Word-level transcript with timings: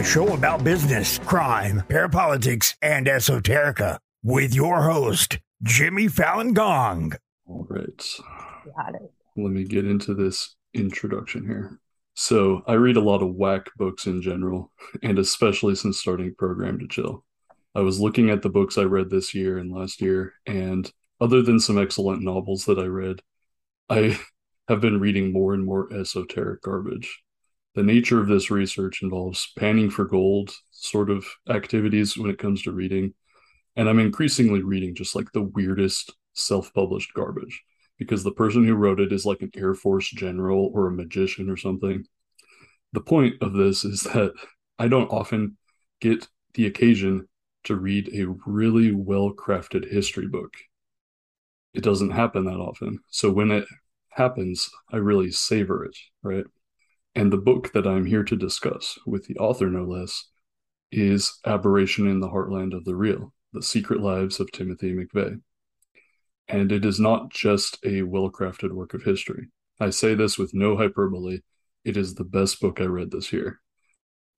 a 0.00 0.02
show 0.02 0.32
about 0.32 0.64
business, 0.64 1.18
crime, 1.18 1.82
parapolitics, 1.88 2.74
and 2.80 3.06
esoterica, 3.06 3.98
with 4.22 4.54
your 4.54 4.80
host, 4.80 5.38
Jimmy 5.62 6.08
Fallon 6.08 6.54
Gong. 6.54 7.12
All 7.46 7.66
right. 7.68 8.02
Got 8.74 8.94
it. 8.94 9.12
Let 9.36 9.52
me 9.52 9.64
get 9.64 9.84
into 9.84 10.14
this 10.14 10.56
introduction 10.72 11.44
here. 11.44 11.78
So, 12.14 12.62
I 12.66 12.74
read 12.74 12.96
a 12.96 13.02
lot 13.02 13.22
of 13.22 13.34
whack 13.34 13.66
books 13.76 14.06
in 14.06 14.22
general, 14.22 14.72
and 15.02 15.18
especially 15.18 15.74
since 15.74 15.98
starting 15.98 16.34
Program 16.34 16.78
to 16.78 16.88
Chill. 16.88 17.22
I 17.74 17.80
was 17.80 18.00
looking 18.00 18.30
at 18.30 18.40
the 18.40 18.48
books 18.48 18.78
I 18.78 18.84
read 18.84 19.10
this 19.10 19.34
year 19.34 19.58
and 19.58 19.70
last 19.70 20.00
year, 20.00 20.32
and 20.46 20.90
other 21.20 21.42
than 21.42 21.60
some 21.60 21.76
excellent 21.76 22.22
novels 22.22 22.64
that 22.64 22.78
I 22.78 22.86
read, 22.86 23.20
I 23.90 24.18
have 24.68 24.80
been 24.80 24.98
reading 24.98 25.30
more 25.30 25.52
and 25.52 25.62
more 25.62 25.92
esoteric 25.92 26.62
garbage. 26.62 27.20
The 27.74 27.82
nature 27.82 28.20
of 28.20 28.26
this 28.26 28.50
research 28.50 29.02
involves 29.02 29.52
panning 29.56 29.90
for 29.90 30.04
gold 30.04 30.52
sort 30.70 31.08
of 31.08 31.24
activities 31.48 32.16
when 32.16 32.30
it 32.30 32.38
comes 32.38 32.62
to 32.62 32.72
reading. 32.72 33.14
And 33.76 33.88
I'm 33.88 34.00
increasingly 34.00 34.62
reading 34.62 34.94
just 34.94 35.14
like 35.14 35.30
the 35.32 35.42
weirdest 35.42 36.12
self 36.34 36.74
published 36.74 37.14
garbage 37.14 37.62
because 37.98 38.24
the 38.24 38.32
person 38.32 38.64
who 38.66 38.74
wrote 38.74 38.98
it 38.98 39.12
is 39.12 39.24
like 39.24 39.42
an 39.42 39.50
Air 39.54 39.74
Force 39.74 40.10
general 40.10 40.70
or 40.74 40.88
a 40.88 40.92
magician 40.92 41.48
or 41.48 41.56
something. 41.56 42.04
The 42.92 43.00
point 43.00 43.36
of 43.40 43.52
this 43.52 43.84
is 43.84 44.00
that 44.02 44.32
I 44.78 44.88
don't 44.88 45.10
often 45.10 45.56
get 46.00 46.26
the 46.54 46.66
occasion 46.66 47.28
to 47.64 47.76
read 47.76 48.10
a 48.12 48.26
really 48.46 48.90
well 48.90 49.32
crafted 49.32 49.90
history 49.90 50.26
book. 50.26 50.54
It 51.74 51.84
doesn't 51.84 52.10
happen 52.10 52.46
that 52.46 52.56
often. 52.56 52.98
So 53.10 53.30
when 53.30 53.50
it 53.50 53.66
happens, 54.08 54.70
I 54.90 54.96
really 54.96 55.30
savor 55.30 55.84
it, 55.84 55.96
right? 56.22 56.44
And 57.14 57.32
the 57.32 57.38
book 57.38 57.72
that 57.72 57.86
I'm 57.86 58.06
here 58.06 58.22
to 58.22 58.36
discuss, 58.36 58.98
with 59.04 59.26
the 59.26 59.36
author 59.36 59.68
no 59.68 59.84
less, 59.84 60.28
is 60.92 61.38
Aberration 61.44 62.06
in 62.06 62.20
the 62.20 62.28
Heartland 62.28 62.74
of 62.74 62.84
the 62.84 62.94
Real 62.94 63.32
The 63.52 63.62
Secret 63.62 64.00
Lives 64.00 64.38
of 64.38 64.52
Timothy 64.52 64.92
McVeigh. 64.92 65.40
And 66.48 66.72
it 66.72 66.84
is 66.84 67.00
not 67.00 67.30
just 67.30 67.78
a 67.84 68.02
well 68.02 68.30
crafted 68.30 68.72
work 68.72 68.94
of 68.94 69.02
history. 69.02 69.48
I 69.80 69.90
say 69.90 70.14
this 70.14 70.38
with 70.38 70.54
no 70.54 70.76
hyperbole. 70.76 71.40
It 71.84 71.96
is 71.96 72.14
the 72.14 72.24
best 72.24 72.60
book 72.60 72.80
I 72.80 72.84
read 72.84 73.10
this 73.10 73.32
year. 73.32 73.60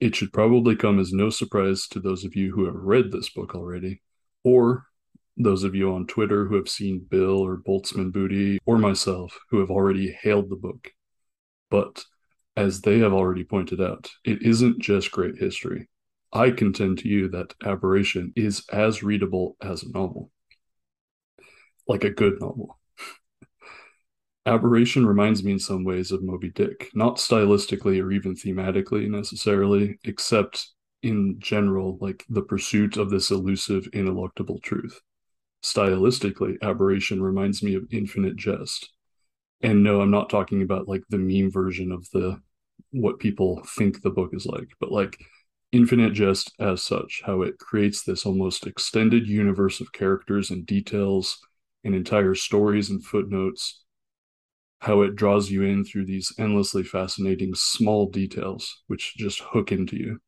It 0.00 0.14
should 0.14 0.32
probably 0.32 0.76
come 0.76 0.98
as 0.98 1.12
no 1.12 1.30
surprise 1.30 1.86
to 1.88 2.00
those 2.00 2.24
of 2.24 2.34
you 2.34 2.54
who 2.54 2.64
have 2.64 2.74
read 2.74 3.12
this 3.12 3.30
book 3.30 3.54
already, 3.54 4.02
or 4.44 4.86
those 5.36 5.64
of 5.64 5.74
you 5.74 5.92
on 5.94 6.06
Twitter 6.06 6.46
who 6.46 6.56
have 6.56 6.68
seen 6.68 7.06
Bill 7.08 7.38
or 7.38 7.56
Boltzmann 7.56 8.12
Booty 8.12 8.58
or 8.66 8.78
myself 8.78 9.38
who 9.50 9.60
have 9.60 9.70
already 9.70 10.12
hailed 10.22 10.50
the 10.50 10.56
book. 10.56 10.90
But 11.70 12.04
as 12.56 12.80
they 12.80 12.98
have 12.98 13.12
already 13.12 13.44
pointed 13.44 13.80
out, 13.80 14.10
it 14.24 14.42
isn't 14.42 14.80
just 14.80 15.10
great 15.10 15.38
history. 15.38 15.88
I 16.32 16.50
contend 16.50 16.98
to 16.98 17.08
you 17.08 17.28
that 17.28 17.54
Aberration 17.64 18.32
is 18.36 18.64
as 18.72 19.02
readable 19.02 19.56
as 19.60 19.82
a 19.82 19.92
novel, 19.92 20.30
like 21.86 22.04
a 22.04 22.10
good 22.10 22.40
novel. 22.40 22.78
Aberration 24.46 25.06
reminds 25.06 25.44
me 25.44 25.52
in 25.52 25.58
some 25.58 25.84
ways 25.84 26.10
of 26.10 26.22
Moby 26.22 26.50
Dick, 26.50 26.90
not 26.94 27.16
stylistically 27.16 28.02
or 28.02 28.10
even 28.12 28.34
thematically 28.34 29.08
necessarily, 29.08 29.98
except 30.04 30.68
in 31.02 31.36
general, 31.38 31.98
like 32.00 32.24
the 32.28 32.42
pursuit 32.42 32.96
of 32.96 33.10
this 33.10 33.30
elusive, 33.30 33.84
ineluctable 33.92 34.62
truth. 34.62 35.00
Stylistically, 35.62 36.56
Aberration 36.62 37.22
reminds 37.22 37.62
me 37.62 37.74
of 37.74 37.86
Infinite 37.92 38.36
Jest, 38.36 38.90
and 39.62 39.82
no 39.82 40.00
i'm 40.00 40.10
not 40.10 40.30
talking 40.30 40.62
about 40.62 40.88
like 40.88 41.02
the 41.08 41.18
meme 41.18 41.50
version 41.50 41.92
of 41.92 42.08
the 42.10 42.40
what 42.90 43.18
people 43.18 43.62
think 43.76 44.02
the 44.02 44.10
book 44.10 44.30
is 44.32 44.46
like 44.46 44.68
but 44.80 44.92
like 44.92 45.18
infinite 45.72 46.12
jest 46.12 46.52
as 46.60 46.82
such 46.82 47.22
how 47.24 47.42
it 47.42 47.58
creates 47.58 48.02
this 48.02 48.26
almost 48.26 48.66
extended 48.66 49.26
universe 49.26 49.80
of 49.80 49.92
characters 49.92 50.50
and 50.50 50.66
details 50.66 51.38
and 51.84 51.94
entire 51.94 52.34
stories 52.34 52.90
and 52.90 53.04
footnotes 53.04 53.82
how 54.82 55.02
it 55.02 55.14
draws 55.14 55.48
you 55.48 55.62
in 55.62 55.84
through 55.84 56.04
these 56.04 56.32
endlessly 56.40 56.82
fascinating 56.82 57.54
small 57.54 58.10
details 58.10 58.82
which 58.88 59.14
just 59.16 59.38
hook 59.38 59.70
into 59.70 59.96
you. 59.96 60.20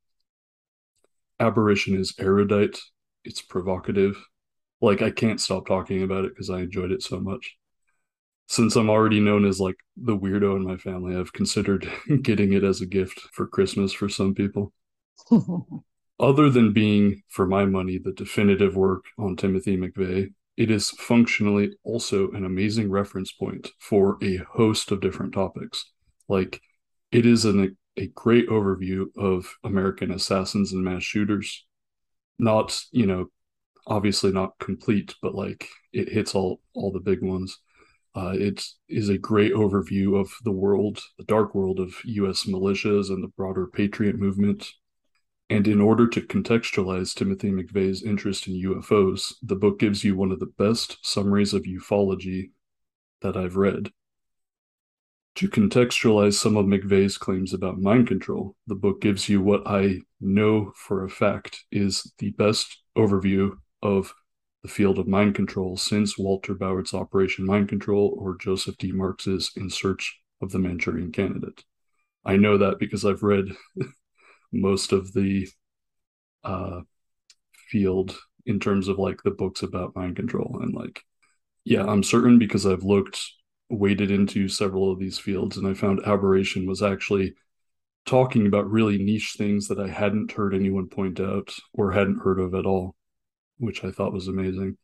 Aberration 1.40 1.98
is 1.98 2.14
erudite. 2.20 2.78
It's 3.24 3.42
provocative. 3.42 4.16
Like 4.80 5.02
i 5.02 5.10
can't 5.10 5.40
stop 5.40 5.66
talking 5.66 6.02
about 6.02 6.24
it 6.24 6.32
because 6.32 6.50
i 6.50 6.60
enjoyed 6.60 6.92
it 6.92 7.02
so 7.02 7.18
much 7.18 7.56
since 8.46 8.76
I'm 8.76 8.90
already 8.90 9.20
known 9.20 9.44
as 9.44 9.60
like 9.60 9.76
the 9.96 10.16
weirdo 10.16 10.56
in 10.56 10.64
my 10.64 10.76
family, 10.76 11.16
I've 11.16 11.32
considered 11.32 11.90
getting 12.22 12.52
it 12.52 12.64
as 12.64 12.80
a 12.80 12.86
gift 12.86 13.20
for 13.32 13.46
Christmas 13.46 13.92
for 13.92 14.08
some 14.08 14.34
people. 14.34 14.72
Other 16.20 16.48
than 16.48 16.72
being, 16.72 17.22
for 17.28 17.46
my 17.46 17.64
money, 17.64 17.98
the 17.98 18.12
definitive 18.12 18.76
work 18.76 19.04
on 19.18 19.36
Timothy 19.36 19.76
McVeigh, 19.76 20.32
it 20.56 20.70
is 20.70 20.90
functionally 20.90 21.72
also 21.82 22.30
an 22.30 22.44
amazing 22.44 22.88
reference 22.88 23.32
point 23.32 23.68
for 23.80 24.18
a 24.22 24.36
host 24.36 24.92
of 24.92 25.00
different 25.00 25.34
topics. 25.34 25.90
Like, 26.28 26.60
it 27.10 27.26
is 27.26 27.44
an, 27.44 27.76
a 27.96 28.06
great 28.08 28.48
overview 28.48 29.06
of 29.16 29.56
American 29.64 30.12
assassins 30.12 30.72
and 30.72 30.84
mass 30.84 31.02
shooters. 31.02 31.66
Not, 32.38 32.80
you 32.92 33.06
know, 33.06 33.26
obviously 33.86 34.30
not 34.30 34.58
complete, 34.60 35.14
but 35.20 35.34
like 35.34 35.68
it 35.92 36.08
hits 36.08 36.34
all 36.34 36.60
all 36.74 36.92
the 36.92 37.00
big 37.00 37.22
ones 37.22 37.58
uh, 38.16 38.32
it 38.34 38.64
is 38.88 39.08
a 39.08 39.18
great 39.18 39.52
overview 39.52 40.20
of 40.20 40.32
the 40.44 40.52
world, 40.52 41.00
the 41.18 41.24
dark 41.24 41.54
world 41.54 41.80
of 41.80 41.96
U.S. 42.04 42.44
militias 42.44 43.08
and 43.08 43.22
the 43.22 43.32
broader 43.36 43.66
patriot 43.66 44.16
movement. 44.16 44.70
And 45.50 45.66
in 45.66 45.80
order 45.80 46.06
to 46.08 46.20
contextualize 46.20 47.14
Timothy 47.14 47.50
McVeigh's 47.50 48.02
interest 48.02 48.46
in 48.46 48.54
UFOs, 48.54 49.34
the 49.42 49.56
book 49.56 49.78
gives 49.78 50.04
you 50.04 50.16
one 50.16 50.30
of 50.30 50.40
the 50.40 50.52
best 50.58 50.98
summaries 51.02 51.52
of 51.52 51.64
ufology 51.64 52.50
that 53.20 53.36
I've 53.36 53.56
read. 53.56 53.90
To 55.36 55.48
contextualize 55.48 56.34
some 56.34 56.56
of 56.56 56.66
McVeigh's 56.66 57.18
claims 57.18 57.52
about 57.52 57.80
mind 57.80 58.06
control, 58.06 58.54
the 58.68 58.76
book 58.76 59.00
gives 59.00 59.28
you 59.28 59.42
what 59.42 59.66
I 59.66 59.98
know 60.20 60.72
for 60.76 61.04
a 61.04 61.10
fact 61.10 61.64
is 61.72 62.12
the 62.18 62.30
best 62.30 62.80
overview 62.96 63.56
of 63.82 64.14
the 64.64 64.70
field 64.70 64.98
of 64.98 65.06
mind 65.06 65.34
control 65.34 65.76
since 65.76 66.18
Walter 66.18 66.54
Bowart's 66.54 66.94
Operation 66.94 67.44
Mind 67.44 67.68
Control 67.68 68.16
or 68.18 68.36
Joseph 68.36 68.78
D. 68.78 68.92
Marks's 68.92 69.52
In 69.56 69.68
Search 69.68 70.18
of 70.40 70.50
the 70.52 70.58
Manchurian 70.58 71.12
Candidate. 71.12 71.62
I 72.24 72.38
know 72.38 72.56
that 72.56 72.78
because 72.78 73.04
I've 73.04 73.22
read 73.22 73.48
most 74.52 74.92
of 74.92 75.12
the 75.12 75.48
uh, 76.42 76.80
field 77.68 78.18
in 78.46 78.58
terms 78.58 78.88
of 78.88 78.98
like 78.98 79.22
the 79.22 79.30
books 79.30 79.62
about 79.62 79.94
mind 79.94 80.16
control 80.16 80.60
and 80.62 80.74
like 80.74 81.02
yeah 81.64 81.82
i'm 81.84 82.02
certain 82.02 82.38
because 82.38 82.66
i've 82.66 82.84
looked 82.84 83.20
waded 83.70 84.10
into 84.10 84.48
several 84.48 84.92
of 84.92 84.98
these 84.98 85.18
fields 85.18 85.56
and 85.56 85.66
i 85.66 85.74
found 85.74 86.00
aberration 86.06 86.66
was 86.66 86.82
actually 86.82 87.34
talking 88.04 88.46
about 88.46 88.70
really 88.70 88.98
niche 88.98 89.34
things 89.38 89.68
that 89.68 89.80
i 89.80 89.88
hadn't 89.88 90.32
heard 90.32 90.54
anyone 90.54 90.88
point 90.88 91.18
out 91.20 91.54
or 91.72 91.90
hadn't 91.90 92.20
heard 92.20 92.38
of 92.38 92.54
at 92.54 92.66
all 92.66 92.94
which 93.58 93.84
I 93.84 93.90
thought 93.90 94.12
was 94.12 94.28
amazing. 94.28 94.76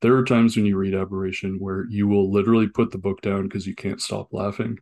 There 0.00 0.16
are 0.16 0.24
times 0.24 0.56
when 0.56 0.66
you 0.66 0.76
read 0.76 0.94
Aberration 0.94 1.58
where 1.58 1.86
you 1.88 2.06
will 2.06 2.30
literally 2.30 2.68
put 2.68 2.90
the 2.90 2.98
book 2.98 3.22
down 3.22 3.44
because 3.44 3.66
you 3.66 3.74
can't 3.74 4.02
stop 4.02 4.32
laughing, 4.32 4.78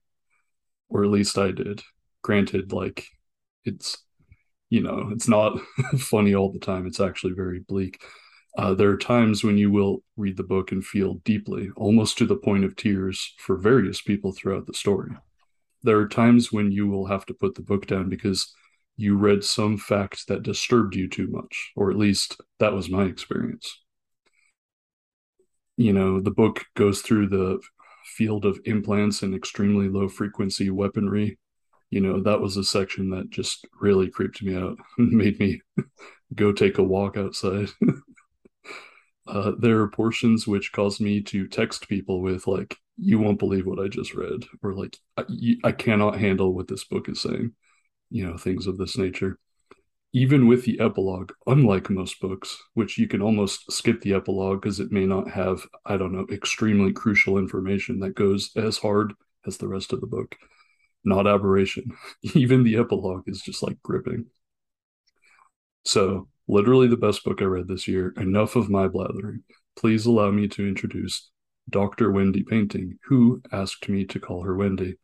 or 0.89 1.05
at 1.05 1.11
least 1.11 1.39
I 1.39 1.53
did. 1.53 1.83
Granted, 2.23 2.73
like 2.73 3.07
it's 3.65 3.99
you 4.71 4.83
know 4.83 5.11
it's 5.13 5.29
not 5.29 5.61
funny 5.99 6.35
all 6.35 6.53
the 6.53 6.59
time. 6.59 6.87
It's 6.87 7.01
actually 7.01 7.35
very 7.35 7.61
bleak. 7.61 8.03
Uh, 8.57 8.75
there 8.75 8.91
are 8.91 8.99
times 8.99 9.43
when 9.43 9.57
you 9.57 9.71
will 9.71 10.03
read 10.17 10.37
the 10.37 10.43
book 10.43 10.73
and 10.73 10.85
feel 10.85 11.15
deeply, 11.25 11.71
almost 11.77 12.19
to 12.19 12.27
the 12.27 12.37
point 12.37 12.65
of 12.65 12.77
tears, 12.77 13.35
for 13.39 13.57
various 13.57 14.03
people 14.03 14.33
throughout 14.33 14.67
the 14.67 14.75
story. 14.75 15.13
There 15.83 15.99
are 15.99 16.09
times 16.09 16.53
when 16.53 16.71
you 16.71 16.87
will 16.87 17.07
have 17.07 17.25
to 17.27 17.35
put 17.35 17.55
the 17.55 17.63
book 17.63 17.87
down 17.87 18.09
because 18.09 18.53
you 18.97 19.17
read 19.17 19.43
some 19.43 19.79
fact 19.79 20.29
that 20.29 20.43
disturbed 20.43 20.95
you 20.95 21.09
too 21.09 21.29
much, 21.29 21.73
or 21.77 21.91
at 21.91 21.97
least 21.97 22.41
that 22.59 22.73
was 22.73 22.91
my 22.91 23.05
experience. 23.05 23.81
You 25.77 25.93
know, 25.93 26.21
the 26.21 26.31
book 26.31 26.65
goes 26.77 27.01
through 27.01 27.29
the 27.29 27.61
field 28.17 28.45
of 28.45 28.61
implants 28.65 29.23
and 29.23 29.35
extremely 29.35 29.89
low 29.89 30.09
frequency 30.09 30.71
weaponry. 30.71 31.39
You 31.91 32.01
know, 32.01 32.23
that 32.23 32.41
was 32.41 32.57
a 32.57 32.65
section 32.65 33.11
that 33.11 33.31
just 33.31 33.67
really 33.81 34.11
creeped 34.11 34.43
me 34.43 34.55
out 34.57 34.77
and 34.99 35.13
made 35.13 35.39
me 35.41 35.61
go 36.35 36.53
take 36.53 36.79
a 36.79 36.83
walk 36.83 37.17
outside. 37.17 37.69
uh, 39.27 39.53
there 39.59 39.81
are 39.81 39.89
portions 39.89 40.47
which 40.47 40.73
caused 40.73 41.01
me 41.01 41.23
to 41.23 41.49
text 41.49 41.89
people 41.89 42.21
with, 42.21 42.47
like, 42.47 42.77
you 42.99 43.19
won't 43.19 43.39
believe 43.39 43.67
what 43.67 43.81
I 43.81 43.89
just 43.89 44.15
read, 44.15 44.45
or 44.63 44.75
like, 44.75 44.99
I, 45.17 45.25
I 45.65 45.73
cannot 45.73 46.21
handle 46.21 46.55
what 46.55 46.69
this 46.69 46.85
book 46.85 47.09
is 47.09 47.21
saying 47.21 47.53
you 48.13 48.27
know, 48.27 48.37
things 48.37 48.67
of 48.67 48.79
this 48.79 48.97
nature. 48.99 49.39
Even 50.13 50.47
with 50.47 50.65
the 50.65 50.79
epilogue, 50.79 51.33
unlike 51.47 51.89
most 51.89 52.21
books, 52.21 52.63
which 52.75 52.99
you 52.99 53.09
can 53.09 53.23
almost 53.23 53.73
skip 53.73 54.03
the 54.03 54.13
epilogue 54.13 54.61
because 54.61 54.79
it 54.79 54.93
may 54.93 55.07
not 55.07 55.31
have, 55.31 55.67
I 55.87 55.97
don't 55.97 56.13
know, 56.13 56.27
extremely 56.31 56.93
crucial 56.93 57.39
information 57.39 58.01
that 58.01 58.15
goes 58.15 58.51
as 58.55 58.77
hard 58.79 59.15
as 59.47 59.57
the 59.57 59.69
rest 59.69 59.93
of 59.93 60.01
the 60.01 60.07
book. 60.07 60.37
not 61.05 61.27
aberration. 61.27 61.93
Even 62.35 62.63
the 62.63 62.77
epilogue 62.77 63.25
is 63.27 63.41
just 63.43 63.63
like 63.63 63.83
gripping. 63.83 64.27
So, 65.85 66.29
literally 66.47 66.89
the 66.89 66.97
best 66.97 67.25
book 67.25 67.41
I 67.43 67.47
read 67.47 67.69
this 67.69 67.89
year. 67.89 68.13
Enough 68.17 68.57
of 68.57 68.71
my 68.71 68.89
blathering. 68.89 69.43
Please 69.77 70.07
allow 70.07 70.31
me 70.31 70.47
to 70.49 70.69
introduce 70.69 71.31
Dr. 71.71 72.11
Wendy 72.11 72.43
Painting, 72.43 72.99
who 73.05 73.43
asked 73.53 73.89
me 73.89 74.05
to 74.07 74.21
call 74.21 74.43
her 74.43 74.55
Wendy. 74.57 74.97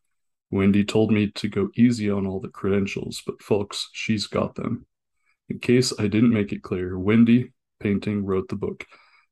Wendy 0.50 0.84
told 0.84 1.12
me 1.12 1.30
to 1.32 1.48
go 1.48 1.70
easy 1.76 2.10
on 2.10 2.26
all 2.26 2.40
the 2.40 2.48
credentials, 2.48 3.22
but 3.26 3.42
folks, 3.42 3.90
she's 3.92 4.26
got 4.26 4.54
them. 4.54 4.86
In 5.48 5.58
case 5.58 5.92
I 5.98 6.08
didn't 6.08 6.32
make 6.32 6.52
it 6.52 6.62
clear, 6.62 6.98
Wendy 6.98 7.52
Painting 7.80 8.24
wrote 8.24 8.48
the 8.48 8.56
book 8.56 8.84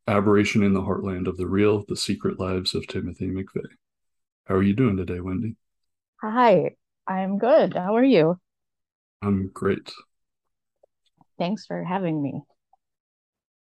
Aberration 0.06 0.62
in 0.62 0.72
the 0.72 0.82
Heartland 0.82 1.26
of 1.26 1.36
the 1.36 1.46
Real 1.46 1.84
The 1.86 1.96
Secret 1.96 2.38
Lives 2.38 2.74
of 2.74 2.86
Timothy 2.86 3.28
McVeigh. 3.28 3.74
How 4.44 4.54
are 4.54 4.62
you 4.62 4.74
doing 4.74 4.96
today, 4.96 5.20
Wendy? 5.20 5.56
Hi, 6.22 6.76
I'm 7.06 7.38
good. 7.38 7.74
How 7.74 7.96
are 7.96 8.04
you? 8.04 8.38
I'm 9.22 9.48
great. 9.52 9.92
Thanks 11.38 11.66
for 11.66 11.82
having 11.82 12.22
me. 12.22 12.42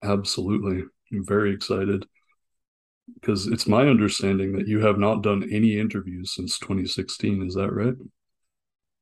Absolutely. 0.02 0.84
I'm 1.12 1.24
very 1.24 1.54
excited 1.54 2.06
because 3.14 3.46
it's 3.46 3.66
my 3.66 3.86
understanding 3.86 4.52
that 4.52 4.66
you 4.66 4.80
have 4.80 4.98
not 4.98 5.22
done 5.22 5.48
any 5.50 5.78
interviews 5.78 6.34
since 6.34 6.58
2016. 6.58 7.46
Is 7.46 7.54
that 7.54 7.72
right? 7.72 7.94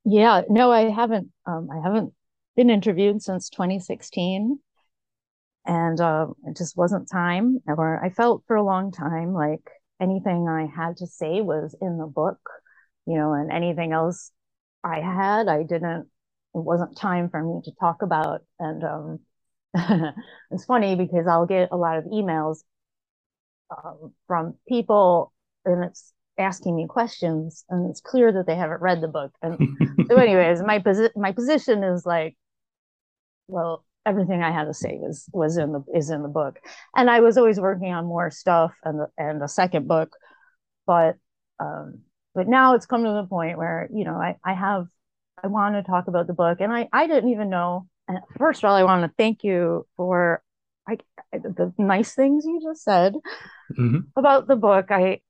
Yeah, 0.03 0.41
no, 0.49 0.71
I 0.71 0.89
haven't. 0.89 1.29
Um, 1.45 1.69
I 1.71 1.81
haven't 1.81 2.13
been 2.55 2.69
interviewed 2.69 3.21
since 3.21 3.49
2016, 3.49 4.59
and 5.65 5.99
uh, 5.99 6.27
it 6.45 6.55
just 6.55 6.77
wasn't 6.77 7.09
time. 7.09 7.59
Or 7.67 8.03
I 8.03 8.09
felt 8.09 8.43
for 8.47 8.55
a 8.55 8.63
long 8.63 8.91
time 8.91 9.33
like 9.33 9.67
anything 9.99 10.47
I 10.47 10.67
had 10.67 10.97
to 10.97 11.07
say 11.07 11.41
was 11.41 11.75
in 11.81 11.97
the 11.97 12.07
book, 12.07 12.39
you 13.07 13.17
know, 13.17 13.33
and 13.33 13.51
anything 13.51 13.91
else 13.91 14.31
I 14.83 14.99
had, 15.01 15.47
I 15.47 15.63
didn't. 15.63 16.07
It 16.53 16.63
wasn't 16.63 16.97
time 16.97 17.29
for 17.29 17.43
me 17.43 17.61
to 17.65 17.71
talk 17.79 18.01
about, 18.01 18.41
and 18.59 18.83
um, 18.83 19.19
it's 20.51 20.65
funny 20.65 20.95
because 20.95 21.27
I'll 21.27 21.47
get 21.47 21.69
a 21.71 21.77
lot 21.77 21.97
of 21.97 22.05
emails 22.05 22.59
um, 23.71 24.13
from 24.27 24.55
people 24.67 25.33
and 25.65 25.83
it's 25.83 26.13
asking 26.37 26.75
me 26.75 26.85
questions 26.87 27.63
and 27.69 27.89
it's 27.89 28.01
clear 28.01 28.31
that 28.31 28.45
they 28.45 28.55
haven't 28.55 28.81
read 28.81 29.01
the 29.01 29.07
book. 29.07 29.31
And 29.41 29.57
so 30.09 30.17
anyways 30.17 30.61
my 30.61 30.79
posi- 30.79 31.15
my 31.15 31.31
position 31.31 31.83
is 31.83 32.05
like 32.05 32.35
well 33.47 33.85
everything 34.05 34.43
i 34.43 34.51
had 34.51 34.65
to 34.65 34.73
say 34.73 34.97
was 35.01 35.27
was 35.31 35.57
in 35.57 35.71
the 35.71 35.83
is 35.93 36.09
in 36.09 36.21
the 36.21 36.27
book. 36.29 36.59
And 36.95 37.09
i 37.09 37.21
was 37.21 37.37
always 37.37 37.59
working 37.59 37.93
on 37.93 38.05
more 38.05 38.31
stuff 38.31 38.73
and 38.83 38.99
the, 38.99 39.07
and 39.17 39.41
a 39.41 39.47
second 39.47 39.87
book 39.87 40.15
but 40.85 41.15
um 41.59 41.99
but 42.33 42.47
now 42.47 42.75
it's 42.75 42.85
come 42.85 43.03
to 43.03 43.11
the 43.11 43.27
point 43.27 43.57
where 43.57 43.89
you 43.93 44.03
know 44.03 44.15
i 44.15 44.35
i 44.43 44.53
have 44.53 44.87
i 45.43 45.47
want 45.47 45.75
to 45.75 45.83
talk 45.83 46.07
about 46.07 46.27
the 46.27 46.33
book. 46.33 46.59
And 46.59 46.73
i 46.73 46.89
i 46.91 47.07
didn't 47.07 47.31
even 47.31 47.49
know 47.49 47.87
and 48.07 48.19
first 48.37 48.63
of 48.63 48.69
all 48.69 48.75
i 48.75 48.83
want 48.83 49.03
to 49.03 49.15
thank 49.17 49.43
you 49.43 49.87
for 49.95 50.41
I, 50.87 50.97
the 51.31 51.73
nice 51.77 52.13
things 52.13 52.45
you 52.45 52.61
just 52.63 52.83
said 52.83 53.15
mm-hmm. 53.77 53.99
about 54.15 54.47
the 54.47 54.55
book. 54.55 54.91
I 54.91 55.21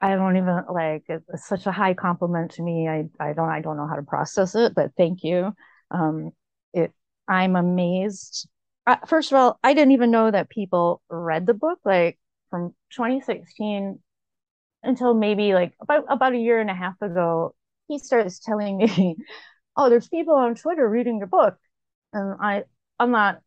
I 0.00 0.14
don't 0.14 0.36
even 0.36 0.62
like 0.70 1.04
it's 1.08 1.46
such 1.46 1.66
a 1.66 1.72
high 1.72 1.94
compliment 1.94 2.52
to 2.52 2.62
me. 2.62 2.88
I 2.88 3.08
I 3.18 3.32
don't 3.32 3.48
I 3.48 3.60
don't 3.60 3.76
know 3.76 3.86
how 3.86 3.96
to 3.96 4.02
process 4.02 4.54
it, 4.54 4.74
but 4.74 4.92
thank 4.96 5.24
you. 5.24 5.52
Um, 5.90 6.30
it 6.72 6.92
I'm 7.26 7.56
amazed. 7.56 8.48
Uh, 8.86 8.96
first 9.06 9.32
of 9.32 9.38
all, 9.38 9.58
I 9.62 9.74
didn't 9.74 9.92
even 9.92 10.10
know 10.10 10.30
that 10.30 10.48
people 10.48 11.02
read 11.10 11.46
the 11.46 11.54
book 11.54 11.78
like 11.84 12.18
from 12.50 12.74
2016 12.92 13.98
until 14.82 15.14
maybe 15.14 15.52
like 15.54 15.74
about 15.80 16.04
about 16.08 16.34
a 16.34 16.38
year 16.38 16.60
and 16.60 16.70
a 16.70 16.74
half 16.74 17.00
ago. 17.02 17.54
He 17.88 17.98
starts 17.98 18.38
telling 18.38 18.78
me, 18.78 19.16
"Oh, 19.76 19.90
there's 19.90 20.08
people 20.08 20.34
on 20.34 20.54
Twitter 20.54 20.88
reading 20.88 21.18
your 21.18 21.26
book," 21.26 21.56
and 22.12 22.36
I 22.40 22.64
I'm 22.98 23.10
not 23.10 23.40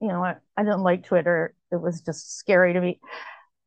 you 0.00 0.08
know, 0.08 0.22
I, 0.24 0.36
I 0.56 0.62
didn't 0.62 0.82
like 0.82 1.04
Twitter. 1.04 1.54
It 1.70 1.80
was 1.80 2.00
just 2.00 2.36
scary 2.38 2.72
to 2.72 2.80
me. 2.80 3.00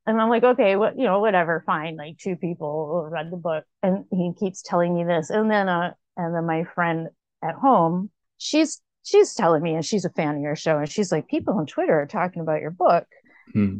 And 0.05 0.21
I'm 0.21 0.29
like, 0.29 0.43
okay, 0.43 0.77
what, 0.77 0.97
you 0.97 1.03
know, 1.03 1.19
whatever, 1.19 1.63
fine. 1.65 1.97
Like 1.97 2.17
two 2.17 2.37
people 2.37 3.07
read 3.11 3.29
the 3.29 3.37
book, 3.37 3.65
and 3.83 4.05
he 4.11 4.31
keeps 4.39 4.61
telling 4.61 4.95
me 4.95 5.03
this, 5.03 5.29
and 5.29 5.51
then, 5.51 5.67
uh, 5.67 5.93
and 6.15 6.33
then 6.33 6.45
my 6.45 6.63
friend 6.63 7.09
at 7.43 7.55
home, 7.55 8.09
she's 8.37 8.81
she's 9.03 9.33
telling 9.33 9.61
me, 9.61 9.75
and 9.75 9.85
she's 9.85 10.05
a 10.05 10.09
fan 10.09 10.35
of 10.35 10.41
your 10.41 10.55
show, 10.55 10.77
and 10.77 10.89
she's 10.89 11.11
like, 11.11 11.27
people 11.27 11.55
on 11.55 11.65
Twitter 11.65 11.99
are 11.99 12.07
talking 12.07 12.41
about 12.41 12.61
your 12.61 12.71
book, 12.71 13.05
hmm. 13.51 13.79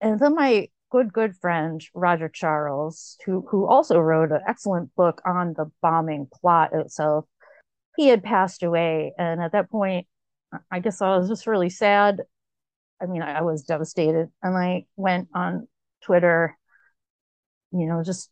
and 0.00 0.18
then 0.18 0.34
my 0.34 0.68
good 0.90 1.12
good 1.12 1.36
friend 1.36 1.84
Roger 1.94 2.30
Charles, 2.30 3.18
who 3.26 3.44
who 3.50 3.66
also 3.66 3.98
wrote 3.98 4.32
an 4.32 4.40
excellent 4.48 4.94
book 4.94 5.20
on 5.26 5.52
the 5.58 5.70
bombing 5.82 6.26
plot 6.32 6.70
itself, 6.72 7.26
he 7.98 8.08
had 8.08 8.24
passed 8.24 8.62
away, 8.62 9.12
and 9.18 9.42
at 9.42 9.52
that 9.52 9.70
point, 9.70 10.06
I 10.70 10.80
guess 10.80 11.00
I 11.02 11.16
was 11.16 11.28
just 11.28 11.46
really 11.46 11.70
sad. 11.70 12.22
I 13.00 13.06
mean, 13.06 13.22
I, 13.22 13.38
I 13.38 13.42
was 13.42 13.62
devastated, 13.64 14.28
and 14.42 14.56
I 14.56 14.86
went 14.96 15.28
on 15.34 15.68
Twitter, 16.02 16.56
you 17.72 17.86
know, 17.86 18.02
just 18.02 18.30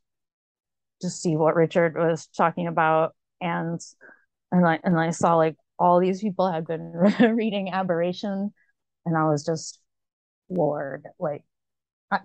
to 1.03 1.11
see 1.11 1.37
what 1.37 1.57
Richard 1.57 1.97
was 1.97 2.27
talking 2.37 2.67
about, 2.67 3.15
and 3.41 3.81
and 4.53 4.67
I 4.67 4.81
and 4.85 4.99
I 4.99 5.11
saw 5.11 5.37
like 5.37 5.57
all 5.79 6.01
these 6.01 6.21
people 6.21 6.51
had 6.51 6.67
been 6.67 6.93
reading 7.37 7.71
Aberration, 7.71 8.53
and 9.05 9.17
I 9.17 9.25
was 9.29 9.45
just 9.45 9.81
floored. 10.49 11.05
Like, 11.19 11.45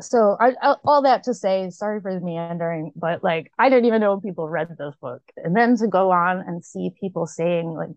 so 0.01 0.38
I, 0.39 0.53
I, 0.62 0.75
all 0.86 1.01
that 1.03 1.24
to 1.24 1.34
say, 1.34 1.70
sorry 1.72 2.01
for 2.01 2.13
the 2.13 2.22
meandering, 2.22 2.91
but 2.96 3.24
like 3.24 3.51
I 3.58 3.70
didn't 3.70 3.86
even 3.86 4.01
know 4.01 4.20
people 4.20 4.48
read 4.48 4.70
this 4.70 4.96
book, 5.01 5.24
and 5.38 5.56
then 5.56 5.75
to 5.77 5.88
go 5.88 6.12
on 6.12 6.39
and 6.39 6.63
see 6.63 6.91
people 7.00 7.25
saying 7.27 7.68
like 7.70 7.89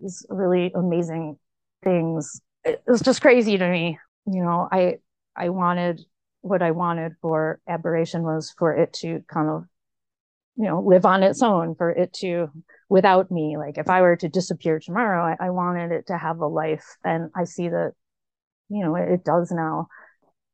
these 0.00 0.26
really 0.28 0.72
amazing 0.74 1.38
things. 1.82 2.40
It 2.64 2.82
was 2.86 3.00
just 3.00 3.20
crazy 3.20 3.58
to 3.58 3.68
me. 3.68 3.98
You 4.26 4.42
know, 4.42 4.68
I 4.70 4.96
I 5.36 5.50
wanted 5.50 6.00
what 6.40 6.62
I 6.62 6.72
wanted 6.72 7.12
for 7.22 7.60
aberration 7.68 8.22
was 8.22 8.54
for 8.58 8.74
it 8.76 8.92
to 9.00 9.22
kind 9.32 9.48
of, 9.48 9.64
you 10.56 10.64
know, 10.66 10.80
live 10.80 11.06
on 11.06 11.22
its 11.22 11.42
own, 11.42 11.74
for 11.74 11.90
it 11.90 12.12
to 12.20 12.48
without 12.88 13.30
me. 13.30 13.56
Like 13.56 13.78
if 13.78 13.88
I 13.88 14.02
were 14.02 14.16
to 14.16 14.28
disappear 14.28 14.78
tomorrow, 14.78 15.22
I, 15.40 15.46
I 15.46 15.50
wanted 15.50 15.90
it 15.90 16.06
to 16.08 16.18
have 16.18 16.40
a 16.40 16.46
life. 16.46 16.84
And 17.02 17.30
I 17.34 17.44
see 17.44 17.68
that, 17.68 17.92
you 18.68 18.84
know, 18.84 18.94
it, 18.96 19.10
it 19.10 19.24
does 19.24 19.50
now. 19.50 19.88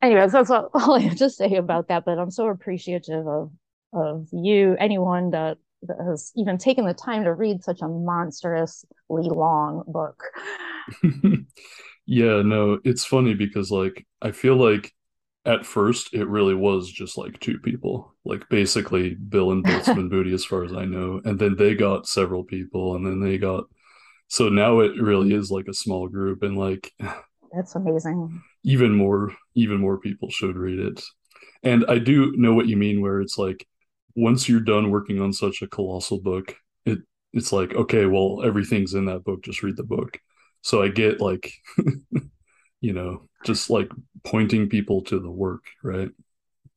Anyways, 0.02 0.32
that's 0.32 0.50
all, 0.50 0.70
all 0.75 0.94
I 0.97 1.00
have 1.00 1.18
to 1.18 1.30
say 1.30 1.56
about 1.56 1.88
that. 1.88 2.04
But 2.04 2.18
I'm 2.18 2.30
so 2.30 2.49
appreciative 2.49 3.26
of 3.26 3.50
of 3.92 4.28
you, 4.32 4.76
anyone 4.78 5.30
that 5.30 5.59
has 5.88 6.32
even 6.37 6.58
taken 6.58 6.84
the 6.84 6.94
time 6.94 7.25
to 7.25 7.34
read 7.34 7.64
such 7.64 7.80
a 7.82 7.88
monstrously 7.88 8.87
long 9.08 9.84
book. 9.87 10.22
yeah, 12.06 12.42
no, 12.42 12.78
it's 12.84 13.04
funny 13.04 13.34
because 13.34 13.70
like 13.70 14.06
I 14.22 14.32
feel 14.32 14.56
like 14.56 14.92
at 15.46 15.64
first 15.64 16.12
it 16.12 16.28
really 16.28 16.54
was 16.54 16.90
just 16.90 17.16
like 17.16 17.40
two 17.40 17.58
people, 17.58 18.14
like 18.25 18.49
basically 18.49 19.14
Bill 19.14 19.52
and 19.52 19.64
Boltzmann 19.64 20.10
Booty, 20.10 20.34
as 20.34 20.44
far 20.44 20.64
as 20.64 20.72
I 20.72 20.84
know, 20.84 21.20
and 21.25 21.38
then 21.38 21.56
they 21.56 21.75
got 21.75 22.06
several 22.06 22.44
people, 22.44 22.96
and 22.96 23.06
then 23.06 23.20
they 23.20 23.38
got 23.38 23.64
so 24.28 24.49
now 24.49 24.80
it 24.80 24.92
really 25.00 25.34
is 25.34 25.50
like 25.50 25.66
a 25.68 25.75
small 25.75 26.08
group, 26.08 26.42
and 26.42 26.56
like 26.56 26.92
that's 27.52 27.75
amazing. 27.75 28.42
Even 28.64 28.94
more, 28.94 29.34
even 29.54 29.78
more 29.78 29.99
people 29.99 30.30
should 30.30 30.56
read 30.56 30.78
it, 30.78 31.02
and 31.62 31.84
I 31.88 31.99
do 31.99 32.32
know 32.37 32.54
what 32.54 32.68
you 32.68 32.76
mean, 32.76 33.00
where 33.00 33.20
it's 33.20 33.38
like 33.38 33.66
once 34.14 34.48
you're 34.48 34.60
done 34.60 34.90
working 34.90 35.20
on 35.20 35.32
such 35.32 35.62
a 35.62 35.68
colossal 35.68 36.20
book, 36.20 36.56
it 36.84 36.98
it's 37.32 37.52
like, 37.52 37.74
okay, 37.74 38.06
well, 38.06 38.42
everything's 38.44 38.94
in 38.94 39.06
that 39.06 39.24
book, 39.24 39.42
just 39.42 39.62
read 39.62 39.76
the 39.76 39.84
book. 39.84 40.18
So 40.62 40.82
I 40.82 40.88
get 40.88 41.20
like 41.20 41.52
you 42.80 42.92
know, 42.92 43.28
just 43.44 43.70
like 43.70 43.90
pointing 44.24 44.68
people 44.68 45.02
to 45.02 45.20
the 45.20 45.30
work, 45.30 45.64
right? 45.82 46.08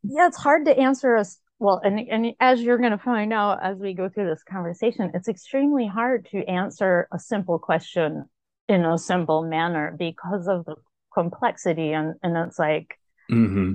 Yeah, 0.03 0.27
it's 0.27 0.37
hard 0.37 0.65
to 0.65 0.77
answer 0.77 1.15
us 1.15 1.37
well, 1.59 1.79
and 1.83 1.99
and 2.09 2.33
as 2.41 2.61
you're 2.61 2.77
going 2.77 2.91
to 2.91 2.97
find 2.97 3.31
out 3.31 3.63
as 3.63 3.77
we 3.77 3.93
go 3.93 4.09
through 4.09 4.27
this 4.27 4.43
conversation, 4.43 5.11
it's 5.13 5.29
extremely 5.29 5.87
hard 5.87 6.27
to 6.31 6.43
answer 6.43 7.07
a 7.13 7.17
simple 7.17 7.57
question 7.57 8.25
in 8.67 8.83
a 8.83 8.97
simple 8.97 9.43
manner 9.43 9.95
because 9.97 10.47
of 10.47 10.65
the 10.65 10.75
complexity 11.13 11.93
and 11.93 12.15
and 12.23 12.35
it's 12.35 12.59
like 12.59 12.97
mm-hmm. 13.31 13.73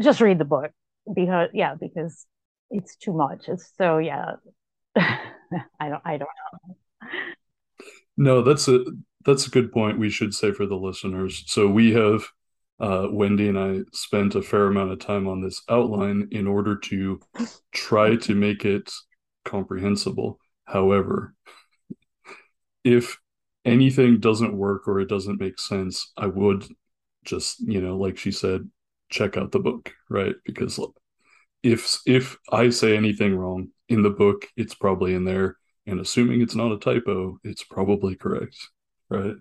just 0.00 0.20
read 0.20 0.38
the 0.38 0.44
book 0.44 0.70
because 1.14 1.48
yeah 1.52 1.74
because 1.74 2.26
it's 2.70 2.96
too 2.96 3.12
much. 3.12 3.48
It's 3.48 3.72
so 3.78 3.98
yeah. 3.98 4.32
I 4.96 5.18
don't 5.88 6.02
I 6.04 6.16
don't 6.16 6.28
know. 6.68 6.76
No, 8.16 8.42
that's 8.42 8.68
a 8.68 8.84
that's 9.24 9.46
a 9.46 9.50
good 9.50 9.72
point 9.72 9.98
we 9.98 10.10
should 10.10 10.34
say 10.34 10.52
for 10.52 10.66
the 10.66 10.76
listeners. 10.76 11.44
So 11.46 11.68
we 11.68 11.92
have 11.92 12.24
uh, 12.78 13.08
Wendy 13.10 13.48
and 13.48 13.58
I 13.58 13.80
spent 13.92 14.34
a 14.34 14.42
fair 14.42 14.66
amount 14.66 14.92
of 14.92 15.00
time 15.00 15.26
on 15.26 15.42
this 15.42 15.62
outline 15.68 16.28
in 16.30 16.46
order 16.46 16.76
to 16.76 17.20
try 17.72 18.16
to 18.16 18.34
make 18.34 18.64
it 18.64 18.90
comprehensible. 19.44 20.38
However, 20.64 21.34
if 22.84 23.18
anything 23.64 24.20
doesn't 24.20 24.56
work 24.56 24.86
or 24.86 25.00
it 25.00 25.08
doesn't 25.08 25.40
make 25.40 25.58
sense, 25.58 26.12
I 26.16 26.26
would 26.26 26.66
just, 27.24 27.60
you 27.60 27.80
know, 27.80 27.96
like 27.96 28.18
she 28.18 28.30
said, 28.30 28.70
check 29.10 29.36
out 29.36 29.52
the 29.52 29.58
book, 29.58 29.92
right? 30.08 30.34
Because 30.44 30.78
if 31.66 32.00
if 32.06 32.36
I 32.52 32.70
say 32.70 32.96
anything 32.96 33.34
wrong 33.34 33.68
in 33.88 34.02
the 34.02 34.10
book, 34.10 34.46
it's 34.56 34.74
probably 34.74 35.14
in 35.14 35.24
there. 35.24 35.56
And 35.86 36.00
assuming 36.00 36.40
it's 36.40 36.54
not 36.54 36.72
a 36.72 36.78
typo, 36.78 37.38
it's 37.44 37.64
probably 37.64 38.16
correct, 38.16 38.56
right? 39.08 39.34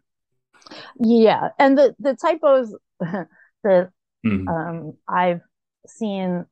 Yeah, 0.99 1.49
and 1.59 1.77
the 1.77 1.95
the 1.99 2.15
typos 2.15 2.75
that 2.99 3.89
mm-hmm. 4.25 4.47
um, 4.47 4.93
I've 5.07 5.41
seen, 5.87 6.45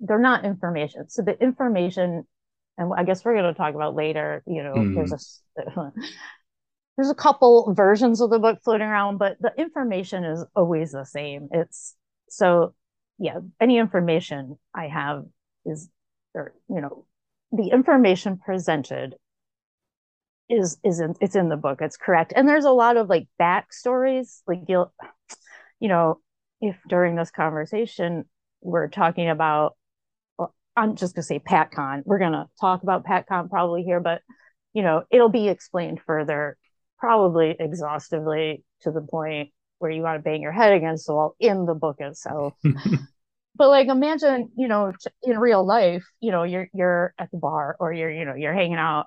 they're 0.00 0.18
not 0.18 0.44
information. 0.44 1.08
So 1.08 1.22
the 1.22 1.40
information, 1.42 2.26
and 2.78 2.92
I 2.96 3.04
guess 3.04 3.24
we're 3.24 3.34
going 3.34 3.52
to 3.52 3.54
talk 3.54 3.74
about 3.74 3.94
later. 3.94 4.42
You 4.46 4.62
know, 4.62 4.74
mm-hmm. 4.74 4.94
there's 4.94 5.12
a 5.12 5.92
there's 6.96 7.10
a 7.10 7.14
couple 7.14 7.72
versions 7.74 8.20
of 8.20 8.30
the 8.30 8.38
book 8.38 8.60
floating 8.64 8.86
around, 8.86 9.18
but 9.18 9.36
the 9.40 9.52
information 9.58 10.24
is 10.24 10.44
always 10.54 10.92
the 10.92 11.04
same. 11.04 11.48
It's 11.52 11.94
so 12.28 12.74
yeah, 13.18 13.38
any 13.60 13.78
information 13.78 14.58
I 14.74 14.88
have 14.88 15.24
is, 15.64 15.88
or 16.34 16.54
you 16.68 16.80
know, 16.80 17.06
the 17.52 17.68
information 17.68 18.38
presented 18.38 19.14
is 20.48 20.78
is 20.84 21.00
in 21.00 21.14
it's 21.20 21.36
in 21.36 21.48
the 21.48 21.56
book. 21.56 21.80
It's 21.80 21.96
correct, 21.96 22.32
and 22.36 22.48
there's 22.48 22.64
a 22.64 22.70
lot 22.70 22.96
of 22.96 23.08
like 23.08 23.28
backstories. 23.40 24.42
Like 24.46 24.60
you'll, 24.68 24.92
you 25.80 25.88
know, 25.88 26.20
if 26.60 26.76
during 26.88 27.16
this 27.16 27.30
conversation 27.30 28.24
we're 28.60 28.88
talking 28.88 29.28
about, 29.28 29.76
well, 30.38 30.54
I'm 30.76 30.96
just 30.96 31.14
gonna 31.14 31.22
say 31.24 31.38
PatCon. 31.38 32.02
We're 32.04 32.18
gonna 32.18 32.48
talk 32.60 32.82
about 32.82 33.04
PatCon 33.04 33.48
probably 33.50 33.82
here, 33.82 34.00
but 34.00 34.22
you 34.72 34.82
know, 34.82 35.04
it'll 35.10 35.30
be 35.30 35.48
explained 35.48 36.00
further 36.06 36.56
probably 36.98 37.56
exhaustively 37.58 38.64
to 38.82 38.90
the 38.90 39.00
point 39.00 39.50
where 39.78 39.90
you 39.90 40.02
want 40.02 40.18
to 40.18 40.22
bang 40.22 40.42
your 40.42 40.52
head 40.52 40.72
against 40.72 41.06
the 41.06 41.14
wall 41.14 41.36
in 41.38 41.66
the 41.66 41.74
book 41.74 41.96
itself. 42.00 42.54
Mm-hmm. 42.64 42.96
but 43.54 43.68
like 43.68 43.88
imagine, 43.88 44.50
you 44.56 44.68
know, 44.68 44.92
in 45.22 45.38
real 45.38 45.64
life, 45.64 46.04
you 46.20 46.30
know, 46.30 46.42
you're 46.42 46.68
you're 46.74 47.14
at 47.18 47.30
the 47.30 47.38
bar 47.38 47.76
or 47.78 47.92
you're, 47.92 48.10
you 48.10 48.24
know, 48.24 48.34
you're 48.34 48.52
hanging 48.52 48.76
out 48.76 49.06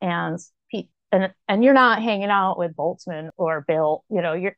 and 0.00 0.38
and 1.10 1.32
and 1.48 1.64
you're 1.64 1.74
not 1.74 2.02
hanging 2.02 2.28
out 2.28 2.58
with 2.58 2.76
Boltzmann 2.76 3.30
or 3.36 3.64
Bill, 3.66 4.04
you 4.10 4.20
know, 4.20 4.34
you're 4.34 4.56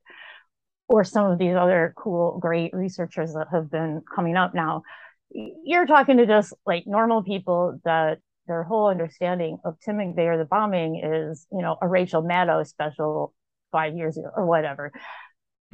or 0.89 1.05
some 1.05 1.31
of 1.31 1.39
these 1.39 1.55
other 1.55 1.95
cool, 1.97 2.39
great 2.41 2.75
researchers 2.75 3.33
that 3.35 3.47
have 3.53 3.71
been 3.71 4.03
coming 4.13 4.37
up 4.37 4.55
now. 4.55 4.83
You're 5.31 5.87
talking 5.87 6.17
to 6.17 6.27
just 6.27 6.53
like 6.67 6.85
normal 6.85 7.23
people 7.23 7.79
that 7.85 8.19
their 8.49 8.65
whole 8.65 8.89
understanding 8.89 9.59
of 9.65 9.79
Tim 9.79 9.99
McVeigh 9.99 10.35
or 10.35 10.37
the 10.37 10.45
bombing 10.45 11.01
is, 11.05 11.47
you 11.53 11.63
know, 11.63 11.77
a 11.81 11.87
Rachel 11.87 12.25
Maddow 12.25 12.67
special 12.67 13.33
five 13.71 13.97
years 13.97 14.19
ago 14.19 14.31
or 14.35 14.45
whatever. 14.47 14.91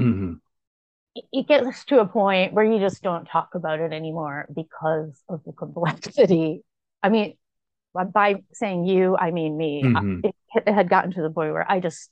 Mm-hmm. 0.01 0.35
It 1.33 1.49
gets 1.49 1.85
to 1.87 2.01
a 2.01 2.07
point 2.07 2.53
where 2.53 2.65
you 2.65 2.79
just 2.79 3.03
don't 3.03 3.25
talk 3.25 3.55
about 3.55 3.81
it 3.81 3.93
anymore 3.93 4.47
because 4.55 5.19
of 5.29 5.43
the 5.45 5.53
complexity. 5.53 6.63
I 7.03 7.09
mean, 7.09 7.37
by 7.95 8.43
saying 8.53 8.85
you, 8.85 9.17
I 9.17 9.31
mean 9.31 9.57
me. 9.57 9.83
Mm-hmm. 9.85 10.21
It, 10.25 10.35
it 10.55 10.73
had 10.73 10.91
gotten 10.91 11.13
to 11.13 11.23
the 11.23 11.31
point 11.31 11.53
where 11.53 11.71
I 11.71 11.81
just 11.81 12.11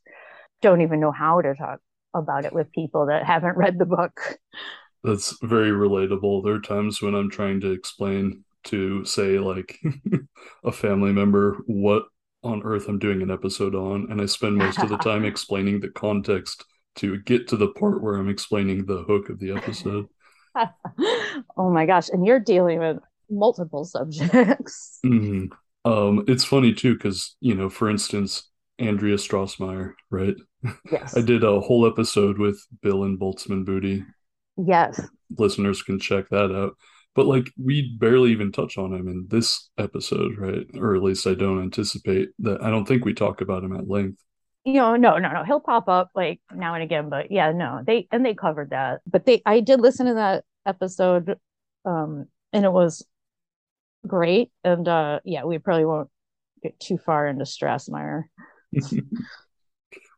don't 0.62 0.80
even 0.80 1.00
know 1.00 1.12
how 1.12 1.42
to 1.42 1.54
talk 1.54 1.80
about 2.14 2.44
it 2.44 2.52
with 2.52 2.72
people 2.72 3.06
that 3.06 3.24
haven't 3.24 3.56
read 3.56 3.78
the 3.78 3.84
book. 3.84 4.38
That's 5.02 5.36
very 5.42 5.70
relatable. 5.70 6.44
There 6.44 6.54
are 6.54 6.60
times 6.60 7.02
when 7.02 7.14
I'm 7.14 7.30
trying 7.30 7.60
to 7.60 7.72
explain 7.72 8.44
to 8.64 9.04
say 9.04 9.38
like 9.38 9.78
a 10.64 10.72
family 10.72 11.12
member 11.12 11.58
what 11.66 12.04
on 12.42 12.62
earth 12.62 12.88
I'm 12.88 12.98
doing 12.98 13.22
an 13.22 13.30
episode 13.30 13.74
on, 13.74 14.10
and 14.10 14.20
I 14.20 14.26
spend 14.26 14.56
most 14.56 14.78
of 14.78 14.88
the 14.88 14.98
time 14.98 15.24
explaining 15.24 15.80
the 15.80 15.88
context 15.88 16.64
to 16.96 17.18
get 17.22 17.48
to 17.48 17.56
the 17.56 17.68
part 17.68 18.02
where 18.02 18.16
I'm 18.16 18.28
explaining 18.28 18.86
the 18.86 19.02
hook 19.02 19.28
of 19.28 19.38
the 19.38 19.52
episode. 19.52 20.06
oh 21.56 21.70
my 21.70 21.86
gosh! 21.86 22.08
And 22.08 22.26
you're 22.26 22.40
dealing 22.40 22.78
with 22.78 22.98
multiple 23.30 23.84
subjects. 23.84 25.00
Mm-hmm. 25.04 25.46
Um, 25.90 26.24
it's 26.28 26.44
funny 26.44 26.72
too 26.72 26.94
because 26.94 27.36
you 27.40 27.54
know, 27.54 27.68
for 27.68 27.90
instance, 27.90 28.50
Andrea 28.78 29.16
Strassmeir, 29.16 29.94
right? 30.10 30.36
Yes. 30.90 31.14
I 31.16 31.20
did 31.20 31.44
a 31.44 31.60
whole 31.60 31.86
episode 31.86 32.38
with 32.38 32.58
Bill 32.82 33.04
and 33.04 33.18
Boltzmann 33.18 33.64
Booty. 33.64 34.04
Yes. 34.56 35.00
Listeners 35.36 35.82
can 35.82 35.98
check 35.98 36.28
that 36.30 36.54
out 36.54 36.76
but 37.14 37.26
like 37.26 37.50
we 37.62 37.96
barely 37.98 38.32
even 38.32 38.52
touch 38.52 38.76
on 38.76 38.92
him 38.92 39.08
in 39.08 39.26
this 39.28 39.70
episode, 39.78 40.36
right? 40.36 40.66
Or 40.74 40.96
at 40.96 41.02
least 41.02 41.26
I 41.26 41.34
don't 41.34 41.62
anticipate 41.62 42.30
that. 42.40 42.62
I 42.62 42.70
don't 42.70 42.86
think 42.86 43.04
we 43.04 43.14
talk 43.14 43.40
about 43.40 43.62
him 43.62 43.74
at 43.74 43.88
length. 43.88 44.20
You 44.64 44.74
know, 44.74 44.96
no, 44.96 45.18
no, 45.18 45.30
no. 45.30 45.44
He'll 45.44 45.60
pop 45.60 45.88
up 45.88 46.10
like 46.14 46.40
now 46.54 46.74
and 46.74 46.82
again, 46.82 47.10
but 47.10 47.30
yeah, 47.30 47.52
no, 47.52 47.82
they 47.86 48.08
and 48.10 48.24
they 48.24 48.34
covered 48.34 48.70
that. 48.70 49.02
But 49.06 49.26
they, 49.26 49.42
I 49.44 49.60
did 49.60 49.80
listen 49.80 50.06
to 50.06 50.14
that 50.14 50.44
episode, 50.64 51.38
um, 51.84 52.26
and 52.52 52.64
it 52.64 52.72
was 52.72 53.04
great. 54.06 54.50
And 54.62 54.88
uh, 54.88 55.20
yeah, 55.24 55.44
we 55.44 55.58
probably 55.58 55.84
won't 55.84 56.08
get 56.62 56.78
too 56.80 56.96
far 56.96 57.26
into 57.26 57.44
Strassmeir. 57.44 58.22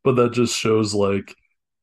but 0.04 0.16
that 0.16 0.32
just 0.32 0.56
shows 0.56 0.94
like 0.94 1.34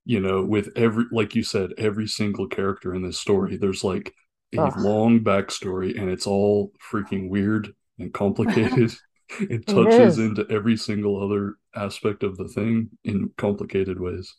you 0.06 0.20
know 0.20 0.44
with 0.44 0.70
every 0.76 1.06
like 1.12 1.36
you 1.36 1.44
said 1.44 1.72
every 1.78 2.08
single 2.08 2.48
character 2.48 2.96
in 2.96 3.04
this 3.04 3.20
story 3.20 3.58
there's 3.58 3.84
like 3.84 4.12
a 4.56 4.62
Ugh. 4.62 4.74
long 4.78 5.20
backstory 5.20 6.00
and 6.00 6.10
it's 6.10 6.28
all 6.28 6.72
freaking 6.92 7.30
weird 7.30 7.74
and 8.00 8.14
complicated. 8.14 8.94
it 9.42 9.68
touches 9.68 10.18
it 10.18 10.24
into 10.24 10.48
every 10.50 10.78
single 10.78 11.24
other 11.24 11.56
aspect 11.76 12.24
of 12.24 12.38
the 12.38 12.48
thing 12.48 12.90
in 13.04 13.32
complicated 13.38 14.00
ways. 14.00 14.34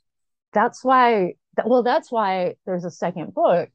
That's 0.52 0.84
why, 0.84 1.34
well, 1.64 1.82
that's 1.82 2.12
why 2.12 2.54
there's 2.66 2.84
a 2.84 2.90
second 2.90 3.34
book 3.34 3.68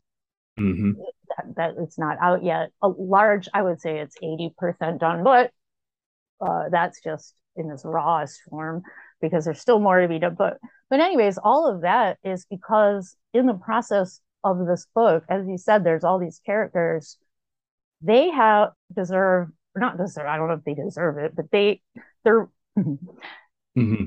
mm-hmm. 0.59 0.91
that, 1.37 1.55
that, 1.55 1.73
it's 1.83 1.99
not 1.99 2.17
out 2.21 2.43
yet. 2.43 2.69
A 2.81 2.87
large, 2.87 3.47
I 3.53 3.61
would 3.61 3.81
say 3.81 3.99
it's 3.99 4.15
80% 4.23 4.99
done, 4.99 5.23
but 5.23 5.51
uh, 6.41 6.69
that's 6.71 7.01
just 7.03 7.35
in 7.55 7.69
its 7.69 7.83
rawest 7.83 8.39
form 8.49 8.83
because 9.21 9.45
there's 9.45 9.59
still 9.59 9.79
more 9.79 10.01
to 10.01 10.07
be 10.07 10.19
done. 10.19 10.35
But, 10.37 10.57
but 10.89 11.01
anyways, 11.01 11.37
all 11.37 11.67
of 11.67 11.81
that 11.81 12.17
is 12.23 12.45
because 12.49 13.15
in 13.33 13.45
the 13.45 13.53
process 13.53 14.21
of 14.43 14.65
this 14.65 14.87
book, 14.95 15.23
as 15.29 15.45
you 15.47 15.57
said, 15.57 15.83
there's 15.83 16.03
all 16.03 16.19
these 16.19 16.41
characters. 16.45 17.17
They 18.01 18.29
have 18.29 18.69
deserve 18.95 19.49
not 19.79 19.97
deserve. 19.97 20.27
I 20.27 20.37
don't 20.37 20.47
know 20.47 20.55
if 20.55 20.63
they 20.63 20.73
deserve 20.73 21.17
it, 21.17 21.35
but 21.35 21.51
they 21.51 21.81
they're. 22.23 22.49
mm-hmm. 22.77 24.05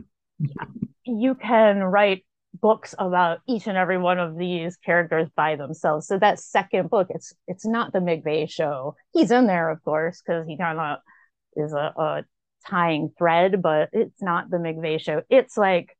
You 1.05 1.35
can 1.35 1.79
write 1.79 2.25
books 2.55 2.95
about 2.99 3.39
each 3.49 3.67
and 3.67 3.77
every 3.79 3.99
one 3.99 4.19
of 4.19 4.37
these 4.37 4.77
characters 4.77 5.29
by 5.35 5.57
themselves. 5.57 6.07
So 6.07 6.19
that 6.19 6.39
second 6.39 6.91
book, 6.91 7.09
it's 7.11 7.35
it's 7.47 7.67
not 7.67 7.93
the 7.93 8.01
McVeigh 8.01 8.51
show. 8.51 8.97
He's 9.13 9.31
in 9.31 9.47
there, 9.47 9.71
of 9.71 9.83
course, 9.83 10.23
because 10.25 10.47
he 10.47 10.57
kind 10.57 10.79
of 10.79 10.99
is 11.57 11.73
a, 11.73 11.93
a 11.97 12.25
tying 12.69 13.13
thread, 13.19 13.63
but 13.63 13.91
it's 13.93 14.23
not 14.23 14.51
the 14.51 14.59
McVeigh 14.59 15.01
show. 15.01 15.23
It's 15.31 15.57
like, 15.57 15.97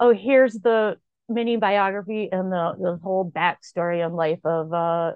oh, 0.00 0.12
here's 0.12 0.54
the 0.54 0.96
mini 1.28 1.56
biography 1.56 2.28
and 2.30 2.52
the, 2.52 2.74
the 2.78 2.98
whole 3.02 3.30
backstory 3.30 4.04
and 4.04 4.14
life 4.14 4.40
of 4.44 4.72
uh, 4.72 5.12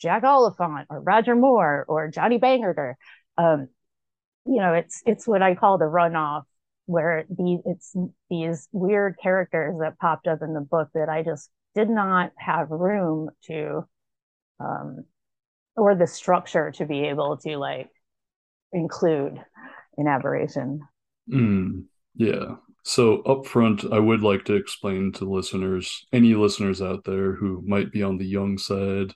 Jack 0.00 0.24
Oliphant 0.24 0.86
or 0.88 1.00
Roger 1.00 1.36
Moore 1.36 1.84
or 1.88 2.08
Johnny 2.08 2.38
Bangerter. 2.38 2.94
Um, 3.40 3.68
you 4.46 4.60
know, 4.60 4.74
it's 4.74 5.02
it's 5.06 5.26
what 5.26 5.42
I 5.42 5.54
call 5.54 5.78
the 5.78 5.84
runoff, 5.84 6.42
where 6.86 7.24
these 7.28 7.60
it's 7.64 7.96
these 8.28 8.68
weird 8.72 9.16
characters 9.22 9.76
that 9.80 9.98
popped 9.98 10.26
up 10.26 10.42
in 10.42 10.54
the 10.54 10.60
book 10.60 10.88
that 10.94 11.08
I 11.08 11.22
just 11.22 11.50
did 11.74 11.88
not 11.88 12.32
have 12.36 12.70
room 12.70 13.30
to, 13.44 13.86
um, 14.58 15.04
or 15.76 15.94
the 15.94 16.06
structure 16.06 16.72
to 16.72 16.86
be 16.86 17.04
able 17.04 17.36
to 17.38 17.56
like 17.56 17.90
include 18.72 19.40
in 19.96 20.06
aberration. 20.06 20.80
Mm, 21.32 21.84
yeah, 22.16 22.56
so, 22.82 23.20
up 23.22 23.46
front, 23.46 23.84
I 23.92 23.98
would 23.98 24.22
like 24.22 24.44
to 24.46 24.54
explain 24.54 25.12
to 25.12 25.30
listeners, 25.30 26.06
any 26.12 26.34
listeners 26.34 26.80
out 26.80 27.04
there 27.04 27.34
who 27.34 27.62
might 27.66 27.92
be 27.92 28.02
on 28.02 28.16
the 28.16 28.26
young 28.26 28.56
side, 28.56 29.14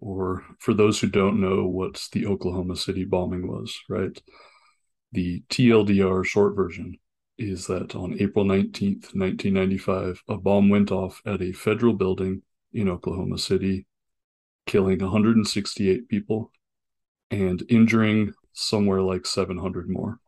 or 0.00 0.44
for 0.58 0.74
those 0.74 1.00
who 1.00 1.08
don't 1.08 1.40
know 1.40 1.66
what 1.66 2.08
the 2.12 2.26
Oklahoma 2.26 2.76
City 2.76 3.04
bombing 3.04 3.48
was, 3.48 3.78
right? 3.88 4.20
The 5.12 5.42
TLDR 5.48 6.24
short 6.24 6.54
version 6.54 6.98
is 7.38 7.66
that 7.66 7.94
on 7.94 8.20
April 8.20 8.44
19th, 8.44 9.14
1995, 9.14 10.22
a 10.28 10.36
bomb 10.36 10.68
went 10.68 10.90
off 10.90 11.20
at 11.26 11.42
a 11.42 11.52
federal 11.52 11.94
building 11.94 12.42
in 12.72 12.88
Oklahoma 12.88 13.38
City, 13.38 13.86
killing 14.66 14.98
168 15.00 16.08
people 16.08 16.50
and 17.30 17.62
injuring 17.68 18.32
somewhere 18.52 19.02
like 19.02 19.26
700 19.26 19.88
more. 19.88 20.18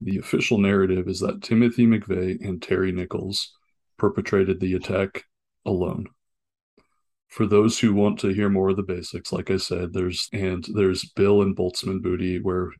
The 0.00 0.18
official 0.18 0.58
narrative 0.58 1.08
is 1.08 1.20
that 1.20 1.42
Timothy 1.42 1.86
McVeigh 1.86 2.46
and 2.46 2.60
Terry 2.60 2.92
Nichols 2.92 3.52
perpetrated 3.96 4.60
the 4.60 4.74
attack 4.74 5.24
alone. 5.64 6.06
For 7.34 7.46
those 7.46 7.78
who 7.78 7.94
want 7.94 8.20
to 8.20 8.28
hear 8.28 8.48
more 8.48 8.70
of 8.70 8.76
the 8.76 8.82
basics, 8.82 9.32
like 9.32 9.50
I 9.50 9.56
said, 9.56 9.92
there's 9.92 10.28
and 10.32 10.64
there's 10.74 11.04
Bill 11.04 11.42
and 11.42 11.56
Boltzmann 11.56 12.02
Booty, 12.02 12.40
where 12.40 12.70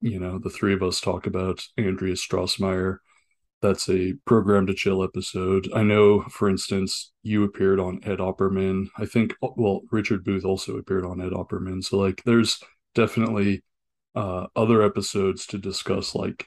you 0.00 0.18
know 0.20 0.38
the 0.38 0.50
three 0.50 0.74
of 0.74 0.82
us 0.82 1.00
talk 1.00 1.26
about 1.26 1.62
Andrea 1.76 2.14
Strassmeir 2.14 2.98
that's 3.62 3.88
a 3.88 4.14
program 4.24 4.66
to 4.66 4.74
chill 4.74 5.02
episode. 5.02 5.68
I 5.74 5.82
know, 5.82 6.22
for 6.22 6.48
instance, 6.48 7.12
you 7.22 7.44
appeared 7.44 7.80
on 7.80 8.00
Ed 8.04 8.18
Opperman. 8.18 8.88
I 8.98 9.06
think, 9.06 9.34
well, 9.40 9.82
Richard 9.90 10.24
Booth 10.24 10.44
also 10.44 10.76
appeared 10.76 11.04
on 11.04 11.20
Ed 11.20 11.32
Opperman. 11.32 11.82
So, 11.82 11.98
like, 11.98 12.22
there's 12.24 12.62
definitely 12.94 13.62
uh, 14.14 14.46
other 14.54 14.82
episodes 14.82 15.46
to 15.46 15.58
discuss, 15.58 16.14
like, 16.14 16.46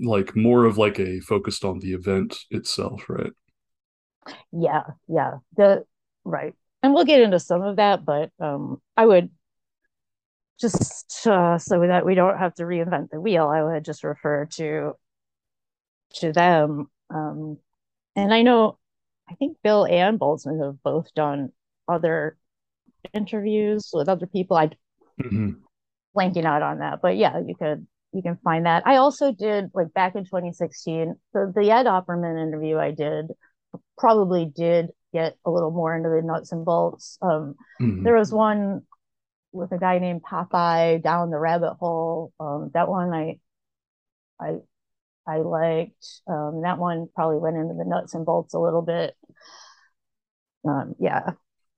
like 0.00 0.34
more 0.34 0.64
of 0.64 0.78
like 0.78 0.98
a 0.98 1.20
focused 1.20 1.64
on 1.64 1.78
the 1.78 1.92
event 1.92 2.38
itself, 2.50 3.08
right? 3.08 3.32
Yeah, 4.52 4.82
yeah. 5.08 5.38
The 5.56 5.84
right, 6.24 6.54
and 6.82 6.94
we'll 6.94 7.04
get 7.04 7.20
into 7.20 7.38
some 7.38 7.62
of 7.62 7.76
that, 7.76 8.04
but 8.04 8.30
um, 8.40 8.80
I 8.96 9.06
would 9.06 9.30
just 10.60 11.26
uh, 11.26 11.58
so 11.58 11.80
that 11.80 12.04
we 12.04 12.14
don't 12.14 12.38
have 12.38 12.54
to 12.54 12.64
reinvent 12.64 13.10
the 13.10 13.20
wheel, 13.20 13.48
I 13.48 13.62
would 13.62 13.84
just 13.84 14.04
refer 14.04 14.46
to 14.56 14.92
to 16.14 16.32
them. 16.32 16.90
Um, 17.08 17.58
and 18.16 18.34
I 18.34 18.42
know, 18.42 18.78
I 19.28 19.34
think 19.34 19.58
Bill 19.62 19.86
and 19.86 20.18
Boltzmann 20.18 20.64
have 20.64 20.82
both 20.82 21.12
done 21.14 21.50
other 21.88 22.36
interviews 23.14 23.90
with 23.92 24.08
other 24.08 24.26
people. 24.26 24.56
I 24.56 24.70
mm-hmm. 25.20 25.52
blanking 26.16 26.44
out 26.44 26.62
on 26.62 26.80
that, 26.80 27.00
but 27.00 27.16
yeah, 27.16 27.40
you 27.40 27.54
could 27.54 27.86
you 28.12 28.22
can 28.22 28.38
find 28.44 28.66
that. 28.66 28.86
I 28.86 28.96
also 28.96 29.32
did 29.32 29.70
like 29.72 29.94
back 29.94 30.14
in 30.14 30.24
2016, 30.24 31.14
the 31.32 31.52
the 31.54 31.70
Ed 31.70 31.86
Opperman 31.86 32.42
interview 32.42 32.76
I 32.76 32.90
did 32.90 33.26
probably 34.00 34.46
did 34.46 34.88
get 35.12 35.36
a 35.44 35.50
little 35.50 35.70
more 35.70 35.94
into 35.94 36.08
the 36.08 36.22
nuts 36.22 36.52
and 36.52 36.64
bolts. 36.64 37.18
Um, 37.20 37.54
mm-hmm. 37.80 38.02
There 38.02 38.16
was 38.16 38.32
one 38.32 38.82
with 39.52 39.72
a 39.72 39.78
guy 39.78 39.98
named 39.98 40.22
Popeye 40.22 41.02
down 41.02 41.30
the 41.30 41.38
rabbit 41.38 41.74
hole. 41.74 42.32
Um, 42.40 42.70
that 42.74 42.88
one 42.88 43.12
I 43.12 43.38
I 44.40 44.56
I 45.26 45.38
liked. 45.38 46.06
Um, 46.26 46.62
that 46.62 46.78
one 46.78 47.08
probably 47.14 47.38
went 47.38 47.56
into 47.56 47.74
the 47.74 47.84
nuts 47.84 48.14
and 48.14 48.24
bolts 48.24 48.54
a 48.54 48.58
little 48.58 48.82
bit. 48.82 49.14
Um, 50.66 50.94
yeah. 50.98 51.32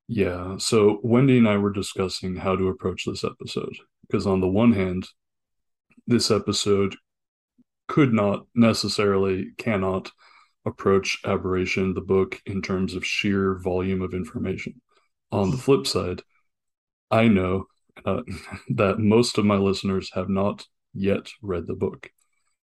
Yeah. 0.08 0.56
So 0.58 1.00
Wendy 1.02 1.38
and 1.38 1.48
I 1.48 1.56
were 1.56 1.72
discussing 1.72 2.36
how 2.36 2.54
to 2.56 2.68
approach 2.68 3.04
this 3.04 3.24
episode 3.24 3.74
because, 4.06 4.26
on 4.26 4.40
the 4.40 4.48
one 4.48 4.72
hand, 4.72 5.08
this 6.06 6.30
episode 6.30 6.96
could 7.88 8.12
not 8.12 8.46
necessarily, 8.54 9.52
cannot 9.58 10.12
approach 10.64 11.18
Aberration, 11.24 11.94
the 11.94 12.00
book, 12.00 12.40
in 12.46 12.62
terms 12.62 12.94
of 12.94 13.06
sheer 13.06 13.58
volume 13.58 14.02
of 14.02 14.14
information. 14.14 14.80
On 15.30 15.50
the 15.50 15.56
flip 15.56 15.86
side, 15.86 16.22
I 17.10 17.28
know 17.28 17.66
uh, 18.04 18.22
that 18.70 18.98
most 18.98 19.38
of 19.38 19.44
my 19.44 19.56
listeners 19.56 20.10
have 20.14 20.28
not 20.28 20.66
yet 20.94 21.28
read 21.42 21.66
the 21.66 21.74
book. 21.74 22.10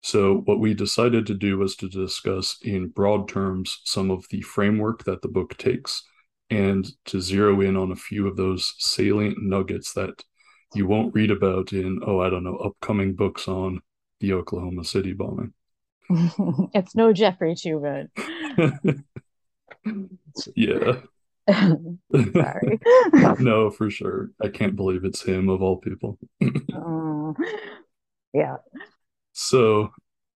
So, 0.02 0.42
what 0.46 0.60
we 0.60 0.74
decided 0.74 1.26
to 1.28 1.34
do 1.34 1.58
was 1.58 1.78
to 1.78 1.88
discuss 1.88 2.58
in 2.62 2.89
broad 2.89 3.30
terms 3.30 3.80
some 3.86 4.12
of 4.12 4.26
the 4.30 4.41
framework 4.41 5.06
that 5.06 5.22
the 5.22 5.30
book 5.30 5.58
takes 5.58 6.04
and 6.50 6.86
to 7.06 7.22
zero 7.22 7.62
in 7.62 7.78
on 7.78 7.91
a 7.91 7.96
few 7.96 8.28
of 8.28 8.36
those 8.36 8.76
salient 8.80 9.41
nuggets 9.41 9.94
that 9.94 10.24
you 10.76 10.88
won't 10.88 11.15
read 11.15 11.32
about 11.32 11.72
in, 11.72 12.02
oh, 12.06 12.20
I 12.20 12.30
don't 12.30 12.44
know, 12.44 12.58
upcoming 12.58 13.13
books 13.13 13.48
on 13.48 13.80
the 14.20 14.34
Oklahoma 14.34 14.84
City 14.84 15.13
bombing. 15.13 15.54
it's 16.74 16.96
no 16.96 17.13
Jeffrey 17.13 17.56
Toobin. 17.56 18.10
yeah. 20.56 20.94
Sorry. 22.34 22.80
no, 23.39 23.70
for 23.70 23.89
sure. 23.89 24.32
I 24.42 24.48
can't 24.48 24.76
believe 24.76 25.04
it's 25.04 25.24
him 25.24 25.50
of 25.50 25.62
all 25.62 25.78
people. 25.78 26.18
uh, 26.42 27.34
yeah. 28.34 28.58
So 29.34 29.92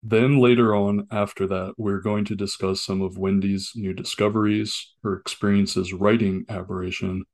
then 0.08 0.39
later 0.39 0.75
on, 0.75 1.08
after 1.12 1.47
that, 1.47 1.73
we're 1.78 1.99
going 1.99 2.25
to 2.25 2.36
discuss 2.36 2.82
some 2.82 3.01
of 3.01 3.17
Wendy's 3.17 3.71
new 3.75 3.91
discoveries, 3.91 4.93
her 5.04 5.15
experiences 5.15 5.93
writing 5.93 6.45
Aberration, 6.47 7.25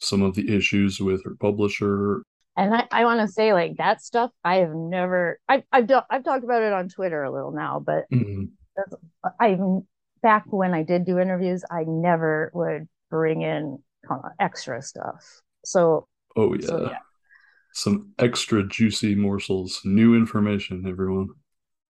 some 0.00 0.22
of 0.22 0.34
the 0.34 0.54
issues 0.54 1.00
with 1.00 1.24
her 1.24 1.36
publisher. 1.38 2.22
And 2.56 2.74
I, 2.74 2.86
I 2.90 3.04
want 3.04 3.20
to 3.20 3.28
say, 3.28 3.52
like 3.52 3.76
that 3.76 4.00
stuff, 4.00 4.30
I 4.44 4.56
have 4.56 4.74
never. 4.74 5.38
I've 5.48 5.62
I've, 5.70 5.86
do, 5.86 6.00
I've 6.08 6.24
talked 6.24 6.44
about 6.44 6.62
it 6.62 6.72
on 6.72 6.88
Twitter 6.88 7.22
a 7.22 7.32
little 7.32 7.52
now, 7.52 7.82
but 7.84 8.04
mm-hmm. 8.12 8.44
I 9.40 9.58
back 10.22 10.44
when 10.46 10.74
I 10.74 10.82
did 10.82 11.04
do 11.04 11.18
interviews, 11.18 11.64
I 11.70 11.84
never 11.86 12.50
would 12.54 12.88
bring 13.10 13.42
in 13.42 13.82
extra 14.40 14.80
stuff. 14.82 15.42
So 15.64 16.08
oh 16.36 16.54
yeah. 16.54 16.66
So, 16.66 16.88
yeah 16.90 16.98
some 17.76 18.14
extra 18.18 18.66
juicy 18.66 19.14
morsels, 19.14 19.82
new 19.84 20.16
information, 20.16 20.86
everyone. 20.88 21.28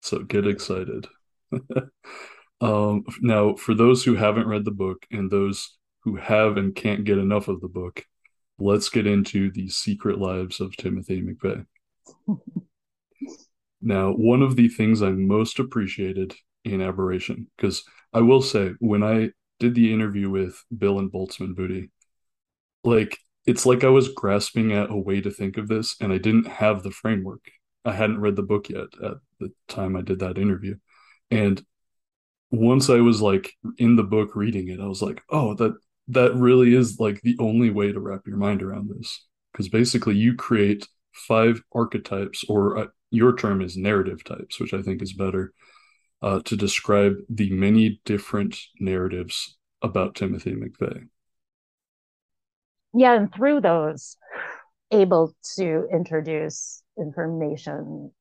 So 0.01 0.19
get 0.19 0.45
excited. 0.45 1.07
um, 2.61 3.03
now, 3.19 3.55
for 3.55 3.73
those 3.73 4.03
who 4.03 4.13
haven't 4.13 4.47
read 4.47 4.63
the 4.63 4.71
book 4.71 5.07
and 5.09 5.31
those 5.31 5.75
who 6.03 6.17
have 6.17 6.57
and 6.57 6.75
can't 6.75 7.03
get 7.03 7.17
enough 7.17 7.47
of 7.47 7.61
the 7.61 7.67
book, 7.67 8.05
let's 8.61 8.89
get 8.89 9.07
into 9.07 9.51
the 9.51 9.67
secret 9.69 10.19
lives 10.19 10.59
of 10.59 10.75
Timothy 10.77 11.21
McVeigh. 11.21 11.65
now, 13.81 14.11
one 14.11 14.41
of 14.41 14.55
the 14.55 14.67
things 14.67 15.01
I 15.01 15.11
most 15.11 15.59
appreciated 15.59 16.35
in 16.63 16.81
Aberration, 16.81 17.47
because 17.57 17.83
I 18.13 18.21
will 18.21 18.41
say, 18.41 18.73
when 18.79 19.03
I 19.03 19.31
did 19.59 19.75
the 19.75 19.93
interview 19.93 20.29
with 20.29 20.63
Bill 20.75 20.99
and 20.99 21.11
Boltzmann 21.11 21.55
Booty, 21.55 21.91
like 22.83 23.17
it's 23.45 23.65
like 23.65 23.83
I 23.83 23.89
was 23.89 24.09
grasping 24.09 24.71
at 24.71 24.91
a 24.91 24.95
way 24.95 25.21
to 25.21 25.31
think 25.31 25.57
of 25.57 25.67
this, 25.67 25.95
and 25.99 26.13
I 26.13 26.17
didn't 26.17 26.47
have 26.47 26.83
the 26.83 26.91
framework. 26.91 27.43
I 27.83 27.93
hadn't 27.93 28.21
read 28.21 28.35
the 28.35 28.43
book 28.43 28.69
yet 28.69 28.87
at 29.03 29.17
the 29.39 29.51
time 29.67 29.95
I 29.95 30.01
did 30.01 30.19
that 30.19 30.37
interview. 30.37 30.75
And 31.31 31.63
once 32.51 32.89
I 32.89 32.99
was 32.99 33.21
like 33.21 33.53
in 33.77 33.95
the 33.95 34.03
book 34.03 34.35
reading 34.35 34.67
it, 34.67 34.79
I 34.79 34.85
was 34.85 35.01
like, 35.01 35.21
oh, 35.29 35.55
that 35.55 35.73
that 36.07 36.33
really 36.35 36.73
is 36.73 36.99
like 36.99 37.21
the 37.21 37.37
only 37.39 37.69
way 37.69 37.91
to 37.91 37.99
wrap 37.99 38.21
your 38.25 38.37
mind 38.37 38.61
around 38.61 38.89
this. 38.89 39.25
Because 39.51 39.69
basically, 39.69 40.15
you 40.15 40.35
create 40.35 40.87
five 41.11 41.61
archetypes, 41.73 42.45
or 42.47 42.77
uh, 42.77 42.87
your 43.09 43.35
term 43.35 43.61
is 43.61 43.75
narrative 43.75 44.23
types, 44.23 44.59
which 44.59 44.73
I 44.73 44.81
think 44.81 45.01
is 45.01 45.13
better, 45.13 45.53
uh, 46.21 46.39
to 46.45 46.55
describe 46.55 47.15
the 47.29 47.51
many 47.51 48.01
different 48.05 48.57
narratives 48.79 49.57
about 49.81 50.15
Timothy 50.15 50.53
McVeigh 50.53 51.07
yeah, 52.93 53.13
and 53.13 53.33
through 53.33 53.61
those, 53.61 54.17
able 54.91 55.33
to 55.55 55.87
introduce 55.91 56.83
information, 56.97 58.11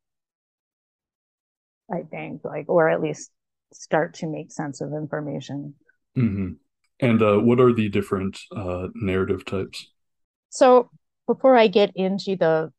I 1.92 2.02
think, 2.10 2.42
like, 2.44 2.68
or 2.68 2.88
at 2.88 3.00
least 3.00 3.30
start 3.72 4.14
to 4.14 4.26
make 4.26 4.52
sense 4.52 4.80
of 4.80 4.92
information. 4.92 5.74
Mm-hmm. 6.16 6.52
And 7.00 7.22
uh, 7.22 7.38
what 7.38 7.60
are 7.60 7.72
the 7.72 7.88
different 7.88 8.38
uh, 8.54 8.88
narrative 8.94 9.44
types? 9.44 9.86
So 10.50 10.90
before 11.26 11.56
I 11.56 11.68
get 11.68 11.92
into 11.94 12.36
the, 12.36 12.72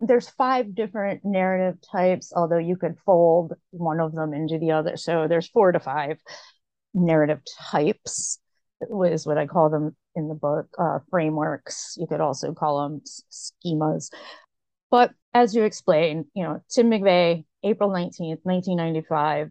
there's 0.00 0.28
five 0.28 0.74
different 0.74 1.24
narrative 1.24 1.80
types, 1.80 2.32
although 2.34 2.58
you 2.58 2.76
could 2.76 2.96
fold 3.04 3.52
one 3.70 4.00
of 4.00 4.12
them 4.12 4.32
into 4.32 4.58
the 4.58 4.72
other. 4.72 4.96
So 4.96 5.28
there's 5.28 5.48
four 5.48 5.72
to 5.72 5.80
five 5.80 6.18
narrative 6.94 7.40
types 7.70 8.40
is 8.80 9.26
what 9.26 9.38
I 9.38 9.46
call 9.46 9.70
them 9.70 9.96
in 10.14 10.28
the 10.28 10.34
book, 10.34 10.68
uh, 10.78 11.00
frameworks. 11.10 11.96
You 11.98 12.06
could 12.06 12.20
also 12.20 12.52
call 12.52 12.82
them 12.82 13.02
schemas. 13.30 14.10
But 14.90 15.12
as 15.34 15.54
you 15.54 15.64
explained, 15.64 16.26
you 16.34 16.42
know, 16.44 16.62
Tim 16.70 16.90
McVeigh, 16.90 17.44
April 17.62 17.90
19th, 17.90 18.40
1995, 18.42 19.50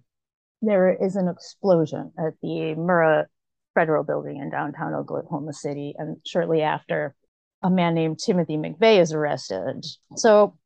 there 0.61 0.91
is 0.91 1.15
an 1.15 1.27
explosion 1.27 2.11
at 2.17 2.33
the 2.41 2.75
Murrah 2.77 3.25
Federal 3.77 4.03
Building 4.03 4.37
in 4.37 4.49
downtown 4.49 4.95
Oklahoma 4.95 5.53
City. 5.53 5.93
And 5.97 6.17
shortly 6.25 6.63
after, 6.63 7.13
a 7.61 7.69
man 7.69 7.93
named 7.93 8.17
Timothy 8.17 8.57
McVeigh 8.57 8.99
is 8.99 9.13
arrested. 9.13 9.85
So 10.15 10.57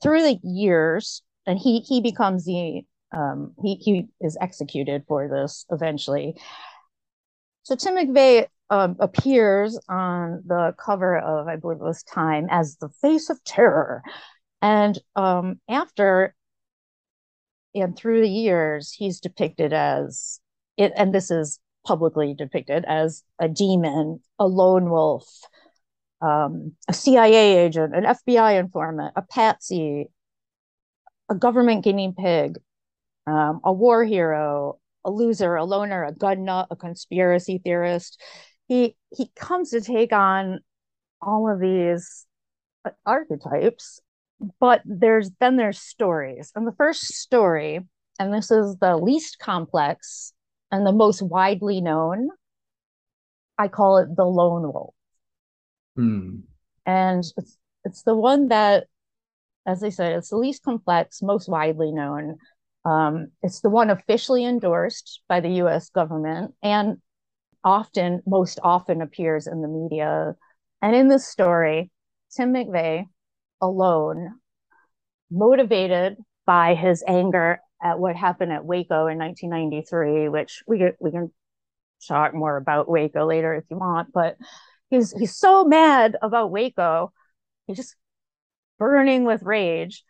through 0.00 0.22
the 0.22 0.38
years, 0.44 1.22
and 1.46 1.58
he 1.58 1.80
he 1.80 2.00
becomes 2.00 2.44
the 2.44 2.82
um, 3.12 3.54
he 3.60 3.74
he 3.74 4.06
is 4.20 4.38
executed 4.40 5.02
for 5.08 5.28
this 5.28 5.66
eventually. 5.70 6.36
So 7.64 7.74
Tim 7.74 7.94
McVeigh 7.94 8.46
um, 8.70 8.96
appears 9.00 9.78
on 9.88 10.42
the 10.46 10.74
cover 10.78 11.18
of, 11.18 11.48
I 11.48 11.56
believe 11.56 11.80
it 11.80 11.84
was 11.84 12.02
Time, 12.02 12.46
as 12.50 12.76
the 12.76 12.90
face 13.00 13.30
of 13.30 13.42
terror. 13.44 14.02
And 14.62 14.98
um, 15.16 15.60
after 15.68 16.34
and 17.74 17.96
through 17.96 18.20
the 18.20 18.30
years, 18.30 18.92
he's 18.92 19.20
depicted 19.20 19.72
as 19.72 20.40
it, 20.76 20.92
and 20.96 21.14
this 21.14 21.30
is 21.30 21.58
publicly 21.84 22.34
depicted 22.34 22.84
as 22.86 23.22
a 23.38 23.48
demon, 23.48 24.20
a 24.38 24.46
lone 24.46 24.90
wolf, 24.90 25.26
um, 26.20 26.72
a 26.88 26.92
CIA 26.92 27.58
agent, 27.58 27.94
an 27.94 28.04
FBI 28.04 28.58
informant, 28.58 29.12
a 29.16 29.22
patsy, 29.22 30.06
a 31.28 31.34
government 31.34 31.84
guinea 31.84 32.12
pig, 32.16 32.58
um, 33.26 33.60
a 33.64 33.72
war 33.72 34.04
hero, 34.04 34.78
a 35.04 35.10
loser, 35.10 35.56
a 35.56 35.64
loner, 35.64 36.04
a 36.04 36.12
gun 36.12 36.44
nut, 36.44 36.68
a 36.70 36.76
conspiracy 36.76 37.60
theorist. 37.62 38.20
He 38.68 38.96
he 39.10 39.30
comes 39.36 39.70
to 39.70 39.80
take 39.80 40.12
on 40.12 40.60
all 41.20 41.50
of 41.50 41.60
these 41.60 42.26
archetypes, 43.04 44.00
but 44.60 44.82
there's 44.84 45.30
then 45.40 45.56
there's 45.56 45.78
stories. 45.78 46.52
And 46.54 46.66
the 46.66 46.72
first 46.72 47.14
story 47.14 47.80
and 48.18 48.32
this 48.32 48.50
is 48.50 48.76
the 48.76 48.96
least 48.96 49.38
complex 49.38 50.32
and 50.74 50.84
the 50.84 50.92
most 50.92 51.22
widely 51.22 51.80
known. 51.80 52.30
I 53.56 53.68
call 53.68 53.98
it 53.98 54.16
the 54.16 54.24
lone 54.24 54.64
wolf. 54.72 54.94
Hmm. 55.94 56.40
And 56.84 57.24
it's 57.36 57.56
it's 57.84 58.02
the 58.02 58.16
one 58.16 58.48
that, 58.48 58.88
as 59.66 59.84
I 59.84 59.90
said, 59.90 60.16
it's 60.16 60.30
the 60.30 60.36
least 60.36 60.64
complex, 60.64 61.22
most 61.22 61.48
widely 61.48 61.92
known. 61.92 62.38
Um, 62.84 63.28
it's 63.42 63.60
the 63.60 63.70
one 63.70 63.88
officially 63.88 64.44
endorsed 64.44 65.22
by 65.28 65.38
the 65.38 65.62
US 65.62 65.90
government 65.90 66.54
and 66.60 66.96
often, 67.62 68.22
most 68.26 68.58
often 68.62 69.00
appears 69.00 69.46
in 69.46 69.62
the 69.62 69.68
media. 69.68 70.34
And 70.82 70.96
in 70.96 71.06
this 71.08 71.26
story, 71.26 71.92
Tim 72.36 72.52
McVeigh 72.52 73.04
alone, 73.62 74.40
motivated 75.30 76.16
by 76.46 76.74
his 76.74 77.04
anger 77.06 77.60
at 77.84 77.98
what 77.98 78.16
happened 78.16 78.50
at 78.50 78.64
Waco 78.64 79.06
in 79.06 79.18
1993, 79.18 80.30
which 80.30 80.62
we 80.66 80.90
we 80.98 81.10
can 81.10 81.30
talk 82.08 82.34
more 82.34 82.56
about 82.56 82.88
Waco 82.88 83.26
later 83.26 83.54
if 83.54 83.64
you 83.70 83.76
want, 83.76 84.08
but 84.12 84.36
he's 84.88 85.12
he's 85.12 85.36
so 85.36 85.64
mad 85.64 86.16
about 86.22 86.50
Waco, 86.50 87.12
he's 87.66 87.76
just 87.76 87.94
burning 88.78 89.24
with 89.24 89.42
rage 89.42 90.02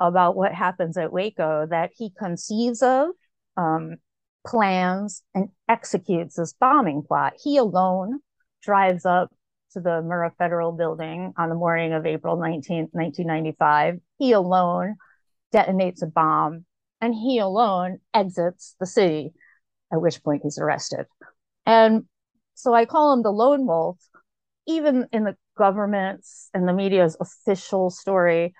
about 0.00 0.36
what 0.36 0.54
happens 0.54 0.96
at 0.96 1.12
Waco 1.12 1.66
that 1.68 1.90
he 1.94 2.10
conceives 2.18 2.82
of, 2.82 3.10
um, 3.56 3.96
plans, 4.46 5.22
and 5.34 5.48
executes 5.68 6.36
this 6.36 6.54
bombing 6.54 7.02
plot. 7.06 7.34
He 7.42 7.58
alone 7.58 8.20
drives 8.62 9.04
up 9.04 9.30
to 9.72 9.80
the 9.80 10.02
Murrah 10.02 10.34
Federal 10.38 10.72
Building 10.72 11.34
on 11.36 11.50
the 11.50 11.54
morning 11.54 11.92
of 11.92 12.06
April 12.06 12.36
19, 12.36 12.88
1995. 12.92 14.00
He 14.18 14.32
alone 14.32 14.96
detonates 15.52 16.02
a 16.02 16.06
bomb 16.06 16.64
and 17.00 17.14
he 17.14 17.38
alone 17.38 17.98
exits 18.14 18.74
the 18.80 18.86
city, 18.86 19.32
at 19.92 20.00
which 20.00 20.22
point 20.22 20.42
he's 20.44 20.58
arrested. 20.58 21.06
And 21.66 22.04
so 22.54 22.74
I 22.74 22.84
call 22.84 23.12
him 23.12 23.22
the 23.22 23.30
lone 23.30 23.66
wolf, 23.66 23.98
even 24.66 25.06
in 25.12 25.24
the 25.24 25.36
government's 25.56 26.50
and 26.52 26.66
the 26.66 26.72
media's 26.72 27.16
official 27.20 27.90
story. 27.90 28.54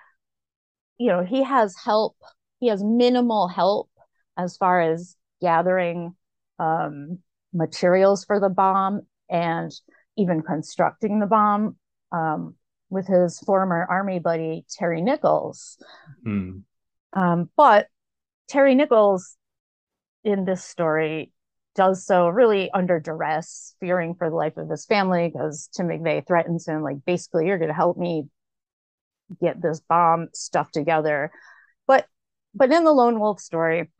You 0.98 1.09
know, 1.09 1.24
he 1.24 1.42
has 1.42 1.74
help, 1.77 2.16
he 2.61 2.68
has 2.68 2.83
minimal 2.83 3.48
help 3.48 3.90
as 4.37 4.57
far 4.57 4.81
as 4.81 5.16
gathering 5.40 6.14
um, 6.59 7.18
materials 7.53 8.24
for 8.24 8.40
the 8.40 8.48
bomb 8.48 9.03
and 9.31 9.72
even 10.16 10.42
constructing 10.42 11.20
the 11.20 11.27
bomb 11.27 11.77
um, 12.12 12.55
with 12.90 13.07
his 13.07 13.38
former 13.40 13.87
army 13.88 14.18
buddy 14.18 14.64
Terry 14.70 15.01
Nichols. 15.01 15.77
Hmm. 16.24 16.59
Um, 17.12 17.51
but 17.57 17.88
Terry 18.48 18.74
Nichols 18.74 19.37
in 20.24 20.44
this 20.44 20.64
story 20.64 21.32
does 21.74 22.04
so 22.04 22.28
really 22.28 22.70
under 22.72 22.98
duress, 22.98 23.76
fearing 23.78 24.14
for 24.14 24.28
the 24.30 24.37
life 24.37 24.56
of 24.56 24.68
his 24.68 24.84
family 24.84 25.30
because 25.32 25.68
Tim 25.76 25.88
McVeigh 25.88 26.26
threatens 26.26 26.66
him, 26.66 26.82
like, 26.82 27.04
basically, 27.06 27.46
you're 27.46 27.58
going 27.58 27.68
to 27.68 27.74
help 27.74 27.96
me 27.96 28.24
get 29.40 29.61
this 29.61 29.80
bomb 29.80 30.28
stuff 30.34 30.70
together. 30.70 31.30
But 31.87 32.06
but 32.54 32.72
in 32.72 32.84
the 32.84 32.92
Lone 32.92 33.20
Wolf 33.20 33.40
story, 33.40 33.90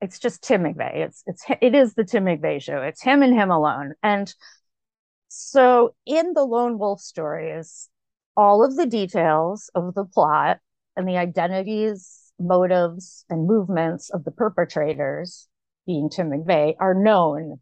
it's 0.00 0.18
just 0.18 0.42
Tim 0.42 0.62
McVeigh. 0.62 1.06
It's 1.06 1.22
it's 1.26 1.44
it 1.60 1.74
is 1.74 1.94
the 1.94 2.04
Tim 2.04 2.24
McVeigh 2.24 2.62
show. 2.62 2.82
It's 2.82 3.02
him 3.02 3.22
and 3.22 3.34
him 3.34 3.50
alone. 3.50 3.94
And 4.02 4.32
so 5.28 5.94
in 6.06 6.32
the 6.34 6.44
Lone 6.44 6.78
Wolf 6.78 7.00
story 7.00 7.50
is 7.50 7.88
all 8.36 8.64
of 8.64 8.76
the 8.76 8.86
details 8.86 9.70
of 9.74 9.94
the 9.94 10.04
plot 10.04 10.58
and 10.96 11.08
the 11.08 11.16
identities, 11.16 12.25
motives, 12.38 13.24
and 13.28 13.46
movements 13.46 14.10
of 14.10 14.24
the 14.24 14.30
perpetrators, 14.30 15.48
being 15.86 16.10
Tim 16.10 16.30
McVeigh, 16.30 16.74
are 16.78 16.94
known. 16.94 17.60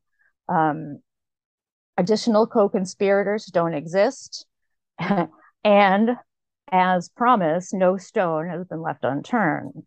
Um, 0.49 1.01
additional 1.97 2.47
co-conspirators 2.47 3.47
don't 3.47 3.75
exist. 3.75 4.47
and 5.65 6.11
as 6.71 7.09
promised, 7.09 7.75
no 7.75 7.97
stone 7.97 8.49
has 8.49 8.67
been 8.67 8.83
left 8.83 9.05
unturned 9.05 9.85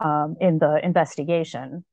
um, 0.00 0.36
in 0.40 0.58
the 0.58 0.80
investigation. 0.82 1.84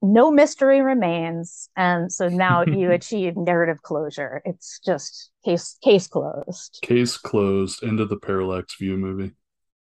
No 0.00 0.30
mystery 0.30 0.80
remains. 0.80 1.68
And 1.76 2.12
so 2.12 2.28
now 2.28 2.62
you 2.66 2.92
achieve 2.92 3.36
narrative 3.36 3.82
closure. 3.82 4.40
It's 4.44 4.78
just 4.84 5.30
case 5.44 5.76
case 5.82 6.06
closed. 6.06 6.78
Case 6.82 7.16
closed. 7.16 7.82
Into 7.82 8.04
the 8.04 8.18
parallax 8.18 8.76
view 8.76 8.96
movie. 8.96 9.32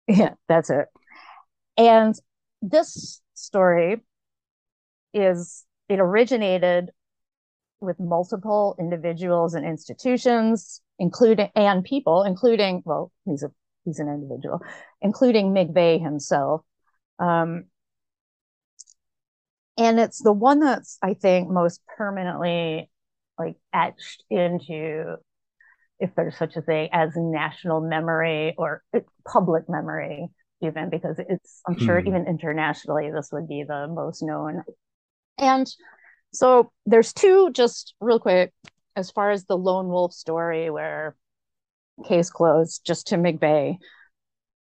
Yeah 0.09 0.35
that's 0.49 0.71
it 0.71 0.89
and 1.81 2.15
this 2.63 3.23
story 3.35 4.03
is 5.15 5.65
it 5.89 5.99
originated 5.99 6.91
with 7.81 7.99
multiple 7.99 8.77
individuals 8.79 9.55
and 9.55 9.65
institutions 9.67 10.83
including 10.99 11.49
and 11.57 11.83
people 11.83 12.23
including 12.23 12.83
well 12.85 13.11
he's 13.25 13.43
a 13.43 13.51
he's 13.85 13.99
an 13.99 14.09
individual 14.09 14.61
including 15.01 15.53
mcveigh 15.53 16.01
himself. 16.01 16.61
Um, 17.19 17.65
and 19.79 19.99
it's 19.99 20.23
the 20.23 20.33
one 20.33 20.61
that's 20.61 20.99
i 21.03 21.15
think 21.15 21.49
most 21.49 21.81
permanently 21.97 22.91
like 23.39 23.57
etched 23.73 24.23
into 24.29 25.17
if 25.99 26.15
there's 26.15 26.37
such 26.37 26.57
a 26.57 26.63
thing 26.63 26.91
as 26.93 27.13
national 27.17 27.81
memory 27.81 28.55
or 28.59 28.83
public 29.27 29.65
memory 29.69 30.29
even 30.63 30.91
because 30.91 31.19
it's 31.19 31.61
i'm 31.67 31.79
sure 31.79 32.01
hmm. 32.01 32.09
even 32.09 32.27
internationally 32.27 33.11
this 33.11 33.31
would 33.33 33.49
be 33.49 33.65
the 33.67 33.89
most 33.89 34.23
known. 34.23 34.63
And 35.39 35.67
so 36.33 36.71
there's 36.87 37.13
two 37.13 37.51
just 37.53 37.95
real 38.01 38.19
quick 38.19 38.53
as 38.95 39.11
far 39.11 39.31
as 39.31 39.45
the 39.45 39.57
lone 39.57 39.89
wolf 39.89 40.13
story 40.13 40.71
where 40.71 41.17
case 42.07 42.31
closed 42.31 42.85
just 42.85 43.09
to 43.09 43.17
mcveigh 43.17 43.77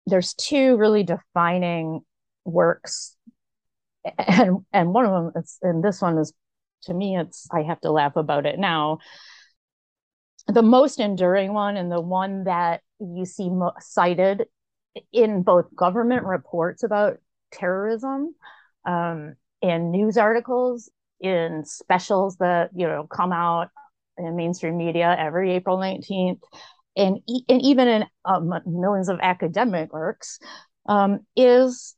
there's 0.09 0.35
two 0.35 0.77
really 0.77 1.03
defining 1.03 2.01
works. 2.45 3.15
And 4.27 4.65
and 4.73 4.95
one 4.95 5.05
of 5.05 5.11
them 5.13 5.43
is 5.43 5.59
and 5.63 5.85
this 5.85 6.01
one 6.01 6.17
is 6.19 6.33
to 6.85 6.95
me 6.95 7.19
it's 7.19 7.47
i 7.53 7.63
have 7.63 7.81
to 7.83 7.91
laugh 7.91 8.17
about 8.17 8.47
it 8.47 8.59
now. 8.59 8.99
The 10.47 10.63
most 10.63 10.99
enduring 10.99 11.53
one 11.53 11.77
and 11.77 11.93
the 11.93 12.01
one 12.01 12.45
that 12.45 12.81
you 13.01 13.27
see 13.27 13.51
mo- 13.51 13.75
cited 13.81 14.47
in 15.13 15.43
both 15.43 15.75
government 15.75 16.25
reports 16.25 16.83
about 16.83 17.19
terrorism 17.53 18.35
um, 18.85 19.35
in 19.63 19.91
news 19.91 20.17
articles 20.17 20.91
in 21.21 21.65
specials 21.65 22.37
that 22.37 22.71
you 22.75 22.87
know 22.87 23.07
come 23.07 23.33
out 23.33 23.69
in 24.17 24.37
mainstream 24.37 24.77
media 24.77 25.17
every 25.19 25.53
april 25.53 25.79
19th 25.79 26.41
and, 26.97 27.19
e- 27.29 27.45
and 27.49 27.63
even 27.63 27.89
in 27.89 28.05
um, 28.25 28.53
millions 28.67 29.09
of 29.09 29.19
academic 29.23 29.93
works 29.93 30.39
um, 30.89 31.21
is 31.37 31.97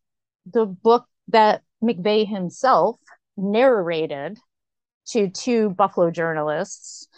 the 0.53 0.66
book 0.66 1.07
that 1.29 1.62
McVeigh 1.83 2.26
himself 2.26 2.98
narrated 3.37 4.38
to 5.09 5.29
two 5.29 5.70
Buffalo 5.70 6.11
journalists, 6.11 7.09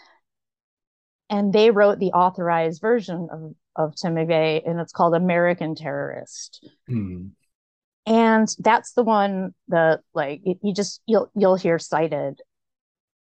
and 1.29 1.53
they 1.53 1.71
wrote 1.71 1.99
the 1.99 2.13
authorized 2.13 2.81
version 2.81 3.29
of, 3.31 3.55
of 3.77 3.95
Tim 3.97 4.15
McVeigh, 4.15 4.69
and 4.69 4.81
it's 4.81 4.93
called 4.93 5.15
American 5.15 5.75
Terrorist. 5.75 6.69
Hmm. 6.89 7.29
And 8.05 8.49
that's 8.59 8.93
the 8.93 9.05
one 9.05 9.55
that, 9.69 10.01
like, 10.13 10.43
you 10.45 10.75
just 10.75 11.01
you'll 11.07 11.31
you'll 11.37 11.57
hear 11.57 11.79
cited, 11.79 12.41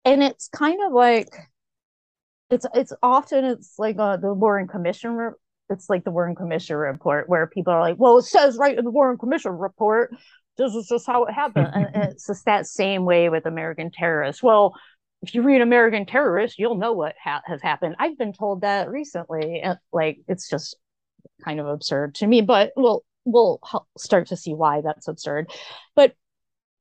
and 0.03 0.23
it's 0.23 0.47
kind 0.47 0.79
of 0.85 0.91
like 0.93 1.29
it's 2.49 2.65
it's 2.73 2.93
often 3.03 3.45
it's 3.45 3.75
like 3.77 3.97
uh, 3.99 4.17
the 4.17 4.33
Warren 4.33 4.67
Commission. 4.67 5.11
Re- 5.11 5.31
it's 5.69 5.89
like 5.89 6.03
the 6.03 6.11
Warren 6.11 6.35
Commission 6.35 6.75
report 6.75 7.29
where 7.29 7.45
people 7.45 7.71
are 7.71 7.81
like, 7.81 7.97
"Well, 7.99 8.17
it 8.17 8.23
says 8.23 8.57
right 8.57 8.77
in 8.77 8.83
the 8.83 8.91
Warren 8.91 9.17
Commission 9.17 9.51
report 9.51 10.13
this 10.57 10.75
is 10.75 10.87
just 10.87 11.05
how 11.07 11.25
it 11.25 11.33
happened. 11.33 11.69
and 11.73 12.03
it's 12.11 12.27
just 12.27 12.45
that 12.45 12.67
same 12.67 13.05
way 13.05 13.29
with 13.29 13.45
American 13.45 13.91
terrorists. 13.91 14.43
Well, 14.43 14.75
if 15.23 15.33
you 15.33 15.41
read 15.41 15.61
American 15.61 16.05
terrorists, 16.05 16.59
you'll 16.59 16.75
know 16.75 16.91
what 16.91 17.15
ha- 17.21 17.41
has 17.45 17.61
happened. 17.61 17.95
I've 17.97 18.17
been 18.17 18.33
told 18.33 18.61
that 18.61 18.89
recently, 18.89 19.61
and 19.61 19.79
like 19.93 20.19
it's 20.27 20.49
just 20.49 20.75
kind 21.43 21.61
of 21.61 21.67
absurd 21.67 22.15
to 22.15 22.27
me. 22.27 22.41
But 22.41 22.73
we'll 22.75 23.03
we'll 23.23 23.61
start 23.97 24.27
to 24.27 24.35
see 24.35 24.53
why 24.53 24.81
that's 24.81 25.07
absurd. 25.07 25.49
But 25.95 26.13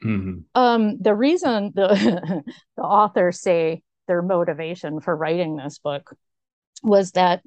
mm-hmm. 0.04 0.40
um, 0.60 0.98
the 1.00 1.14
reason 1.14 1.70
the 1.74 2.42
the 2.76 2.82
authors 2.82 3.40
say 3.40 3.82
their 4.08 4.22
motivation 4.22 5.00
for 5.00 5.16
writing 5.16 5.56
this 5.56 5.78
book 5.78 6.14
was 6.82 7.12
that 7.12 7.42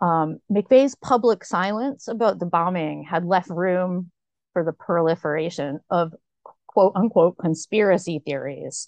um, 0.00 0.38
McVeigh's 0.50 0.94
public 0.94 1.44
silence 1.44 2.08
about 2.08 2.38
the 2.38 2.46
bombing 2.46 3.04
had 3.04 3.26
left 3.26 3.50
room 3.50 4.10
for 4.54 4.64
the 4.64 4.72
proliferation 4.72 5.80
of 5.90 6.14
quote 6.66 6.92
unquote 6.96 7.36
conspiracy 7.36 8.22
theories. 8.24 8.86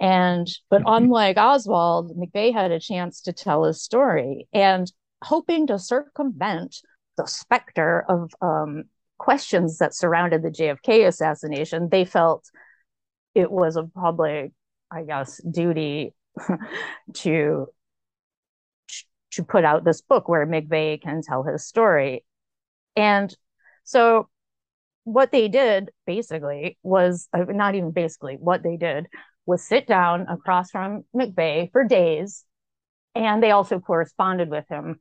And 0.00 0.48
but 0.70 0.82
unlike 0.86 1.36
Oswald, 1.36 2.16
McVeigh 2.16 2.52
had 2.52 2.72
a 2.72 2.80
chance 2.80 3.20
to 3.22 3.32
tell 3.32 3.64
his 3.64 3.82
story 3.82 4.48
and 4.52 4.90
hoping 5.22 5.66
to 5.68 5.78
circumvent 5.78 6.76
the 7.16 7.26
specter 7.26 8.04
of 8.08 8.32
um, 8.40 8.84
questions 9.18 9.78
that 9.78 9.94
surrounded 9.94 10.42
the 10.42 10.50
JFK 10.50 11.06
assassination, 11.06 11.88
they 11.90 12.04
felt 12.04 12.50
it 13.34 13.50
was 13.50 13.76
a 13.76 13.84
public, 13.84 14.52
I 14.90 15.02
guess, 15.04 15.40
duty 15.42 16.12
to 17.14 17.68
to 19.32 19.44
put 19.44 19.64
out 19.64 19.84
this 19.84 20.00
book 20.00 20.28
where 20.28 20.46
McVeigh 20.46 21.02
can 21.02 21.20
tell 21.20 21.42
his 21.42 21.66
story. 21.66 22.24
And 22.94 23.34
so 23.82 24.28
what 25.02 25.32
they 25.32 25.48
did 25.48 25.90
basically 26.06 26.78
was 26.82 27.28
uh, 27.32 27.44
not 27.48 27.74
even 27.74 27.90
basically 27.90 28.36
what 28.38 28.62
they 28.62 28.76
did 28.76 29.08
was 29.46 29.62
sit 29.62 29.86
down 29.86 30.26
across 30.28 30.70
from 30.70 31.04
McVeigh 31.14 31.70
for 31.72 31.84
days 31.84 32.44
and 33.14 33.42
they 33.42 33.50
also 33.50 33.78
corresponded 33.78 34.50
with 34.50 34.66
him. 34.68 35.00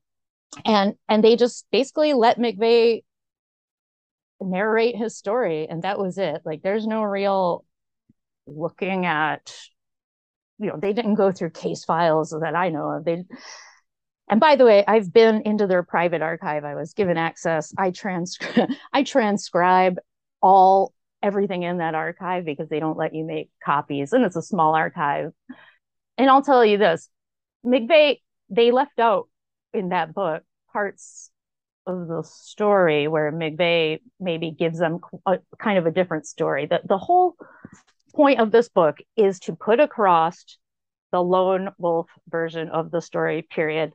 And 0.65 0.95
and 1.09 1.23
they 1.23 1.35
just 1.35 1.65
basically 1.71 2.13
let 2.13 2.37
McVeigh 2.37 3.03
narrate 4.39 4.95
his 4.95 5.17
story 5.17 5.67
and 5.67 5.83
that 5.83 5.97
was 5.97 6.17
it. 6.17 6.41
Like 6.45 6.61
there's 6.61 6.85
no 6.85 7.03
real 7.03 7.65
looking 8.45 9.05
at 9.05 9.55
you 10.59 10.67
know 10.67 10.77
they 10.77 10.93
didn't 10.93 11.15
go 11.15 11.31
through 11.31 11.49
case 11.51 11.85
files 11.85 12.35
that 12.39 12.55
I 12.55 12.69
know 12.69 12.89
of. 12.91 13.05
They 13.05 13.23
and 14.29 14.39
by 14.39 14.55
the 14.55 14.65
way 14.65 14.83
i've 14.87 15.11
been 15.11 15.41
into 15.45 15.65
their 15.65 15.83
private 15.83 16.21
archive. 16.21 16.63
I 16.65 16.75
was 16.75 16.93
given 16.93 17.17
access. 17.17 17.73
I 17.77 17.91
transcribe 17.91 18.69
i 18.93 19.03
transcribe 19.03 19.97
all 20.41 20.93
everything 21.23 21.63
in 21.63 21.77
that 21.77 21.95
archive 21.95 22.45
because 22.45 22.69
they 22.69 22.79
don't 22.79 22.97
let 22.97 23.15
you 23.15 23.23
make 23.23 23.49
copies 23.63 24.13
and 24.13 24.23
it's 24.23 24.35
a 24.35 24.41
small 24.41 24.75
archive. 24.75 25.31
And 26.17 26.29
i'll 26.29 26.43
tell 26.43 26.63
you 26.63 26.77
this 26.77 27.09
mcveigh 27.65 28.19
they 28.49 28.71
left 28.71 28.99
out 28.99 29.29
in 29.73 29.89
that 29.89 30.13
book 30.13 30.43
parts 30.71 31.31
of 31.85 32.07
the 32.07 32.23
story 32.23 33.07
where 33.07 33.31
mcveigh 33.31 33.99
maybe 34.19 34.51
gives 34.51 34.79
them 34.79 34.99
a, 35.25 35.39
kind 35.59 35.77
of 35.77 35.85
a 35.85 35.91
different 35.91 36.25
story. 36.25 36.65
That 36.65 36.87
the 36.87 36.97
whole 36.97 37.35
point 38.13 38.39
of 38.39 38.51
this 38.51 38.69
book 38.69 38.97
is 39.15 39.39
to 39.41 39.55
put 39.55 39.79
across 39.79 40.57
the 41.11 41.21
lone 41.21 41.69
wolf 41.77 42.09
version 42.27 42.69
of 42.69 42.91
the 42.91 43.01
story 43.01 43.41
period 43.41 43.93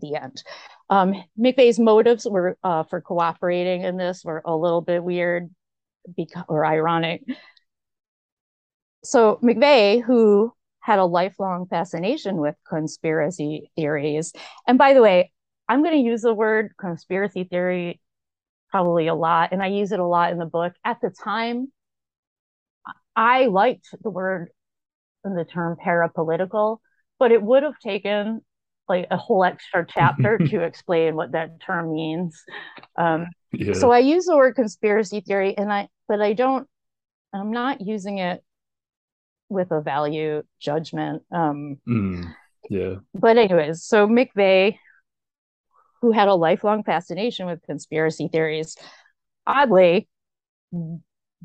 the 0.00 0.14
end. 0.14 0.42
Um, 0.88 1.14
McVeigh's 1.38 1.78
motives 1.78 2.26
were 2.28 2.56
uh, 2.62 2.84
for 2.84 3.00
cooperating 3.00 3.82
in 3.82 3.96
this 3.96 4.24
were 4.24 4.42
a 4.44 4.56
little 4.56 4.80
bit 4.80 5.02
weird 5.02 5.50
because, 6.16 6.44
or 6.48 6.64
ironic. 6.64 7.22
So 9.02 9.38
McVeigh, 9.42 10.02
who 10.02 10.52
had 10.80 10.98
a 10.98 11.04
lifelong 11.04 11.66
fascination 11.66 12.36
with 12.36 12.56
conspiracy 12.68 13.70
theories, 13.76 14.32
and 14.66 14.78
by 14.78 14.94
the 14.94 15.02
way, 15.02 15.32
I'm 15.68 15.82
going 15.82 15.94
to 15.94 16.02
use 16.04 16.22
the 16.22 16.34
word 16.34 16.72
conspiracy 16.78 17.44
theory 17.44 18.00
probably 18.70 19.08
a 19.08 19.14
lot, 19.14 19.52
and 19.52 19.62
I 19.62 19.68
use 19.68 19.92
it 19.92 20.00
a 20.00 20.06
lot 20.06 20.32
in 20.32 20.38
the 20.38 20.46
book. 20.46 20.72
At 20.84 21.00
the 21.00 21.10
time, 21.10 21.72
I 23.16 23.46
liked 23.46 23.88
the 24.02 24.10
word 24.10 24.50
and 25.24 25.36
the 25.36 25.44
term 25.44 25.76
parapolitical, 25.76 26.78
but 27.18 27.32
it 27.32 27.42
would 27.42 27.62
have 27.62 27.78
taken 27.78 28.42
like 28.90 29.06
a 29.10 29.16
whole 29.16 29.42
extra 29.44 29.86
chapter 29.94 30.36
to 30.36 30.60
explain 30.60 31.16
what 31.16 31.32
that 31.32 31.60
term 31.60 31.94
means. 31.94 32.44
Um, 32.98 33.28
yeah. 33.52 33.72
So 33.72 33.90
I 33.90 34.00
use 34.00 34.26
the 34.26 34.36
word 34.36 34.54
conspiracy 34.54 35.20
theory, 35.20 35.56
and 35.56 35.72
I 35.72 35.88
but 36.06 36.20
I 36.20 36.34
don't. 36.34 36.68
I'm 37.32 37.52
not 37.52 37.80
using 37.80 38.18
it 38.18 38.42
with 39.48 39.70
a 39.70 39.80
value 39.80 40.42
judgment. 40.60 41.22
Um, 41.32 41.78
mm, 41.88 42.34
yeah. 42.68 42.96
But 43.14 43.38
anyways, 43.38 43.84
so 43.84 44.06
McVeigh, 44.06 44.76
who 46.02 46.12
had 46.12 46.28
a 46.28 46.34
lifelong 46.34 46.82
fascination 46.82 47.46
with 47.46 47.62
conspiracy 47.62 48.28
theories, 48.28 48.76
oddly 49.46 50.08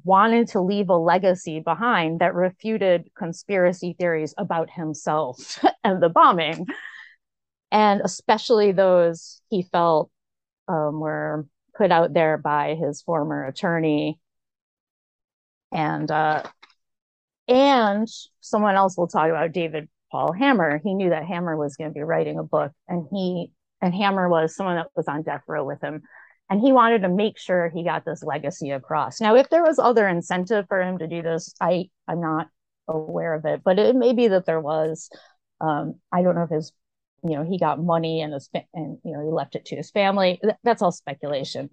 wanted 0.04 0.50
to 0.50 0.62
leave 0.62 0.90
a 0.90 0.98
legacy 0.98 1.60
behind 1.60 2.20
that 2.20 2.36
refuted 2.36 3.10
conspiracy 3.18 3.96
theories 3.98 4.34
about 4.38 4.70
himself 4.70 5.64
and 5.84 6.02
the 6.02 6.10
bombing 6.10 6.66
and 7.72 8.02
especially 8.04 8.72
those 8.72 9.42
he 9.50 9.64
felt 9.64 10.10
um, 10.68 11.00
were 11.00 11.46
put 11.76 11.92
out 11.92 12.14
there 12.14 12.38
by 12.38 12.76
his 12.76 13.02
former 13.02 13.46
attorney 13.46 14.20
and 15.72 16.10
uh, 16.10 16.44
and 17.48 18.08
someone 18.40 18.76
else 18.76 18.98
will 18.98 19.08
talk 19.08 19.30
about 19.30 19.52
David 19.52 19.90
Paul 20.12 20.32
Hammer. 20.32 20.80
He 20.84 20.94
knew 20.94 21.10
that 21.10 21.26
Hammer 21.26 21.58
was 21.58 21.76
going 21.76 21.90
to 21.90 21.94
be 21.94 22.02
writing 22.02 22.40
a 22.40 22.44
book, 22.44 22.72
and 22.88 23.06
he 23.12 23.52
and 23.82 23.94
Hammer 23.94 24.30
was 24.30 24.56
someone 24.56 24.78
that 24.78 24.88
was 24.96 25.08
on 25.08 25.24
death 25.24 25.44
row 25.48 25.66
with 25.66 25.82
him, 25.82 26.04
and 26.50 26.62
he 26.62 26.72
wanted 26.72 27.02
to 27.02 27.10
make 27.10 27.38
sure 27.38 27.70
he 27.70 27.84
got 27.84 28.06
this 28.06 28.24
legacy 28.24 28.72
across. 28.72 29.20
Now, 29.20 29.36
if 29.36 29.50
there 29.50 29.64
was 29.64 29.80
other 29.80 30.08
incentive 30.08 30.66
for 30.68 30.82
him 30.82 30.98
to 31.00 31.08
do 31.08 31.22
this, 31.22 31.54
I 31.60 31.90
I'm 32.08 32.22
not 32.22 32.48
aware 32.88 33.34
of 33.34 33.46
it, 33.46 33.62
but 33.64 33.80
it 33.80 33.96
may 33.96 34.14
be 34.14 34.30
that 34.30 34.46
there 34.46 34.62
was. 34.62 35.10
Um, 35.62 35.96
I 36.12 36.22
don't 36.22 36.36
know 36.36 36.44
if 36.44 36.50
his 36.50 36.74
you 37.30 37.38
know 37.38 37.44
he 37.44 37.58
got 37.60 37.82
money 37.82 38.22
and 38.22 38.34
his 38.34 38.50
and 38.74 38.98
you 39.04 39.14
know 39.14 39.24
he 39.24 39.32
left 39.32 39.56
it 39.56 39.66
to 39.66 39.76
his 39.76 39.92
family. 39.92 40.40
That's 40.64 40.82
all 40.82 40.92
speculation. 40.92 41.70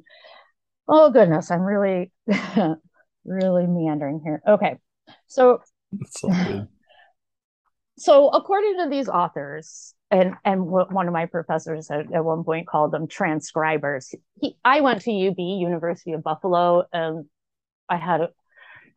Oh 0.88 1.10
goodness 1.10 1.50
i'm 1.50 1.62
really 1.62 2.10
really 3.24 3.66
meandering 3.66 4.20
here. 4.24 4.42
Okay 4.46 4.78
so 5.26 5.60
so 7.98 8.28
according 8.28 8.78
to 8.78 8.88
these 8.88 9.08
authors 9.08 9.94
and 10.10 10.34
and 10.44 10.66
one 10.66 11.06
of 11.06 11.12
my 11.12 11.26
professors 11.26 11.90
at, 11.90 12.12
at 12.12 12.24
one 12.24 12.44
point 12.44 12.66
called 12.66 12.92
them 12.92 13.06
transcribers 13.06 14.14
he 14.40 14.56
i 14.64 14.80
went 14.80 15.02
to 15.02 15.28
ub 15.28 15.38
university 15.38 16.12
of 16.12 16.22
buffalo 16.22 16.84
and 16.92 17.26
i 17.88 17.96
had 17.96 18.22
a, 18.22 18.28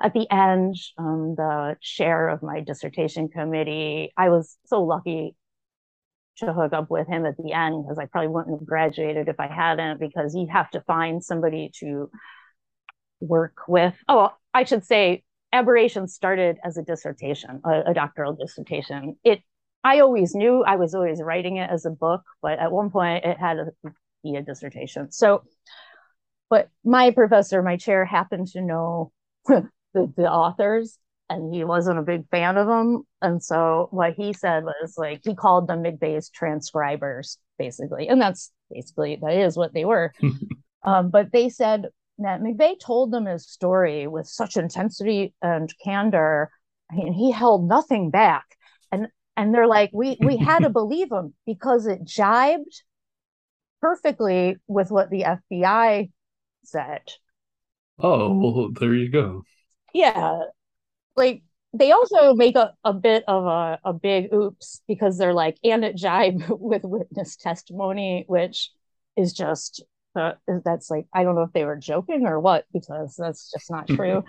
at 0.01 0.13
the 0.13 0.27
end 0.31 0.75
um, 0.97 1.35
the 1.35 1.75
chair 1.81 2.29
of 2.29 2.41
my 2.41 2.61
dissertation 2.61 3.27
committee 3.27 4.11
i 4.17 4.29
was 4.29 4.57
so 4.65 4.83
lucky 4.83 5.35
to 6.37 6.53
hook 6.53 6.73
up 6.73 6.89
with 6.89 7.07
him 7.07 7.25
at 7.25 7.37
the 7.37 7.53
end 7.53 7.83
because 7.83 7.97
I 7.97 8.05
probably 8.05 8.29
wouldn't 8.29 8.59
have 8.59 8.67
graduated 8.67 9.27
if 9.27 9.39
I 9.39 9.47
hadn't 9.47 9.99
because 9.99 10.35
you 10.35 10.47
have 10.51 10.69
to 10.71 10.81
find 10.81 11.23
somebody 11.23 11.71
to 11.79 12.09
work 13.19 13.59
with. 13.67 13.95
Oh, 14.07 14.31
I 14.53 14.63
should 14.63 14.85
say 14.85 15.23
aberration 15.53 16.07
started 16.07 16.57
as 16.63 16.77
a 16.77 16.83
dissertation, 16.83 17.61
a, 17.63 17.91
a 17.91 17.93
doctoral 17.93 18.33
dissertation. 18.33 19.17
It 19.23 19.41
I 19.83 19.99
always 19.99 20.33
knew 20.33 20.63
I 20.63 20.77
was 20.77 20.95
always 20.95 21.21
writing 21.21 21.57
it 21.57 21.69
as 21.69 21.85
a 21.85 21.91
book, 21.91 22.23
but 22.41 22.57
at 22.57 22.71
one 22.71 22.89
point 22.89 23.23
it 23.23 23.37
had 23.37 23.57
to 23.57 23.91
be 24.23 24.35
a 24.35 24.41
dissertation. 24.41 25.11
So, 25.11 25.43
but 26.49 26.69
my 26.83 27.11
professor, 27.11 27.61
my 27.61 27.77
chair 27.77 28.03
happened 28.03 28.47
to 28.47 28.61
know 28.61 29.11
the, 29.45 29.69
the 29.93 30.29
authors 30.29 30.97
and 31.29 31.53
he 31.53 31.63
wasn't 31.63 31.99
a 31.99 32.03
big 32.03 32.27
fan 32.29 32.57
of 32.57 32.67
them. 32.67 33.03
And 33.21 33.43
so 33.43 33.87
what 33.91 34.13
he 34.13 34.33
said 34.33 34.63
was 34.63 34.95
like 34.97 35.21
he 35.23 35.35
called 35.35 35.67
them 35.67 35.83
McVeigh's 35.83 36.29
transcribers, 36.29 37.37
basically. 37.57 38.07
And 38.07 38.21
that's 38.21 38.51
basically 38.71 39.17
that 39.21 39.33
is 39.33 39.57
what 39.57 39.73
they 39.73 39.85
were. 39.85 40.13
um, 40.83 41.09
but 41.09 41.31
they 41.31 41.49
said 41.49 41.87
that 42.19 42.41
McVeigh 42.41 42.79
told 42.79 43.11
them 43.11 43.25
his 43.25 43.47
story 43.47 44.07
with 44.07 44.27
such 44.27 44.55
intensity 44.55 45.33
and 45.41 45.73
candor. 45.83 46.51
I 46.91 46.95
mean, 46.95 47.13
he 47.13 47.31
held 47.31 47.67
nothing 47.67 48.11
back. 48.11 48.45
And 48.91 49.07
and 49.35 49.53
they're 49.53 49.67
like, 49.67 49.89
we 49.93 50.17
we 50.19 50.37
had 50.37 50.59
to 50.59 50.69
believe 50.81 51.11
him 51.11 51.33
because 51.45 51.87
it 51.87 52.05
jibed 52.05 52.83
perfectly 53.81 54.57
with 54.67 54.91
what 54.91 55.09
the 55.09 55.25
FBI 55.51 56.11
said. 56.63 57.01
Oh, 57.97 58.37
well, 58.37 58.69
there 58.73 58.93
you 58.93 59.09
go. 59.09 59.43
Yeah 59.93 60.41
like 61.15 61.43
they 61.73 61.91
also 61.91 62.33
make 62.33 62.55
a, 62.55 62.73
a 62.85 62.93
bit 62.93 63.23
of 63.27 63.45
a, 63.45 63.79
a 63.83 63.93
big 63.93 64.33
oops 64.33 64.81
because 64.87 65.17
they're 65.17 65.33
like 65.33 65.57
and 65.63 65.83
it 65.83 65.95
jibe 65.95 66.43
with 66.49 66.83
witness 66.83 67.35
testimony 67.35 68.23
which 68.27 68.71
is 69.17 69.33
just 69.33 69.83
uh, 70.15 70.33
that's 70.63 70.89
like 70.89 71.05
i 71.13 71.23
don't 71.23 71.35
know 71.35 71.43
if 71.43 71.53
they 71.53 71.65
were 71.65 71.75
joking 71.75 72.25
or 72.25 72.39
what 72.39 72.65
because 72.71 73.15
that's 73.17 73.51
just 73.51 73.69
not 73.69 73.87
true 73.89 74.23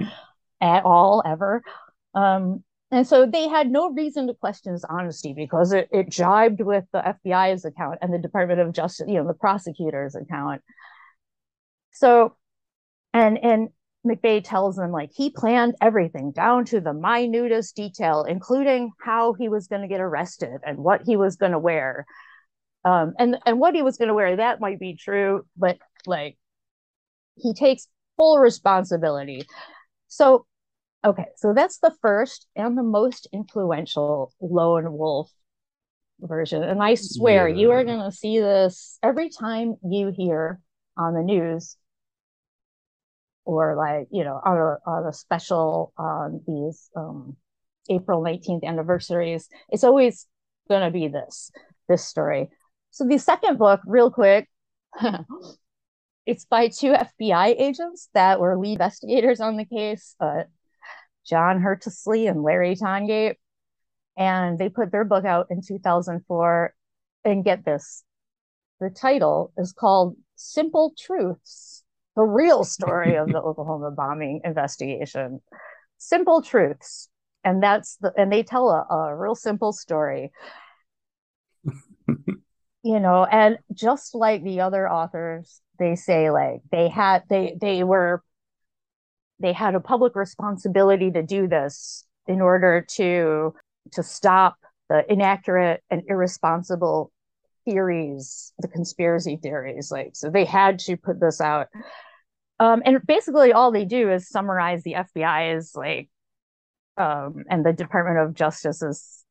at 0.60 0.84
all 0.84 1.22
ever. 1.24 1.62
Um 2.14 2.62
and 2.92 3.06
so 3.06 3.26
they 3.26 3.48
had 3.48 3.68
no 3.68 3.90
reason 3.90 4.28
to 4.28 4.34
question 4.34 4.72
his 4.72 4.84
honesty 4.84 5.32
because 5.32 5.72
it, 5.72 5.88
it 5.90 6.08
jibed 6.08 6.60
with 6.60 6.84
the 6.92 7.16
fbi's 7.24 7.64
account 7.64 7.98
and 8.00 8.14
the 8.14 8.18
department 8.18 8.60
of 8.60 8.72
justice 8.72 9.06
you 9.08 9.14
know 9.14 9.26
the 9.26 9.34
prosecutor's 9.34 10.14
account. 10.14 10.62
So 11.92 12.36
and 13.12 13.38
and 13.42 13.68
McVeigh 14.06 14.44
tells 14.44 14.76
them 14.76 14.92
like 14.92 15.10
he 15.14 15.30
planned 15.30 15.74
everything 15.80 16.32
down 16.32 16.64
to 16.66 16.80
the 16.80 16.92
minutest 16.92 17.74
detail, 17.74 18.24
including 18.24 18.92
how 19.00 19.32
he 19.34 19.48
was 19.48 19.66
going 19.66 19.82
to 19.82 19.88
get 19.88 20.00
arrested 20.00 20.60
and 20.64 20.78
what 20.78 21.02
he 21.04 21.16
was 21.16 21.36
going 21.36 21.52
to 21.52 21.58
wear. 21.58 22.06
Um, 22.84 23.14
and 23.18 23.36
and 23.44 23.58
what 23.58 23.74
he 23.74 23.82
was 23.82 23.96
going 23.96 24.08
to 24.08 24.14
wear 24.14 24.36
that 24.36 24.60
might 24.60 24.78
be 24.78 24.96
true, 24.96 25.44
but 25.56 25.78
like 26.06 26.38
he 27.36 27.52
takes 27.52 27.88
full 28.16 28.38
responsibility. 28.38 29.42
So, 30.08 30.46
okay, 31.04 31.26
so 31.36 31.52
that's 31.52 31.78
the 31.78 31.94
first 32.00 32.46
and 32.54 32.78
the 32.78 32.82
most 32.82 33.28
influential 33.32 34.32
lone 34.40 34.92
wolf 34.92 35.30
version. 36.20 36.62
And 36.62 36.82
I 36.82 36.94
swear 36.94 37.48
yeah. 37.48 37.56
you 37.56 37.70
are 37.72 37.84
going 37.84 38.02
to 38.02 38.16
see 38.16 38.38
this 38.38 38.98
every 39.02 39.30
time 39.30 39.74
you 39.84 40.12
hear 40.14 40.60
on 40.96 41.14
the 41.14 41.22
news 41.22 41.76
or 43.46 43.76
like 43.76 44.08
you 44.10 44.24
know 44.24 44.40
on 44.44 44.58
a, 44.58 44.90
on 44.90 45.06
a 45.06 45.12
special 45.12 45.92
on 45.96 46.42
these 46.46 46.90
um, 46.96 47.36
April 47.88 48.22
19th 48.22 48.64
anniversaries. 48.64 49.48
It's 49.70 49.84
always 49.84 50.26
going 50.68 50.82
to 50.82 50.90
be 50.90 51.08
this 51.08 51.50
this 51.88 52.04
story. 52.04 52.50
So 52.90 53.06
the 53.06 53.18
second 53.18 53.58
book, 53.58 53.80
real 53.86 54.10
quick, 54.10 54.48
it's 56.26 56.44
by 56.44 56.68
two 56.68 56.92
FBI 56.92 57.54
agents 57.58 58.08
that 58.14 58.40
were 58.40 58.58
lead 58.58 58.72
investigators 58.72 59.40
on 59.40 59.56
the 59.56 59.64
case, 59.64 60.16
uh, 60.20 60.44
John 61.24 61.60
Hersley 61.60 62.26
and 62.26 62.42
Larry 62.42 62.74
Tongate, 62.74 63.36
and 64.16 64.58
they 64.58 64.68
put 64.68 64.90
their 64.90 65.04
book 65.04 65.24
out 65.24 65.46
in 65.50 65.62
2004. 65.66 66.74
And 67.24 67.44
get 67.44 67.64
this, 67.64 68.04
the 68.78 68.88
title 68.88 69.52
is 69.56 69.72
called 69.72 70.16
"Simple 70.36 70.94
Truths." 70.96 71.75
The 72.16 72.22
real 72.22 72.64
story 72.64 73.16
of 73.16 73.28
the 73.28 73.40
Oklahoma 73.40 73.90
bombing 73.90 74.40
investigation. 74.42 75.40
Simple 75.98 76.42
truths. 76.42 77.08
And 77.44 77.62
that's 77.62 77.96
the, 77.98 78.12
and 78.16 78.32
they 78.32 78.42
tell 78.42 78.70
a, 78.70 78.86
a 78.92 79.16
real 79.16 79.34
simple 79.34 79.72
story. 79.72 80.32
you 82.08 83.00
know, 83.00 83.24
and 83.24 83.58
just 83.72 84.14
like 84.14 84.42
the 84.42 84.60
other 84.62 84.90
authors, 84.90 85.60
they 85.78 85.94
say 85.94 86.30
like 86.30 86.62
they 86.72 86.88
had, 86.88 87.22
they, 87.28 87.56
they 87.60 87.84
were, 87.84 88.22
they 89.38 89.52
had 89.52 89.74
a 89.74 89.80
public 89.80 90.16
responsibility 90.16 91.10
to 91.10 91.22
do 91.22 91.46
this 91.46 92.04
in 92.26 92.40
order 92.40 92.84
to, 92.92 93.54
to 93.92 94.02
stop 94.02 94.56
the 94.88 95.04
inaccurate 95.12 95.82
and 95.90 96.02
irresponsible 96.08 97.12
theories, 97.66 98.52
the 98.58 98.68
conspiracy 98.68 99.36
theories. 99.36 99.90
Like, 99.90 100.10
so 100.14 100.30
they 100.30 100.44
had 100.46 100.78
to 100.80 100.96
put 100.96 101.20
this 101.20 101.40
out. 101.40 101.68
Um, 102.58 102.82
and 102.84 103.04
basically 103.06 103.52
all 103.52 103.70
they 103.70 103.84
do 103.84 104.10
is 104.10 104.28
summarize 104.28 104.82
the 104.82 104.94
FBI's 104.94 105.74
like 105.74 106.08
um, 106.96 107.44
and 107.50 107.64
the 107.64 107.72
Department 107.72 108.18
of 108.18 108.34
Justice's 108.34 109.24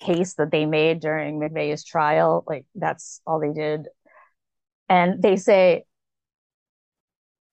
case 0.00 0.34
that 0.34 0.50
they 0.50 0.66
made 0.66 1.00
during 1.00 1.38
McVeigh's 1.38 1.84
trial. 1.84 2.44
Like 2.46 2.66
that's 2.74 3.20
all 3.26 3.40
they 3.40 3.52
did. 3.52 3.86
And 4.88 5.22
they 5.22 5.36
say 5.36 5.84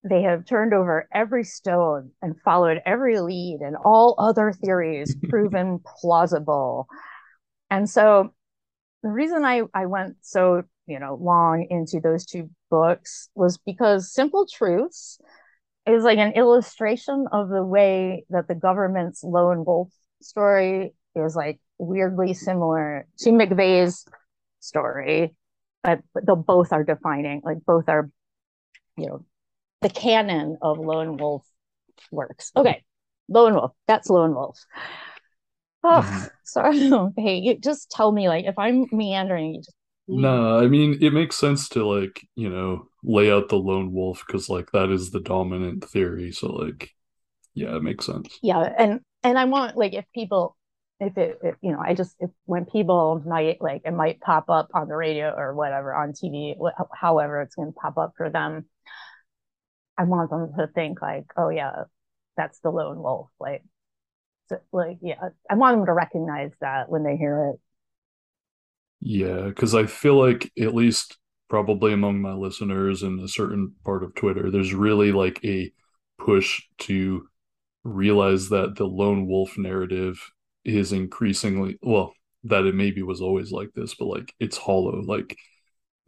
they 0.03 0.23
have 0.23 0.45
turned 0.45 0.73
over 0.73 1.07
every 1.13 1.43
stone 1.43 2.11
and 2.21 2.39
followed 2.41 2.81
every 2.85 3.19
lead 3.19 3.59
and 3.61 3.75
all 3.75 4.15
other 4.17 4.51
theories 4.51 5.15
proven 5.29 5.79
plausible. 5.99 6.87
And 7.69 7.89
so 7.89 8.33
the 9.03 9.09
reason 9.09 9.45
I, 9.45 9.63
I 9.73 9.85
went 9.85 10.17
so 10.21 10.63
you 10.89 10.99
know 10.99 11.17
long 11.21 11.67
into 11.69 11.99
those 12.01 12.25
two 12.25 12.49
books 12.69 13.29
was 13.35 13.57
because 13.59 14.11
simple 14.11 14.45
truths 14.51 15.19
is 15.85 16.03
like 16.03 16.17
an 16.17 16.33
illustration 16.33 17.27
of 17.31 17.49
the 17.49 17.63
way 17.63 18.25
that 18.29 18.47
the 18.47 18.55
government's 18.55 19.23
lone 19.23 19.63
wolf 19.63 19.89
story 20.21 20.93
is 21.15 21.35
like 21.35 21.59
weirdly 21.77 22.33
similar 22.33 23.07
to 23.19 23.29
McVeigh's 23.29 24.05
story 24.59 25.35
but 25.83 26.01
they 26.15 26.33
both 26.35 26.73
are 26.73 26.83
defining 26.83 27.41
like 27.45 27.57
both 27.65 27.87
are 27.87 28.09
you 28.97 29.07
know 29.07 29.25
the 29.81 29.89
canon 29.89 30.57
of 30.61 30.77
lone 30.77 31.15
wolf 31.15 31.45
works. 32.11 32.51
Okay 32.55 32.83
lone 33.29 33.53
wolf 33.53 33.71
that's 33.87 34.09
lone 34.09 34.33
wolf. 34.33 34.59
Oh 35.81 36.27
sorry 36.43 36.91
hey 37.17 37.37
you 37.37 37.57
just 37.57 37.89
tell 37.89 38.11
me 38.11 38.27
like 38.27 38.43
if 38.43 38.59
i'm 38.59 38.85
meandering 38.91 39.55
you 39.55 39.61
just 39.61 39.73
no, 40.09 40.59
I 40.59 40.67
mean 40.67 40.97
it 41.01 41.13
makes 41.13 41.37
sense 41.37 41.69
to 41.69 41.85
like, 41.85 42.27
you 42.35 42.49
know, 42.49 42.87
lay 43.03 43.31
out 43.31 43.49
the 43.49 43.57
lone 43.57 43.93
wolf 43.93 44.23
because 44.25 44.49
like 44.49 44.71
that 44.71 44.89
is 44.89 45.11
the 45.11 45.19
dominant 45.21 45.85
theory. 45.89 46.31
So 46.31 46.47
like 46.51 46.91
yeah, 47.53 47.75
it 47.75 47.83
makes 47.83 48.05
sense. 48.05 48.39
Yeah, 48.41 48.73
and 48.77 49.01
and 49.23 49.37
I 49.37 49.45
want 49.45 49.77
like 49.77 49.93
if 49.93 50.05
people 50.13 50.55
if 50.99 51.17
it 51.17 51.39
if, 51.43 51.55
you 51.61 51.71
know, 51.71 51.79
I 51.79 51.93
just 51.93 52.15
if 52.19 52.29
when 52.45 52.65
people 52.65 53.21
might 53.25 53.61
like 53.61 53.81
it 53.85 53.93
might 53.93 54.19
pop 54.21 54.49
up 54.49 54.69
on 54.73 54.87
the 54.87 54.95
radio 54.95 55.33
or 55.35 55.53
whatever 55.53 55.93
on 55.93 56.13
TV, 56.13 56.55
wh- 56.61 56.81
however 56.93 57.41
it's 57.41 57.55
going 57.55 57.69
to 57.69 57.79
pop 57.79 57.97
up 57.97 58.13
for 58.17 58.29
them. 58.29 58.65
I 59.97 60.03
want 60.05 60.29
them 60.29 60.53
to 60.57 60.67
think 60.67 61.01
like, 61.01 61.25
oh 61.35 61.49
yeah, 61.49 61.83
that's 62.37 62.59
the 62.61 62.69
lone 62.69 62.99
wolf. 63.01 63.29
Like, 63.39 63.63
so, 64.47 64.59
like 64.71 64.97
yeah, 65.01 65.29
I 65.49 65.55
want 65.55 65.77
them 65.77 65.85
to 65.85 65.93
recognize 65.93 66.51
that 66.61 66.89
when 66.89 67.03
they 67.03 67.17
hear 67.17 67.53
it 67.53 67.59
yeah, 69.01 69.43
because 69.47 69.75
I 69.75 69.85
feel 69.85 70.15
like 70.19 70.51
at 70.59 70.75
least 70.75 71.17
probably 71.49 71.93
among 71.93 72.21
my 72.21 72.33
listeners 72.33 73.03
in 73.03 73.19
a 73.19 73.27
certain 73.27 73.73
part 73.85 74.03
of 74.03 74.13
Twitter, 74.15 74.51
there's 74.51 74.73
really 74.73 75.11
like 75.11 75.43
a 75.43 75.71
push 76.19 76.61
to 76.79 77.27
realize 77.83 78.49
that 78.49 78.75
the 78.75 78.85
lone 78.85 79.27
wolf 79.27 79.57
narrative 79.57 80.19
is 80.65 80.93
increasingly 80.93 81.77
well, 81.81 82.13
that 82.45 82.65
it 82.65 82.75
maybe 82.75 83.03
was 83.03 83.21
always 83.21 83.51
like 83.51 83.71
this, 83.75 83.95
but 83.95 84.07
like 84.07 84.33
it's 84.39 84.57
hollow. 84.57 85.01
Like 85.03 85.37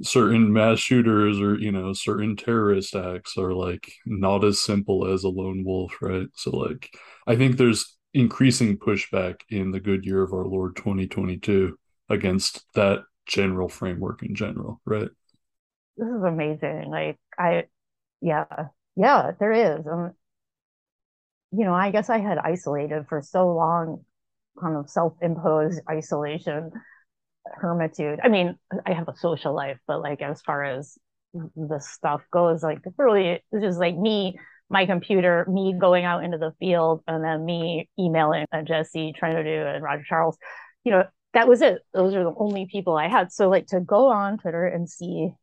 certain 0.04 0.52
mass 0.54 0.80
shooters 0.80 1.40
or 1.40 1.56
you 1.60 1.72
know 1.72 1.94
certain 1.94 2.36
terrorist 2.36 2.96
acts 2.96 3.38
are 3.38 3.54
like 3.54 3.92
not 4.06 4.44
as 4.44 4.60
simple 4.62 5.08
as 5.08 5.24
a 5.24 5.30
lone 5.30 5.64
wolf, 5.64 5.94
right? 6.02 6.28
So 6.36 6.52
like 6.52 6.90
I 7.28 7.36
think 7.36 7.58
there's 7.58 7.98
increasing 8.14 8.78
pushback 8.78 9.36
in 9.50 9.72
the 9.72 9.80
good 9.80 10.06
year 10.06 10.24
of 10.24 10.34
our 10.34 10.46
Lord 10.46 10.76
2022 10.76 11.78
against 12.12 12.66
that 12.76 13.00
general 13.26 13.70
framework 13.70 14.24
in 14.24 14.36
general, 14.36 14.82
right? 14.86 15.10
This 15.98 16.08
is 16.08 16.24
amazing. 16.24 16.90
Like 16.90 17.20
I 17.38 17.66
yeah, 18.22 18.46
yeah, 18.96 19.32
there 19.40 19.52
is. 19.52 19.86
Um 19.88 20.12
you 21.52 21.66
know, 21.66 21.74
I 21.74 21.92
guess 21.92 22.10
I 22.10 22.20
had 22.20 22.38
isolated 22.38 23.08
for 23.10 23.22
so 23.22 23.54
long, 23.54 24.06
kind 24.60 24.78
of 24.78 24.90
self-imposed 24.90 25.82
isolation, 25.90 26.72
hermitude. 27.46 28.20
I 28.24 28.30
mean, 28.30 28.58
I 28.86 28.94
have 28.94 29.10
a 29.10 29.16
social 29.16 29.54
life, 29.54 29.78
but 29.88 30.02
like 30.02 30.22
as 30.22 30.42
far 30.42 30.64
as 30.64 30.98
the 31.34 31.80
stuff 31.80 32.22
goes, 32.32 32.64
like 32.64 32.80
really 32.98 33.42
it's 33.52 33.64
just 33.64 33.80
like 33.80 33.98
me, 33.98 34.38
my 34.70 34.86
computer, 34.86 35.46
me 35.50 35.76
going 35.78 36.06
out 36.06 36.24
into 36.24 36.38
the 36.38 36.54
field, 36.60 37.04
and 37.08 37.24
then 37.24 37.46
me 37.46 37.90
emailing 38.00 38.46
Jesse 38.66 39.14
Trentadue 39.18 39.76
and 39.76 39.84
Roger 39.84 40.04
Charles. 40.08 40.38
You 40.84 40.92
know, 40.94 41.04
that 41.34 41.48
was 41.48 41.62
it. 41.62 41.80
Those 41.94 42.14
are 42.14 42.24
the 42.24 42.34
only 42.38 42.66
people 42.66 42.98
I 42.98 43.08
had. 43.08 43.32
So 43.32 43.50
like 43.50 43.68
to 43.68 43.80
go 43.80 44.08
on 44.08 44.38
Twitter 44.38 44.66
and 44.66 44.90
see 44.90 45.34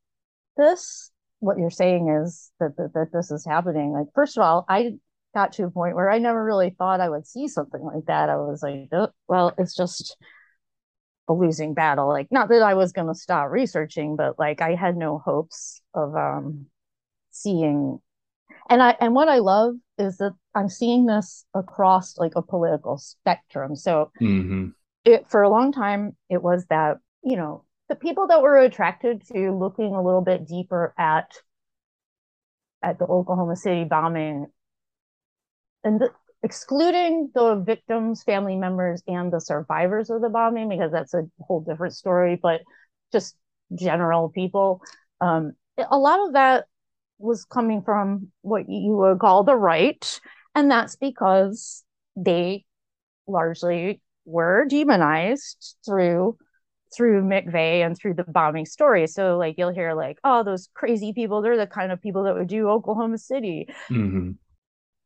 this, 0.56 1.10
what 1.40 1.58
you're 1.58 1.70
saying 1.70 2.08
is 2.08 2.50
that, 2.60 2.76
that, 2.76 2.92
that 2.94 3.12
this 3.12 3.30
is 3.30 3.44
happening. 3.44 3.92
Like, 3.92 4.08
first 4.14 4.36
of 4.36 4.42
all, 4.42 4.66
I 4.68 4.94
got 5.34 5.52
to 5.54 5.64
a 5.64 5.70
point 5.70 5.94
where 5.94 6.10
I 6.10 6.18
never 6.18 6.44
really 6.44 6.70
thought 6.70 7.00
I 7.00 7.08
would 7.08 7.26
see 7.26 7.48
something 7.48 7.80
like 7.80 8.04
that. 8.06 8.28
I 8.28 8.36
was 8.36 8.62
like, 8.62 8.88
oh, 8.92 9.08
well, 9.28 9.54
it's 9.56 9.74
just 9.74 10.16
a 11.28 11.32
losing 11.32 11.74
battle. 11.74 12.08
Like, 12.08 12.28
not 12.30 12.48
that 12.48 12.62
I 12.62 12.74
was 12.74 12.92
going 12.92 13.08
to 13.08 13.14
stop 13.14 13.50
researching, 13.50 14.16
but 14.16 14.38
like 14.38 14.60
I 14.60 14.74
had 14.74 14.96
no 14.96 15.18
hopes 15.18 15.80
of 15.94 16.14
um, 16.16 16.66
seeing. 17.30 17.98
And 18.68 18.82
I 18.82 18.96
and 19.00 19.14
what 19.14 19.28
I 19.28 19.38
love 19.38 19.76
is 19.96 20.18
that 20.18 20.32
I'm 20.54 20.68
seeing 20.68 21.06
this 21.06 21.46
across 21.54 22.18
like 22.18 22.32
a 22.36 22.42
political 22.42 22.98
spectrum. 22.98 23.76
So 23.76 24.10
mm-hmm 24.20 24.68
it 25.08 25.26
for 25.28 25.42
a 25.42 25.48
long 25.48 25.72
time 25.72 26.16
it 26.28 26.42
was 26.42 26.66
that 26.66 26.98
you 27.22 27.36
know 27.36 27.64
the 27.88 27.94
people 27.94 28.26
that 28.26 28.42
were 28.42 28.58
attracted 28.58 29.26
to 29.26 29.52
looking 29.52 29.94
a 29.94 30.02
little 30.02 30.20
bit 30.20 30.46
deeper 30.46 30.94
at 30.98 31.32
at 32.82 32.98
the 32.98 33.06
Oklahoma 33.06 33.56
City 33.56 33.84
bombing 33.84 34.46
and 35.82 36.00
the, 36.00 36.10
excluding 36.42 37.30
the 37.34 37.56
victims 37.56 38.22
family 38.22 38.56
members 38.56 39.02
and 39.08 39.32
the 39.32 39.40
survivors 39.40 40.10
of 40.10 40.20
the 40.20 40.28
bombing 40.28 40.68
because 40.68 40.92
that's 40.92 41.14
a 41.14 41.22
whole 41.40 41.60
different 41.60 41.94
story 41.94 42.38
but 42.40 42.60
just 43.10 43.34
general 43.74 44.28
people 44.28 44.80
um, 45.20 45.52
a 45.90 45.98
lot 45.98 46.20
of 46.26 46.34
that 46.34 46.66
was 47.18 47.44
coming 47.44 47.82
from 47.82 48.28
what 48.42 48.68
you 48.68 48.92
would 48.92 49.18
call 49.18 49.42
the 49.42 49.56
right 49.56 50.20
and 50.54 50.70
that's 50.70 50.96
because 50.96 51.82
they 52.16 52.64
largely 53.26 54.00
were 54.28 54.66
demonized 54.66 55.76
through 55.84 56.36
through 56.96 57.22
McVeigh 57.22 57.84
and 57.84 57.96
through 57.96 58.14
the 58.14 58.24
bombing 58.24 58.64
story. 58.64 59.06
So 59.06 59.36
like 59.36 59.56
you'll 59.58 59.74
hear 59.74 59.92
like, 59.94 60.18
oh, 60.24 60.42
those 60.42 60.70
crazy 60.72 61.12
people, 61.12 61.42
they're 61.42 61.56
the 61.56 61.66
kind 61.66 61.92
of 61.92 62.00
people 62.00 62.22
that 62.24 62.34
would 62.34 62.48
do 62.48 62.68
Oklahoma 62.68 63.18
City. 63.18 63.68
Mm-hmm. 63.90 64.32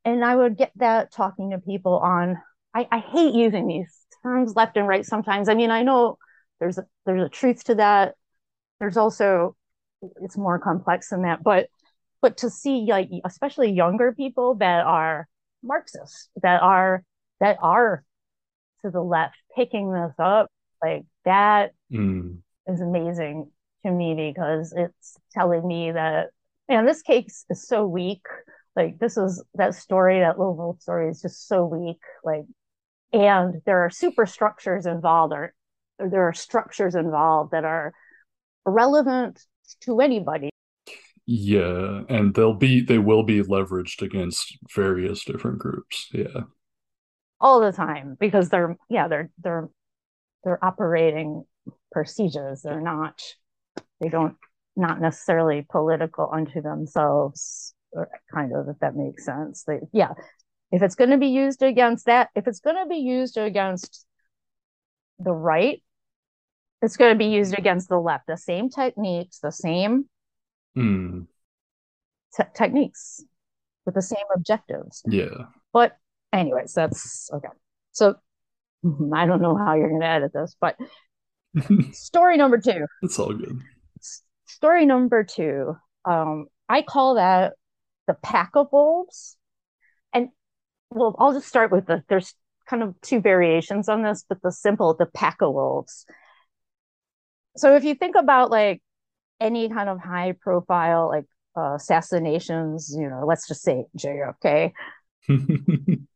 And 0.05 0.25
I 0.25 0.37
would 0.37 0.57
get 0.57 0.71
that 0.77 1.13
talking 1.13 1.51
to 1.51 1.59
people 1.59 1.99
on 1.99 2.39
I, 2.75 2.89
I 2.91 2.99
hate 2.99 3.35
using 3.35 3.67
these 3.67 3.93
terms 4.23 4.55
left 4.55 4.77
and 4.77 4.89
right 4.89 5.05
sometimes. 5.05 5.49
I 5.49 5.55
mean, 5.55 5.71
I 5.71 5.83
know 5.83 6.19
there's 6.61 6.79
a 6.79 6.87
there's 7.05 7.23
a 7.23 7.29
truth 7.29 7.65
to 7.65 7.75
that. 7.77 8.15
There's 8.81 8.97
also 8.97 9.57
it's 10.21 10.37
more 10.37 10.59
complex 10.59 11.11
than 11.11 11.23
that, 11.23 11.43
but 11.43 11.69
but 12.21 12.39
to 12.39 12.51
see 12.51 12.87
like 12.89 13.11
especially 13.25 13.71
younger 13.73 14.13
people 14.13 14.55
that 14.57 14.85
are 14.87 15.29
Marxists, 15.63 16.29
that 16.43 16.63
are 16.63 17.05
that 17.41 17.59
are 17.61 18.05
to 18.85 18.91
the 18.91 19.03
left 19.03 19.37
picking 19.57 19.93
this 19.93 20.15
up 20.19 20.51
like 20.83 21.05
that 21.25 21.73
mm. 21.93 22.37
is 22.67 22.81
amazing 22.81 23.51
to 23.85 23.91
me 23.91 24.15
because 24.15 24.73
it's 24.77 25.17
telling 25.33 25.67
me 25.67 25.93
that 25.93 26.29
man 26.69 26.85
this 26.85 27.03
case 27.03 27.45
is 27.51 27.67
so 27.67 27.87
weak 27.87 28.23
like 28.77 28.99
this 28.99 29.17
is 29.17 29.43
that 29.55 29.75
story, 29.75 30.21
that 30.21 30.39
little 30.39 30.77
story 30.81 31.11
is 31.11 31.21
just 31.21 31.47
so 31.47 31.65
weak. 31.67 32.01
Like, 32.25 32.45
and 33.13 33.61
there 33.67 33.85
are 33.85 33.91
superstructures 33.91 34.87
involved, 34.87 35.35
or, 35.35 35.55
or 35.99 36.09
there 36.09 36.27
are 36.29 36.33
structures 36.33 36.95
involved 36.95 37.53
that 37.53 37.65
are 37.65 37.93
relevant 38.65 39.41
to 39.83 40.01
anybody. 40.01 40.51
Yeah, 41.27 42.03
and 42.09 42.35
they'll 42.35 42.55
be 42.55 42.81
they 42.81 42.99
will 42.99 43.23
be 43.23 43.43
leveraged 43.43 44.03
against 44.03 44.57
various 44.75 45.25
different 45.25 45.59
groups. 45.59 46.09
Yeah. 46.13 46.43
All 47.43 47.61
the 47.61 47.73
time 47.73 48.17
because 48.19 48.49
they're 48.49 48.77
yeah, 48.89 49.09
they're 49.09 49.31
they're 49.43 49.69
they're 50.45 50.65
operating 50.65 51.45
procedures. 51.91 52.63
They're 52.63 52.81
not 52.81 53.21
they 54.01 54.09
don't 54.09 54.37
not 54.77 55.01
necessarily 55.01 55.67
political 55.69 56.31
unto 56.33 56.63
themselves 56.63 57.75
or 57.91 58.09
kind 58.33 58.55
of 58.55 58.69
if 58.69 58.79
that 58.79 58.97
makes 58.97 59.25
sense. 59.25 59.65
They 59.65 59.81
yeah. 59.93 60.13
If 60.71 60.83
it's 60.83 60.95
going 60.95 61.11
to 61.11 61.19
be 61.19 61.27
used 61.27 61.63
against 61.63 62.07
that, 62.07 62.31
if 62.35 62.47
it's 62.47 62.61
going 62.61 62.77
to 62.77 62.89
be 62.89 63.01
used 63.01 63.37
against 63.37 64.07
the 65.19 65.33
right, 65.33 65.83
it's 66.81 66.97
going 66.97 67.13
to 67.13 67.19
be 67.19 67.27
used 67.27 67.59
against 67.59 67.91
the 67.91 67.99
left. 67.99 68.27
The 68.27 68.39
same 68.39 68.71
techniques, 68.71 69.41
the 69.41 69.53
same 69.53 70.09
Hmm. 70.75 71.25
te- 72.35 72.45
techniques 72.55 73.23
with 73.85 73.95
the 73.95 74.03
same 74.03 74.25
objectives. 74.35 75.03
Yeah. 75.07 75.47
But 75.73 75.97
anyways, 76.33 76.73
that's 76.75 77.31
okay. 77.33 77.49
So 77.93 78.15
I 79.15 79.27
don't 79.27 79.43
know 79.43 79.57
how 79.57 79.75
you're 79.75 79.89
going 79.89 80.01
to 80.01 80.07
edit 80.07 80.33
this, 80.33 80.57
but 80.61 80.77
story 81.93 82.37
number 82.37 82.59
two. 82.59 82.87
It's 83.03 83.19
all 83.19 83.33
good. 83.33 83.61
Story 84.47 84.87
number 84.87 85.25
two. 85.25 85.77
Um, 86.05 86.47
I 86.69 86.83
call 86.83 87.17
that 87.17 87.55
the 88.07 88.15
pack 88.15 88.51
of 88.55 88.69
wolves. 88.73 89.37
And 90.13 90.29
well, 90.91 91.17
I'll 91.19 91.33
just 91.33 91.49
start 91.49 91.71
with 91.71 91.87
the 91.87 92.03
there's 92.09 92.35
kind 92.69 92.83
of 92.83 92.95
two 93.03 93.21
variations 93.21 93.89
on 93.89 94.03
this, 94.03 94.25
but 94.29 94.43
the 94.43 94.53
simple, 94.53 94.95
the 94.95 95.07
pack 95.07 95.43
of 95.43 95.53
wolves. 95.53 96.07
So 97.57 97.77
if 97.77 97.85
you 97.85 97.95
think 97.95 98.17
about 98.17 98.51
like 98.51 98.83
any 99.41 99.69
kind 99.69 99.89
of 99.89 100.01
high 100.01 100.35
profile 100.41 101.09
like 101.09 101.27
uh, 101.57 101.75
assassinations, 101.75 102.95
you 102.97 103.09
know, 103.09 103.25
let's 103.27 103.47
just 103.47 103.63
say 103.63 103.85
JFK, 103.99 104.73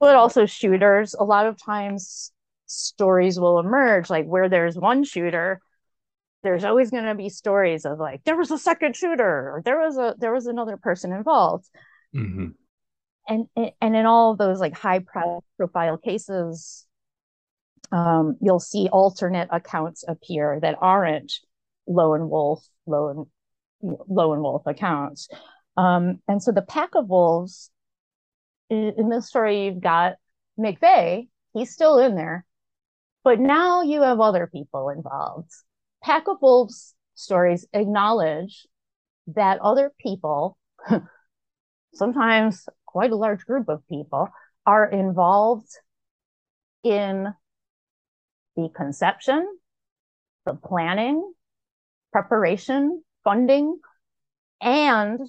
but 0.00 0.14
also 0.16 0.46
shooters. 0.46 1.14
A 1.14 1.24
lot 1.24 1.46
of 1.46 1.62
times 1.62 2.32
stories 2.66 3.38
will 3.38 3.58
emerge 3.58 4.10
like 4.10 4.26
where 4.26 4.48
there's 4.48 4.76
one 4.76 5.04
shooter, 5.04 5.60
there's 6.42 6.64
always 6.64 6.90
going 6.90 7.04
to 7.04 7.14
be 7.14 7.28
stories 7.28 7.84
of 7.84 7.98
like 7.98 8.22
there 8.24 8.36
was 8.36 8.50
a 8.50 8.58
second 8.58 8.96
shooter 8.96 9.24
or 9.24 9.62
there 9.64 9.80
was 9.80 9.96
a 9.98 10.14
there 10.18 10.32
was 10.32 10.46
another 10.46 10.76
person 10.76 11.12
involved. 11.12 11.68
hmm 12.12 12.48
And 13.28 13.46
and 13.56 13.96
in 13.96 14.06
all 14.06 14.32
of 14.32 14.38
those 14.38 14.60
like 14.60 14.74
high 14.74 15.00
profile 15.58 15.98
cases 15.98 16.86
um, 17.92 18.36
you'll 18.40 18.60
see 18.60 18.88
alternate 18.90 19.48
accounts 19.50 20.04
appear 20.06 20.58
that 20.60 20.76
aren't 20.80 21.32
lone 21.86 22.28
wolf 22.28 22.64
lone 22.86 23.26
lone 23.82 24.40
wolf 24.40 24.62
accounts. 24.66 25.28
Um, 25.76 26.20
and 26.26 26.42
so 26.42 26.52
the 26.52 26.62
pack 26.62 26.94
of 26.94 27.08
wolves 27.08 27.70
in, 28.70 29.08
this 29.08 29.28
story, 29.28 29.66
you've 29.66 29.80
got 29.80 30.14
McVeigh, 30.58 31.28
he's 31.52 31.70
still 31.70 31.98
in 31.98 32.14
there, 32.14 32.44
but 33.24 33.40
now 33.40 33.82
you 33.82 34.02
have 34.02 34.20
other 34.20 34.46
people 34.46 34.88
involved. 34.88 35.50
Pack 36.02 36.28
of 36.28 36.38
wolves 36.40 36.94
stories 37.14 37.66
acknowledge 37.72 38.66
that 39.28 39.58
other 39.60 39.92
people, 39.98 40.56
sometimes 41.94 42.68
quite 42.84 43.10
a 43.10 43.16
large 43.16 43.44
group 43.44 43.68
of 43.68 43.86
people, 43.88 44.28
are 44.64 44.88
involved 44.88 45.68
in 46.82 47.32
the 48.56 48.68
conception, 48.74 49.46
the 50.44 50.54
planning, 50.54 51.32
preparation, 52.12 53.02
funding, 53.24 53.78
and 54.60 55.20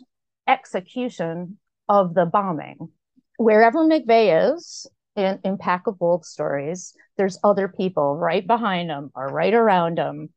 execution 0.48 1.58
of 1.90 2.14
the 2.14 2.26
bombing. 2.26 2.90
Wherever 3.38 3.86
McVeigh 3.86 4.56
is 4.56 4.88
in, 5.16 5.40
in 5.44 5.58
Pack 5.58 5.88
of 5.88 6.00
Wolves 6.00 6.28
stories, 6.28 6.94
there's 7.18 7.40
other 7.44 7.68
people 7.68 8.16
right 8.16 8.46
behind 8.46 8.90
him 8.90 9.12
or 9.16 9.28
right 9.28 9.54
around 9.54 9.98
him. 9.98 10.30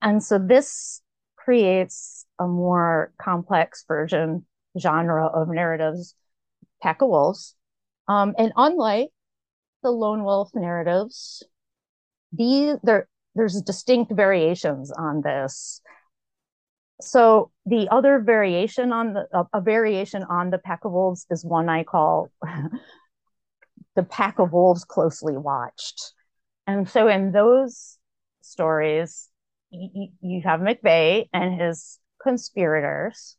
And 0.00 0.22
so 0.22 0.38
this 0.38 1.00
creates 1.36 2.24
a 2.38 2.46
more 2.46 3.12
complex 3.20 3.84
version 3.86 4.46
genre 4.78 5.26
of 5.26 5.48
narratives, 5.48 6.14
Pack 6.82 7.02
of 7.02 7.08
Wolves. 7.08 7.54
Um, 8.08 8.34
and 8.38 8.52
unlike 8.56 9.10
the 9.82 9.90
lone 9.90 10.24
wolf 10.24 10.50
narratives, 10.54 11.42
these 12.32 12.76
there 12.82 13.08
there's 13.34 13.60
distinct 13.62 14.12
variations 14.12 14.90
on 14.90 15.22
this. 15.22 15.80
So 17.02 17.50
the 17.66 17.88
other 17.90 18.20
variation 18.20 18.92
on 18.92 19.14
the 19.14 19.26
a, 19.32 19.44
a 19.54 19.60
variation 19.60 20.22
on 20.24 20.50
the 20.50 20.58
pack 20.58 20.84
of 20.84 20.92
wolves 20.92 21.26
is 21.30 21.44
one 21.44 21.68
I 21.68 21.84
call 21.84 22.30
the 23.96 24.02
pack 24.02 24.38
of 24.38 24.52
wolves 24.52 24.84
closely 24.84 25.36
watched. 25.36 26.12
And 26.66 26.88
so 26.88 27.08
in 27.08 27.32
those 27.32 27.98
stories, 28.40 29.28
you, 29.70 30.08
you 30.20 30.42
have 30.44 30.60
McVeigh 30.60 31.28
and 31.32 31.60
his 31.60 31.98
conspirators, 32.22 33.36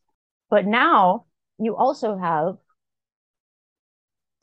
but 0.49 0.65
now 0.65 1.25
you 1.59 1.75
also 1.75 2.17
have 2.17 2.55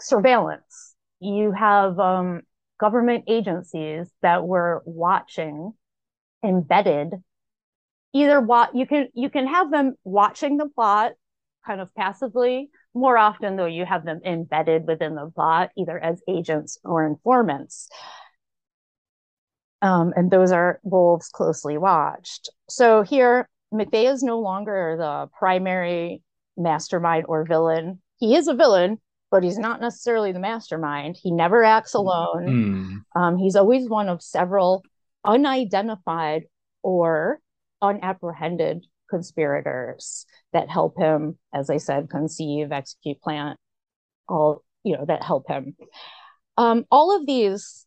surveillance. 0.00 0.94
You 1.20 1.52
have 1.52 1.98
um, 1.98 2.42
government 2.78 3.24
agencies 3.28 4.08
that 4.22 4.44
were 4.44 4.82
watching 4.86 5.74
embedded 6.42 7.22
either 8.12 8.40
what 8.40 8.74
you 8.74 8.86
can 8.86 9.08
you 9.14 9.30
can 9.30 9.46
have 9.46 9.70
them 9.70 9.94
watching 10.04 10.56
the 10.56 10.68
plot 10.68 11.12
kind 11.66 11.80
of 11.80 11.94
passively 11.94 12.70
more 12.94 13.16
often 13.16 13.56
though 13.56 13.66
you 13.66 13.84
have 13.84 14.04
them 14.04 14.20
embedded 14.24 14.86
within 14.86 15.14
the 15.14 15.30
plot 15.34 15.70
either 15.76 15.98
as 15.98 16.22
agents 16.28 16.78
or 16.84 17.06
informants 17.06 17.88
um, 19.82 20.12
and 20.16 20.30
those 20.30 20.52
are 20.52 20.80
wolves 20.82 21.28
closely 21.28 21.78
watched 21.78 22.50
so 22.68 23.02
here 23.02 23.48
mcveigh 23.72 24.12
is 24.12 24.22
no 24.22 24.40
longer 24.40 24.96
the 24.98 25.28
primary 25.38 26.22
mastermind 26.56 27.24
or 27.28 27.44
villain 27.44 28.00
he 28.18 28.34
is 28.34 28.48
a 28.48 28.54
villain 28.54 28.98
but 29.30 29.44
he's 29.44 29.58
not 29.58 29.80
necessarily 29.80 30.32
the 30.32 30.40
mastermind. 30.40 31.16
He 31.20 31.30
never 31.30 31.62
acts 31.62 31.94
alone. 31.94 33.04
Mm. 33.14 33.20
Um, 33.20 33.38
he's 33.38 33.56
always 33.56 33.88
one 33.88 34.08
of 34.08 34.22
several 34.22 34.82
unidentified 35.24 36.44
or 36.82 37.38
unapprehended 37.82 38.86
conspirators 39.08 40.26
that 40.52 40.70
help 40.70 40.98
him, 40.98 41.38
as 41.54 41.70
I 41.70 41.78
said, 41.78 42.10
conceive, 42.10 42.72
execute, 42.72 43.20
plan, 43.20 43.56
all 44.28 44.62
you 44.84 44.96
know 44.96 45.04
that 45.06 45.22
help 45.22 45.48
him. 45.48 45.76
Um, 46.56 46.84
all 46.90 47.16
of 47.16 47.26
these 47.26 47.86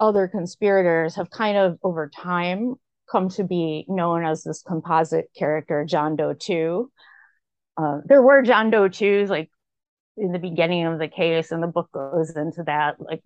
other 0.00 0.28
conspirators 0.28 1.16
have 1.16 1.30
kind 1.30 1.56
of 1.56 1.78
over 1.82 2.08
time 2.08 2.74
come 3.10 3.28
to 3.30 3.44
be 3.44 3.84
known 3.88 4.24
as 4.24 4.42
this 4.42 4.62
composite 4.62 5.30
character, 5.36 5.84
John 5.84 6.16
Doe 6.16 6.34
2. 6.34 6.90
Uh, 7.76 7.98
there 8.04 8.22
were 8.22 8.42
John 8.42 8.70
Doe 8.70 8.88
2s, 8.88 9.28
like 9.28 9.50
in 10.16 10.32
the 10.32 10.38
beginning 10.38 10.86
of 10.86 10.98
the 10.98 11.08
case, 11.08 11.50
and 11.52 11.62
the 11.62 11.68
book 11.68 11.90
goes 11.92 12.30
into 12.36 12.62
that. 12.64 12.96
Like, 13.00 13.22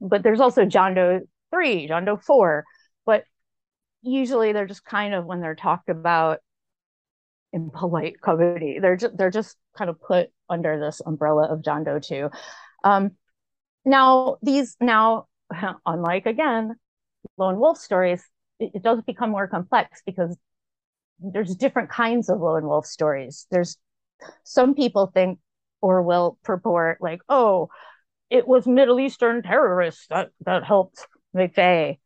but 0.00 0.22
there's 0.22 0.40
also 0.40 0.64
John 0.64 0.94
Doe 0.94 1.20
three, 1.50 1.88
John 1.88 2.04
Doe 2.04 2.16
four, 2.16 2.64
usually 4.06 4.52
they're 4.52 4.66
just 4.66 4.84
kind 4.84 5.14
of 5.14 5.24
when 5.26 5.40
they're 5.40 5.54
talked 5.54 5.88
about 5.88 6.40
in 7.52 7.70
polite 7.70 8.20
comedy, 8.20 8.78
they're 8.80 8.96
just 8.96 9.16
they're 9.16 9.30
just 9.30 9.56
kind 9.76 9.90
of 9.90 10.00
put 10.00 10.30
under 10.48 10.78
this 10.78 11.00
umbrella 11.04 11.48
of 11.48 11.64
John 11.64 11.84
Doe 11.84 11.98
too. 11.98 12.30
Um, 12.84 13.12
now 13.84 14.36
these 14.42 14.76
now, 14.80 15.26
unlike 15.86 16.26
again, 16.26 16.76
lone 17.36 17.58
wolf 17.58 17.78
stories, 17.78 18.22
it, 18.60 18.72
it 18.74 18.82
does 18.82 19.00
become 19.02 19.30
more 19.30 19.48
complex 19.48 20.02
because 20.04 20.36
there's 21.18 21.54
different 21.56 21.90
kinds 21.90 22.28
of 22.28 22.40
lone 22.40 22.66
wolf 22.66 22.86
stories. 22.86 23.46
There's 23.50 23.76
some 24.44 24.74
people 24.74 25.10
think 25.12 25.38
or 25.80 26.02
will 26.02 26.38
purport 26.42 26.98
like, 27.00 27.20
oh, 27.28 27.68
it 28.30 28.46
was 28.46 28.66
Middle 28.66 28.98
Eastern 29.00 29.42
terrorists 29.42 30.06
that, 30.10 30.30
that 30.44 30.64
helped 30.64 31.06
McVeigh. 31.34 31.98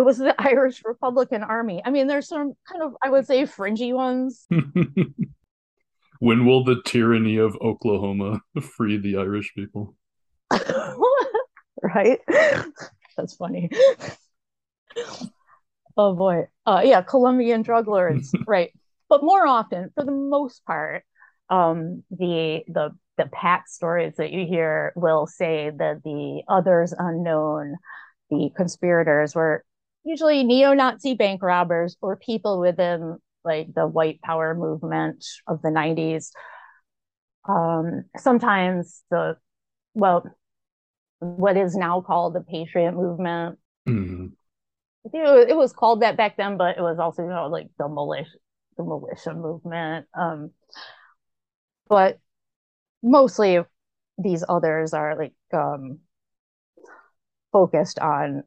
It 0.00 0.04
was 0.04 0.16
the 0.16 0.34
Irish 0.38 0.80
Republican 0.82 1.42
Army. 1.42 1.82
I 1.84 1.90
mean, 1.90 2.06
there's 2.06 2.26
some 2.26 2.54
kind 2.66 2.82
of, 2.82 2.94
I 3.02 3.10
would 3.10 3.26
say, 3.26 3.44
fringy 3.44 3.92
ones. 3.92 4.46
when 6.20 6.46
will 6.46 6.64
the 6.64 6.80
tyranny 6.86 7.36
of 7.36 7.54
Oklahoma 7.60 8.40
free 8.62 8.96
the 8.96 9.18
Irish 9.18 9.52
people? 9.54 9.94
right? 11.82 12.18
That's 13.14 13.36
funny. 13.36 13.68
oh 15.98 16.14
boy. 16.14 16.46
Uh, 16.64 16.80
yeah, 16.82 17.02
Colombian 17.02 17.60
drug 17.60 17.86
lords. 17.86 18.32
right. 18.46 18.72
But 19.10 19.22
more 19.22 19.46
often, 19.46 19.90
for 19.94 20.06
the 20.06 20.12
most 20.12 20.64
part, 20.64 21.04
um, 21.50 22.04
the 22.10 22.62
the 22.68 22.96
the 23.18 23.26
pack 23.26 23.68
stories 23.68 24.14
that 24.16 24.32
you 24.32 24.46
hear 24.46 24.94
will 24.96 25.26
say 25.26 25.70
that 25.76 26.02
the 26.04 26.42
others 26.48 26.94
unknown, 26.96 27.76
the 28.30 28.50
conspirators 28.56 29.34
were 29.34 29.62
usually 30.04 30.44
neo-Nazi 30.44 31.14
bank 31.14 31.42
robbers 31.42 31.96
or 32.00 32.16
people 32.16 32.60
within 32.60 33.18
like 33.44 33.72
the 33.74 33.86
white 33.86 34.20
power 34.22 34.54
movement 34.54 35.24
of 35.46 35.62
the 35.62 35.68
90s. 35.68 36.30
Um, 37.48 38.04
sometimes 38.16 39.02
the 39.10 39.36
well, 39.94 40.24
what 41.18 41.56
is 41.56 41.74
now 41.74 42.00
called 42.00 42.34
the 42.34 42.40
Patriot 42.40 42.92
movement. 42.92 43.58
Mm-hmm. 43.88 44.26
It 45.12 45.56
was 45.56 45.72
called 45.72 46.02
that 46.02 46.16
back 46.16 46.36
then, 46.36 46.56
but 46.56 46.76
it 46.76 46.82
was 46.82 46.98
also 46.98 47.22
you 47.22 47.28
know 47.28 47.48
like 47.48 47.68
the 47.78 47.88
militia, 47.88 48.30
the 48.76 48.84
militia 48.84 49.34
movement. 49.34 50.06
Um, 50.14 50.50
but 51.88 52.18
mostly 53.02 53.60
these 54.18 54.44
others 54.48 54.92
are 54.92 55.16
like 55.16 55.34
um, 55.52 56.00
focused 57.52 57.98
on 57.98 58.44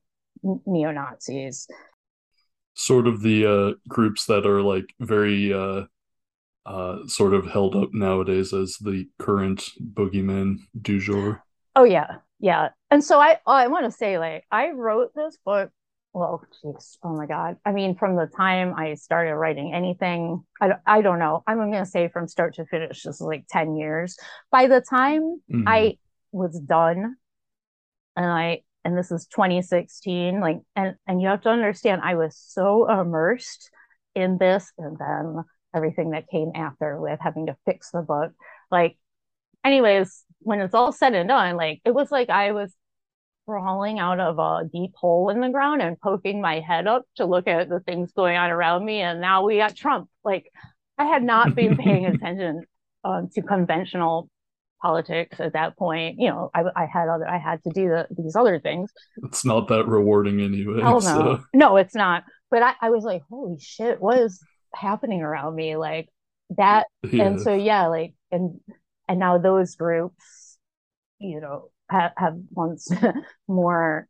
neo 0.65 0.91
Nazis. 0.91 1.67
Sort 2.75 3.07
of 3.07 3.21
the 3.21 3.45
uh, 3.45 3.73
groups 3.87 4.25
that 4.25 4.45
are 4.45 4.61
like 4.61 4.93
very 4.99 5.53
uh, 5.53 5.83
uh, 6.65 7.07
sort 7.07 7.33
of 7.33 7.45
held 7.45 7.75
up 7.75 7.89
nowadays 7.93 8.53
as 8.53 8.77
the 8.77 9.07
current 9.19 9.69
boogeyman 9.79 10.57
du 10.81 10.99
jour. 10.99 11.43
Oh 11.75 11.83
yeah, 11.83 12.17
yeah. 12.39 12.69
And 12.89 13.03
so 13.03 13.19
I 13.19 13.37
I 13.45 13.67
want 13.67 13.85
to 13.85 13.91
say 13.91 14.17
like 14.17 14.45
I 14.51 14.71
wrote 14.71 15.11
this 15.15 15.37
book 15.45 15.71
well, 16.13 16.43
jeez, 16.63 16.97
oh 17.03 17.15
my 17.15 17.25
God. 17.25 17.57
I 17.65 17.71
mean, 17.71 17.95
from 17.95 18.15
the 18.15 18.27
time 18.27 18.75
I 18.77 18.93
started 18.93 19.35
writing 19.35 19.73
anything, 19.73 20.43
I, 20.61 20.73
I 20.85 21.01
don't 21.01 21.17
know. 21.17 21.43
I'm 21.47 21.57
going 21.57 21.71
to 21.71 21.85
say 21.85 22.07
from 22.07 22.27
start 22.27 22.55
to 22.55 22.65
finish, 22.65 23.01
this 23.01 23.15
is 23.15 23.21
like 23.21 23.45
10 23.49 23.75
years. 23.75 24.15
By 24.51 24.67
the 24.67 24.79
time 24.79 25.41
mm-hmm. 25.51 25.67
I 25.67 25.97
was 26.31 26.59
done, 26.59 27.15
and 28.15 28.25
I, 28.25 28.61
and 28.85 28.97
this 28.97 29.11
is 29.11 29.27
2016, 29.27 30.39
like, 30.39 30.59
and, 30.75 30.95
and 31.07 31.21
you 31.21 31.27
have 31.29 31.41
to 31.41 31.49
understand, 31.49 32.01
I 32.03 32.15
was 32.15 32.37
so 32.37 32.89
immersed 32.89 33.69
in 34.15 34.37
this 34.37 34.71
and 34.77 34.97
then 34.97 35.43
everything 35.73 36.11
that 36.11 36.27
came 36.27 36.51
after 36.55 36.99
with 36.99 37.19
having 37.21 37.47
to 37.47 37.57
fix 37.65 37.91
the 37.91 38.01
book. 38.01 38.31
Like, 38.69 38.97
anyways, 39.63 40.23
when 40.39 40.59
it's 40.59 40.73
all 40.73 40.91
said 40.91 41.13
and 41.13 41.29
done, 41.29 41.55
like, 41.55 41.81
it 41.85 41.91
was 41.91 42.11
like 42.11 42.29
I 42.29 42.51
was 42.51 42.73
crawling 43.45 43.99
out 43.99 44.19
of 44.19 44.39
a 44.39 44.67
deep 44.71 44.91
hole 44.95 45.29
in 45.29 45.41
the 45.41 45.49
ground 45.49 45.81
and 45.81 45.99
poking 45.99 46.41
my 46.41 46.59
head 46.59 46.87
up 46.87 47.03
to 47.15 47.25
look 47.25 47.47
at 47.47 47.69
the 47.69 47.79
things 47.81 48.11
going 48.13 48.37
on 48.37 48.51
around 48.51 48.85
me. 48.85 49.01
And 49.01 49.19
now 49.19 49.45
we 49.45 49.57
got 49.57 49.75
Trump. 49.75 50.09
Like 50.23 50.49
I 50.97 51.05
had 51.05 51.23
not 51.23 51.55
been 51.55 51.77
paying 51.77 52.05
attention 52.05 52.65
um, 53.03 53.29
to 53.33 53.41
conventional 53.41 54.29
politics 54.83 55.39
at 55.39 55.53
that 55.53 55.77
point. 55.77 56.17
You 56.19 56.27
know, 56.29 56.51
I, 56.53 56.63
I 56.75 56.85
had 56.85 57.07
other, 57.07 57.27
I 57.27 57.39
had 57.39 57.63
to 57.63 57.71
do 57.71 57.87
the, 57.87 58.07
these 58.15 58.35
other 58.35 58.59
things. 58.59 58.91
It's 59.23 59.43
not 59.43 59.69
that 59.69 59.87
rewarding 59.87 60.41
anyway. 60.41 60.81
Oh 60.83 60.93
no, 60.93 60.99
so. 60.99 61.43
no, 61.53 61.77
it's 61.77 61.95
not. 61.95 62.25
But 62.51 62.61
I, 62.61 62.73
I 62.81 62.89
was 62.91 63.03
like, 63.03 63.23
holy 63.29 63.57
shit, 63.59 63.99
what 63.99 64.19
is 64.19 64.43
happening 64.75 65.23
around 65.23 65.55
me? 65.55 65.77
Like 65.77 66.09
that. 66.57 66.85
Yeah. 67.09 67.23
And 67.23 67.41
so, 67.41 67.55
yeah, 67.55 67.87
like, 67.87 68.13
and, 68.31 68.59
and 69.07 69.19
now 69.19 69.37
those 69.37 69.75
groups, 69.75 70.57
you 71.19 71.39
know, 71.39 71.69
have, 71.89 72.11
have 72.17 72.35
once 72.51 72.91
more 73.47 74.07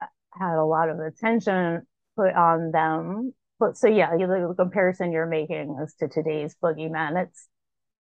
uh, 0.00 0.06
had 0.32 0.56
a 0.58 0.64
lot 0.64 0.90
of 0.90 0.98
attention 1.00 1.86
put 2.16 2.34
on 2.34 2.70
them. 2.70 3.32
But 3.58 3.78
so 3.78 3.88
yeah, 3.88 4.10
the, 4.10 4.46
the 4.48 4.54
comparison 4.54 5.12
you're 5.12 5.26
making 5.26 5.76
is 5.82 5.94
to 6.00 6.08
today's 6.08 6.54
boogeyman. 6.62 7.22
It's 7.22 7.48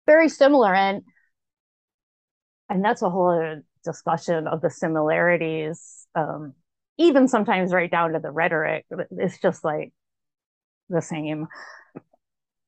very 0.05 0.28
similar, 0.28 0.74
and 0.74 1.03
and 2.70 2.84
that's 2.84 3.01
a 3.01 3.09
whole 3.09 3.30
other 3.30 3.64
discussion 3.84 4.47
of 4.47 4.61
the 4.61 4.70
similarities. 4.70 6.07
Um, 6.16 6.53
even 6.97 7.28
sometimes 7.28 7.74
right 7.74 7.89
down 7.89 8.14
to 8.14 8.20
the 8.20 8.32
rhetoric. 8.32 8.86
It's 9.11 9.39
just 9.39 9.64
like 9.64 9.93
the 10.89 11.01
same. 11.01 11.47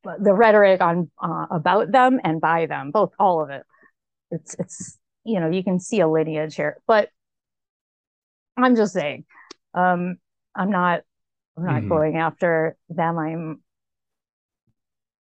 The 0.03 0.33
rhetoric 0.33 0.81
on 0.81 1.09
uh, 1.21 1.47
about 1.49 1.91
them 1.91 2.19
and 2.23 2.39
by 2.39 2.67
them, 2.67 2.91
both 2.91 3.13
all 3.19 3.43
of 3.43 3.49
it. 3.49 3.63
It's 4.31 4.55
it's 4.59 4.99
you 5.25 5.39
know 5.39 5.49
you 5.49 5.63
can 5.63 5.79
see 5.79 5.99
a 5.99 6.07
lineage 6.07 6.55
here 6.55 6.77
but 6.87 7.09
i'm 8.55 8.75
just 8.75 8.93
saying 8.93 9.25
um 9.73 10.17
i'm 10.55 10.69
not 10.69 11.01
i'm 11.57 11.65
not 11.65 11.75
mm-hmm. 11.79 11.89
going 11.89 12.17
after 12.17 12.77
them 12.89 13.17
i'm 13.17 13.61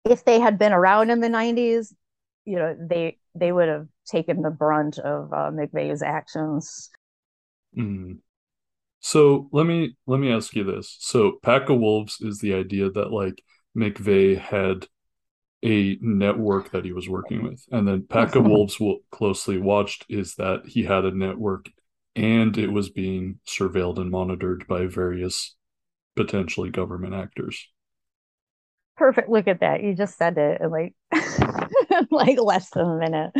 if 0.04 0.24
they 0.24 0.40
had 0.40 0.58
been 0.58 0.72
around 0.72 1.10
in 1.10 1.20
the 1.20 1.28
90s 1.28 1.92
you 2.46 2.56
know 2.56 2.74
they 2.80 3.18
they 3.34 3.52
would 3.52 3.68
have 3.68 3.86
taken 4.08 4.42
the 4.42 4.50
brunt 4.50 4.98
of 4.98 5.32
uh, 5.32 5.50
mcveigh's 5.50 6.02
actions 6.02 6.90
mm. 7.76 8.16
so 9.00 9.48
let 9.52 9.66
me 9.66 9.96
let 10.06 10.18
me 10.18 10.32
ask 10.32 10.54
you 10.54 10.64
this 10.64 10.96
so 11.00 11.38
pack 11.42 11.68
of 11.68 11.78
wolves 11.78 12.18
is 12.20 12.38
the 12.38 12.54
idea 12.54 12.90
that 12.90 13.12
like 13.12 13.42
mcveigh 13.76 14.38
had 14.38 14.86
a 15.64 15.98
network 16.00 16.70
that 16.70 16.84
he 16.84 16.92
was 16.92 17.08
working 17.08 17.42
with. 17.42 17.64
And 17.70 17.86
then 17.86 18.06
Pack 18.08 18.36
of 18.36 18.46
Wolves 18.46 18.78
will 18.78 18.98
closely 19.10 19.58
watched 19.58 20.06
is 20.08 20.34
that 20.36 20.62
he 20.66 20.84
had 20.84 21.04
a 21.04 21.10
network 21.10 21.68
and 22.14 22.56
it 22.56 22.68
was 22.68 22.90
being 22.90 23.40
surveilled 23.46 23.98
and 23.98 24.10
monitored 24.10 24.66
by 24.68 24.86
various 24.86 25.56
potentially 26.16 26.70
government 26.70 27.14
actors. 27.14 27.68
Perfect. 28.96 29.28
Look 29.28 29.46
at 29.46 29.60
that. 29.60 29.82
You 29.82 29.94
just 29.94 30.16
said 30.16 30.36
it 30.38 30.60
in 30.60 30.70
like 30.70 30.94
like 32.10 32.38
less 32.40 32.70
than 32.70 32.86
a 32.86 32.98
minute. 32.98 33.30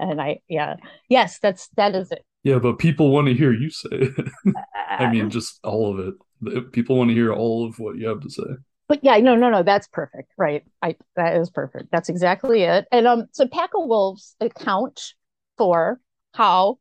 And 0.00 0.20
I 0.20 0.40
yeah. 0.48 0.76
Yes, 1.08 1.38
that's 1.38 1.68
that 1.76 1.94
is 1.94 2.10
it. 2.10 2.24
Yeah, 2.42 2.58
but 2.58 2.78
people 2.78 3.10
want 3.10 3.26
to 3.28 3.34
hear 3.34 3.52
you 3.52 3.70
say 3.70 3.88
it. 3.92 4.28
I 4.88 5.10
mean, 5.10 5.30
just 5.30 5.60
all 5.62 5.92
of 5.92 6.06
it. 6.06 6.72
People 6.72 6.96
want 6.96 7.10
to 7.10 7.14
hear 7.14 7.32
all 7.32 7.66
of 7.66 7.78
what 7.78 7.96
you 7.96 8.08
have 8.08 8.20
to 8.20 8.30
say 8.30 8.44
but 8.90 9.04
yeah, 9.04 9.16
no, 9.18 9.36
no, 9.36 9.50
no, 9.50 9.62
that's 9.62 9.86
perfect, 9.86 10.32
right? 10.36 10.64
I 10.82 10.96
that 11.14 11.36
is 11.36 11.48
perfect. 11.48 11.92
That's 11.92 12.08
exactly 12.08 12.62
it. 12.64 12.88
And 12.90 13.06
um, 13.06 13.26
so 13.30 13.46
Pack 13.46 13.70
of 13.76 13.86
Wolves 13.86 14.34
account 14.40 15.14
for 15.56 16.00
how 16.34 16.78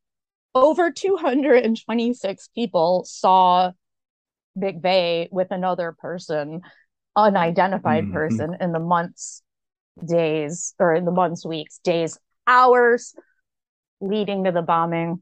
over 0.56 0.90
226 0.90 2.50
people 2.56 3.04
saw 3.06 3.74
McVeigh 4.58 5.28
with 5.32 5.52
another 5.52 5.96
person, 6.00 6.62
unidentified 7.16 8.06
mm-hmm. 8.06 8.14
person, 8.14 8.58
in 8.60 8.72
the 8.72 8.80
months, 8.80 9.44
days, 10.04 10.74
or 10.80 10.96
in 10.96 11.06
the 11.06 11.12
months, 11.12 11.46
weeks, 11.46 11.80
days, 11.84 12.18
hours 12.50 13.14
leading 14.02 14.46
to 14.46 14.52
the 14.52 14.62
bombing. 14.62 15.22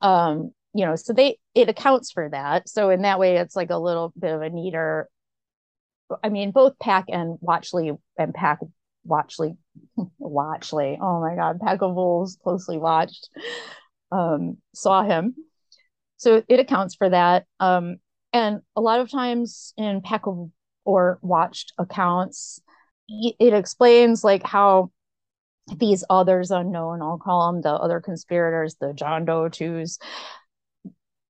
Um, 0.00 0.52
you 0.74 0.84
know, 0.84 0.96
so 0.96 1.12
they 1.12 1.38
it 1.54 1.68
accounts 1.68 2.12
for 2.12 2.28
that. 2.30 2.68
So 2.68 2.90
in 2.90 3.02
that 3.02 3.18
way, 3.18 3.36
it's 3.36 3.56
like 3.56 3.70
a 3.70 3.78
little 3.78 4.12
bit 4.18 4.32
of 4.32 4.42
a 4.42 4.50
neater 4.50 5.08
I 6.22 6.28
mean, 6.28 6.50
both 6.50 6.78
Pack 6.78 7.06
and 7.08 7.38
Watchley 7.40 7.96
and 8.18 8.34
Pack 8.34 8.60
Watchley, 9.06 9.56
Watchley. 10.20 10.98
Oh 11.00 11.20
my 11.20 11.34
God, 11.34 11.60
Pack 11.60 11.82
of 11.82 11.94
Wolves 11.94 12.38
closely 12.42 12.78
watched, 12.78 13.28
um, 14.12 14.58
saw 14.74 15.02
him. 15.02 15.34
So 16.16 16.42
it 16.48 16.60
accounts 16.60 16.94
for 16.94 17.10
that. 17.10 17.46
Um, 17.60 17.96
and 18.32 18.60
a 18.74 18.80
lot 18.80 19.00
of 19.00 19.10
times 19.10 19.72
in 19.76 20.00
Pack 20.00 20.26
of 20.26 20.50
or 20.84 21.18
watched 21.20 21.72
accounts, 21.78 22.60
it 23.08 23.52
explains 23.52 24.22
like 24.22 24.44
how 24.44 24.90
these 25.74 26.04
others 26.08 26.50
unknown, 26.50 27.02
I'll 27.02 27.18
call 27.18 27.52
them 27.52 27.62
the 27.62 27.72
other 27.72 28.00
conspirators, 28.00 28.76
the 28.80 28.92
John 28.92 29.24
Doe 29.24 29.48
twos, 29.48 29.98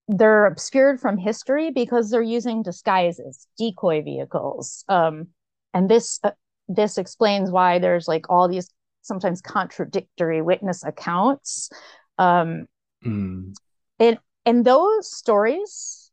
they're 0.08 0.46
obscured 0.46 1.00
from 1.00 1.18
history 1.18 1.70
because 1.70 2.10
they're 2.10 2.22
using 2.22 2.62
disguises, 2.62 3.46
decoy 3.58 4.02
vehicles. 4.02 4.84
Um, 4.88 5.28
and 5.74 5.88
this 5.88 6.20
uh, 6.22 6.30
this 6.68 6.98
explains 6.98 7.50
why 7.50 7.78
there's 7.78 8.08
like 8.08 8.30
all 8.30 8.48
these 8.48 8.70
sometimes 9.02 9.40
contradictory 9.40 10.42
witness 10.42 10.84
accounts. 10.84 11.70
Um, 12.18 12.66
mm. 13.04 13.54
and 13.98 14.18
and 14.44 14.64
those 14.64 15.12
stories, 15.14 16.10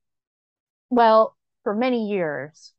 well, 0.90 1.36
for 1.64 1.76
many 1.76 2.10
years, 2.10 2.74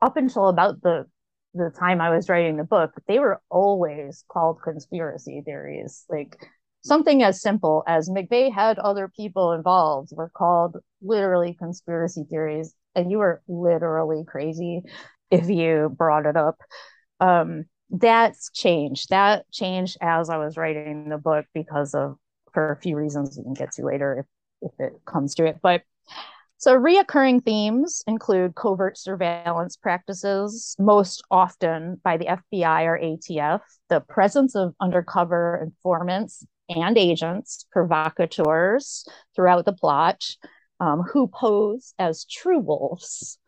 up 0.00 0.16
until 0.16 0.48
about 0.48 0.82
the 0.82 1.06
the 1.54 1.70
time 1.70 2.00
I 2.00 2.10
was 2.10 2.28
writing 2.28 2.56
the 2.56 2.64
book, 2.64 2.92
they 3.06 3.18
were 3.18 3.40
always 3.50 4.24
called 4.30 4.62
conspiracy 4.62 5.42
theories. 5.44 6.04
Like 6.08 6.36
something 6.82 7.22
as 7.22 7.40
simple 7.40 7.84
as 7.86 8.08
McVeigh 8.08 8.52
had 8.52 8.78
other 8.78 9.08
people 9.08 9.52
involved 9.52 10.10
were 10.12 10.30
called 10.30 10.78
literally 11.00 11.54
conspiracy 11.54 12.24
theories, 12.28 12.74
and 12.94 13.10
you 13.10 13.18
were 13.18 13.42
literally 13.48 14.24
crazy 14.26 14.82
if 15.30 15.48
you 15.48 15.94
brought 15.96 16.26
it 16.26 16.36
up. 16.36 16.56
Um, 17.20 17.66
that's 17.90 18.50
changed. 18.52 19.10
That 19.10 19.50
changed 19.50 19.98
as 20.00 20.30
I 20.30 20.38
was 20.38 20.56
writing 20.56 21.08
the 21.08 21.18
book 21.18 21.46
because 21.54 21.94
of 21.94 22.16
for 22.52 22.72
a 22.72 22.76
few 22.76 22.96
reasons 22.96 23.36
we 23.36 23.44
can 23.44 23.54
get 23.54 23.72
to 23.72 23.84
later 23.84 24.20
if 24.20 24.70
if 24.70 24.86
it 24.86 25.00
comes 25.04 25.34
to 25.36 25.46
it. 25.46 25.58
But 25.62 25.82
So, 26.62 26.78
reoccurring 26.78 27.44
themes 27.44 28.04
include 28.06 28.54
covert 28.54 28.96
surveillance 28.96 29.76
practices, 29.76 30.76
most 30.78 31.24
often 31.28 32.00
by 32.04 32.18
the 32.18 32.26
FBI 32.26 32.84
or 32.84 32.96
ATF, 32.96 33.62
the 33.88 33.98
presence 33.98 34.54
of 34.54 34.72
undercover 34.80 35.60
informants 35.60 36.46
and 36.68 36.96
agents, 36.96 37.66
provocateurs 37.72 39.04
throughout 39.34 39.64
the 39.64 39.72
plot, 39.72 40.22
um, 40.78 41.02
who 41.02 41.26
pose 41.26 41.94
as 41.98 42.26
true 42.26 42.60
wolves. 42.60 43.38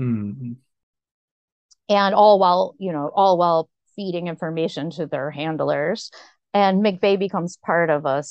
Mm-hmm. 0.00 0.52
And 1.90 2.14
all 2.14 2.38
while, 2.38 2.74
you 2.78 2.90
know, 2.90 3.10
all 3.14 3.36
while 3.36 3.68
feeding 3.96 4.28
information 4.28 4.88
to 4.92 5.04
their 5.04 5.30
handlers. 5.30 6.10
And 6.54 6.82
McVeigh 6.82 7.18
becomes 7.18 7.58
part 7.58 7.90
of 7.90 8.06
a 8.06 8.24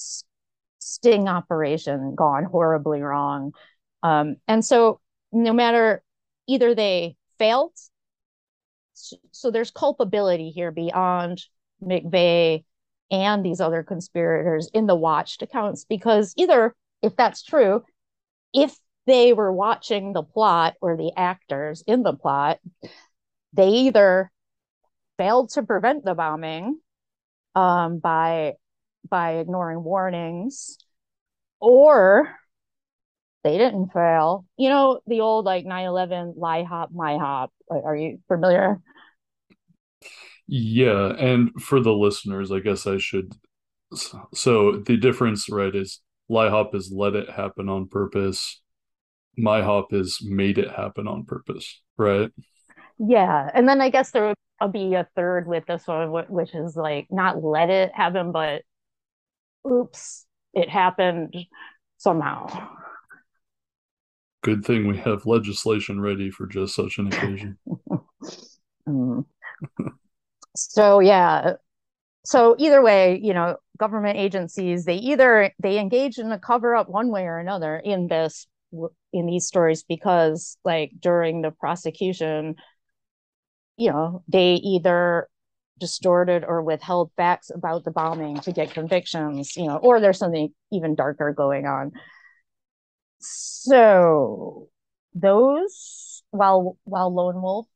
sting 0.79 1.27
operation 1.27 2.15
gone 2.15 2.45
horribly 2.45 3.01
wrong 3.01 3.53
um, 4.05 4.35
and 4.47 4.63
so 4.63 4.99
no 5.31 5.51
matter 5.51 6.03
either 6.47 6.75
they 6.75 7.15
failed, 7.39 7.71
so 9.31 9.49
there's 9.49 9.71
culpability 9.71 10.51
here 10.51 10.71
beyond 10.71 11.43
McVeigh 11.83 12.63
and 13.09 13.43
these 13.43 13.59
other 13.59 13.81
conspirators 13.81 14.69
in 14.75 14.85
the 14.85 14.95
watched 14.95 15.41
accounts 15.41 15.85
because 15.85 16.35
either 16.37 16.75
if 17.01 17.15
that's 17.15 17.41
true, 17.41 17.83
if 18.53 18.77
they 19.07 19.33
were 19.33 19.51
watching 19.51 20.13
the 20.13 20.21
plot 20.21 20.75
or 20.81 20.95
the 20.97 21.11
actors 21.17 21.83
in 21.87 22.03
the 22.03 22.13
plot, 22.13 22.59
they 23.53 23.69
either 23.69 24.31
failed 25.17 25.49
to 25.49 25.63
prevent 25.63 26.05
the 26.05 26.13
bombing 26.13 26.79
um, 27.55 27.97
by 27.97 28.53
by 29.09 29.37
ignoring 29.37 29.83
warnings, 29.83 30.77
or 31.59 32.35
they 33.45 33.59
didn't 33.59 33.93
fail. 33.93 34.45
You 34.57 34.69
know, 34.69 34.99
the 35.05 35.21
old 35.21 35.45
like 35.45 35.65
9 35.65 35.85
11 35.85 36.33
LIHOP, 36.37 36.91
my 36.91 37.17
hop. 37.17 37.53
Are 37.69 37.95
you 37.95 38.17
familiar? 38.27 38.81
Yeah. 40.47 41.13
And 41.17 41.51
for 41.61 41.79
the 41.79 41.93
listeners, 41.93 42.51
I 42.51 42.59
guess 42.59 42.87
I 42.87 42.97
should. 42.97 43.33
So 44.33 44.77
the 44.85 44.97
difference, 44.97 45.47
right, 45.47 45.73
is 45.73 46.01
LIHOP 46.29 46.73
is 46.73 46.91
let 46.91 47.13
it 47.13 47.29
happen 47.29 47.69
on 47.69 47.87
purpose. 47.87 48.61
MIHOP 49.39 49.93
is 49.93 50.19
made 50.23 50.57
it 50.57 50.71
happen 50.71 51.07
on 51.07 51.25
purpose, 51.25 51.83
right? 51.97 52.31
Yeah. 52.97 53.49
And 53.53 53.69
then 53.69 53.79
I 53.79 53.89
guess 53.91 54.09
there 54.09 54.33
would 54.61 54.71
be 54.71 54.95
a 54.95 55.07
third 55.15 55.47
with 55.47 55.65
this 55.67 55.85
one, 55.85 56.11
which 56.29 56.55
is 56.55 56.75
like 56.75 57.07
not 57.11 57.43
let 57.43 57.69
it 57.69 57.91
happen, 57.93 58.31
but 58.31 58.63
oops, 59.69 60.25
it 60.53 60.67
happened 60.67 61.35
somehow. 61.97 62.47
Good 64.45 64.63
thing 64.63 64.87
we 64.87 64.97
have 64.97 65.25
legislation 65.25 65.99
ready 65.99 66.29
for 66.29 66.45
just 66.45 66.75
such 66.75 66.99
an 66.99 67.07
occasion. 67.07 67.57
mm. 68.87 69.25
so 70.55 70.99
yeah. 70.99 71.53
So 72.25 72.55
either 72.59 72.81
way, 72.83 73.19
you 73.23 73.33
know, 73.33 73.57
government 73.77 74.19
agencies 74.19 74.85
they 74.85 74.97
either 74.97 75.51
they 75.59 75.79
engage 75.79 76.19
in 76.19 76.31
a 76.31 76.37
cover 76.37 76.75
up 76.75 76.89
one 76.89 77.09
way 77.09 77.23
or 77.23 77.39
another 77.39 77.77
in 77.77 78.07
this 78.07 78.45
in 79.13 79.25
these 79.25 79.47
stories 79.47 79.83
because 79.83 80.57
like 80.63 80.91
during 80.99 81.41
the 81.41 81.51
prosecution 81.51 82.55
you 83.77 83.89
know 83.89 84.23
they 84.27 84.53
either 84.55 85.27
distorted 85.79 86.43
or 86.45 86.61
withheld 86.61 87.11
facts 87.17 87.49
about 87.53 87.83
the 87.83 87.91
bombing 87.91 88.39
to 88.39 88.51
get 88.51 88.73
convictions 88.73 89.55
you 89.55 89.65
know 89.65 89.77
or 89.77 89.99
there's 89.99 90.19
something 90.19 90.53
even 90.71 90.95
darker 90.95 91.33
going 91.33 91.65
on 91.65 91.91
so 93.25 94.69
those 95.13 96.23
while 96.31 96.77
while 96.83 97.13
lone 97.13 97.41
wolf 97.41 97.67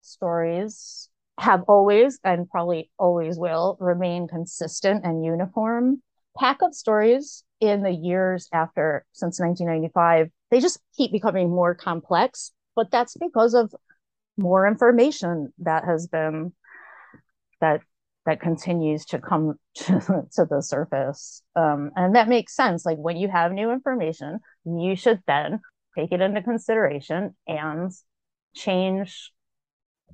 stories 0.00 1.08
have 1.38 1.62
always 1.68 2.18
and 2.24 2.48
probably 2.50 2.90
always 2.98 3.38
will 3.38 3.76
remain 3.80 4.28
consistent 4.28 5.04
and 5.04 5.24
uniform 5.24 6.02
pack-up 6.38 6.72
stories 6.72 7.44
in 7.60 7.82
the 7.82 7.90
years 7.90 8.48
after 8.52 9.04
since 9.12 9.40
1995 9.40 10.30
they 10.50 10.60
just 10.60 10.78
keep 10.96 11.12
becoming 11.12 11.50
more 11.50 11.74
complex 11.74 12.52
but 12.74 12.90
that's 12.90 13.16
because 13.16 13.54
of 13.54 13.74
more 14.36 14.66
information 14.66 15.52
that 15.58 15.84
has 15.84 16.06
been 16.06 16.52
that 17.60 17.80
that 18.26 18.40
continues 18.40 19.04
to 19.06 19.18
come 19.18 19.54
to, 19.74 20.24
to 20.34 20.46
the 20.48 20.60
surface. 20.60 21.42
Um, 21.56 21.90
and 21.96 22.14
that 22.16 22.28
makes 22.28 22.54
sense. 22.54 22.84
Like 22.84 22.98
when 22.98 23.16
you 23.16 23.28
have 23.28 23.52
new 23.52 23.70
information, 23.70 24.40
you 24.64 24.96
should 24.96 25.20
then 25.26 25.60
take 25.98 26.12
it 26.12 26.20
into 26.20 26.42
consideration 26.42 27.34
and 27.46 27.90
change 28.54 29.32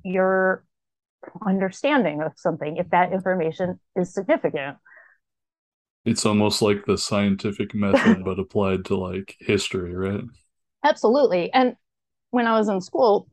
your 0.03 0.63
understanding 1.45 2.21
of 2.21 2.33
something 2.37 2.77
if 2.77 2.89
that 2.91 3.11
information 3.11 3.79
is 3.95 4.13
significant. 4.13 4.77
It's 6.05 6.25
almost 6.25 6.61
like 6.61 6.85
the 6.85 6.97
scientific 6.97 7.75
method, 7.75 8.23
but 8.23 8.39
applied 8.39 8.85
to 8.85 8.95
like 8.95 9.35
history, 9.41 9.93
right? 9.93 10.23
Absolutely. 10.83 11.51
And 11.51 11.75
when 12.31 12.47
I 12.47 12.57
was 12.57 12.69
in 12.69 12.79
school, 12.79 13.27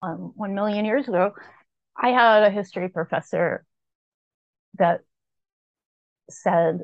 um, 0.00 0.32
one 0.36 0.54
million 0.54 0.84
years 0.84 1.08
ago, 1.08 1.32
I 2.00 2.10
had 2.10 2.42
a 2.42 2.50
history 2.50 2.88
professor 2.88 3.64
that 4.78 5.00
said, 6.30 6.80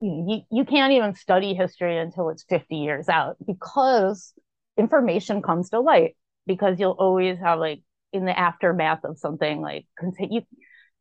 you, 0.00 0.42
you 0.50 0.64
can't 0.64 0.92
even 0.92 1.14
study 1.14 1.54
history 1.54 1.98
until 1.98 2.30
it's 2.30 2.44
50 2.44 2.76
years 2.76 3.08
out 3.08 3.36
because 3.44 4.32
information 4.76 5.42
comes 5.42 5.70
to 5.70 5.80
light 5.80 6.16
because 6.46 6.78
you'll 6.78 6.96
always 6.98 7.38
have 7.38 7.58
like 7.58 7.82
in 8.12 8.24
the 8.24 8.38
aftermath 8.38 9.04
of 9.04 9.18
something 9.18 9.60
like 9.60 9.86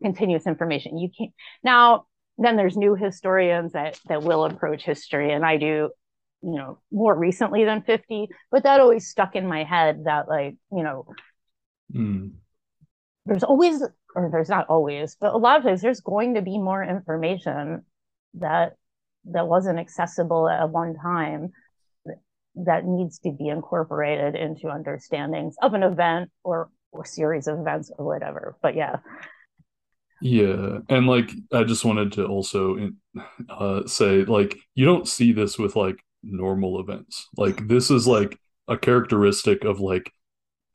continuous 0.01 0.47
information. 0.47 0.97
You 0.97 1.09
can't 1.17 1.33
now 1.63 2.05
then 2.37 2.55
there's 2.55 2.77
new 2.77 2.95
historians 2.95 3.73
that 3.73 3.99
that 4.07 4.23
will 4.23 4.45
approach 4.45 4.83
history 4.83 5.31
and 5.31 5.45
i 5.45 5.57
do 5.57 5.89
you 6.41 6.55
know 6.55 6.79
more 6.91 7.15
recently 7.15 7.63
than 7.63 7.83
50 7.83 8.27
but 8.51 8.63
that 8.63 8.79
always 8.79 9.07
stuck 9.07 9.35
in 9.35 9.47
my 9.47 9.63
head 9.63 10.03
that 10.05 10.27
like 10.27 10.55
you 10.71 10.83
know 10.83 11.05
mm 11.93 12.31
there's 13.25 13.43
always 13.43 13.81
or 14.15 14.29
there's 14.31 14.49
not 14.49 14.67
always 14.67 15.15
but 15.19 15.33
a 15.33 15.37
lot 15.37 15.57
of 15.57 15.63
times 15.63 15.81
there's 15.81 16.01
going 16.01 16.35
to 16.35 16.41
be 16.41 16.57
more 16.57 16.83
information 16.83 17.83
that 18.35 18.73
that 19.25 19.47
wasn't 19.47 19.79
accessible 19.79 20.49
at 20.49 20.69
one 20.69 20.95
time 20.95 21.51
that 22.55 22.85
needs 22.85 23.19
to 23.19 23.31
be 23.31 23.47
incorporated 23.47 24.35
into 24.35 24.69
understandings 24.69 25.55
of 25.61 25.73
an 25.73 25.83
event 25.83 26.29
or 26.43 26.69
or 26.91 27.05
series 27.05 27.47
of 27.47 27.59
events 27.59 27.91
or 27.97 28.05
whatever. 28.05 28.55
But 28.61 28.75
yeah. 28.75 28.97
Yeah. 30.21 30.77
And 30.89 31.07
like 31.07 31.31
i 31.51 31.63
just 31.63 31.83
wanted 31.83 32.13
to 32.13 32.25
also 32.25 32.91
uh, 33.49 33.85
say 33.87 34.23
like 34.23 34.55
you 34.75 34.85
don't 34.85 35.07
see 35.07 35.31
this 35.33 35.57
with 35.57 35.75
like 35.75 35.97
normal 36.21 36.79
events. 36.79 37.27
Like 37.35 37.67
this 37.67 37.89
is 37.89 38.07
like 38.07 38.37
a 38.67 38.77
characteristic 38.77 39.63
of 39.65 39.79
like 39.79 40.11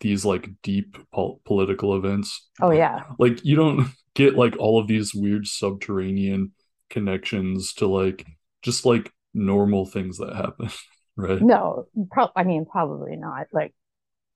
these 0.01 0.25
like 0.25 0.49
deep 0.63 0.97
pol- 1.13 1.41
political 1.45 1.97
events. 1.97 2.49
Oh 2.61 2.71
yeah. 2.71 3.05
Like 3.19 3.45
you 3.45 3.57
don't 3.57 3.89
get 4.15 4.37
like 4.37 4.57
all 4.59 4.81
of 4.81 4.87
these 4.87 5.15
weird 5.15 5.47
subterranean 5.47 6.53
connections 6.91 7.73
to 7.75 7.87
like 7.87 8.27
just 8.63 8.87
like 8.87 9.13
normal 9.35 9.87
things 9.87 10.19
that 10.19 10.35
happen, 10.35 10.71
right? 11.17 11.41
No, 11.41 11.87
pro- 12.11 12.31
I 12.37 12.45
mean 12.45 12.67
probably 12.67 13.17
not. 13.17 13.47
Like 13.53 13.75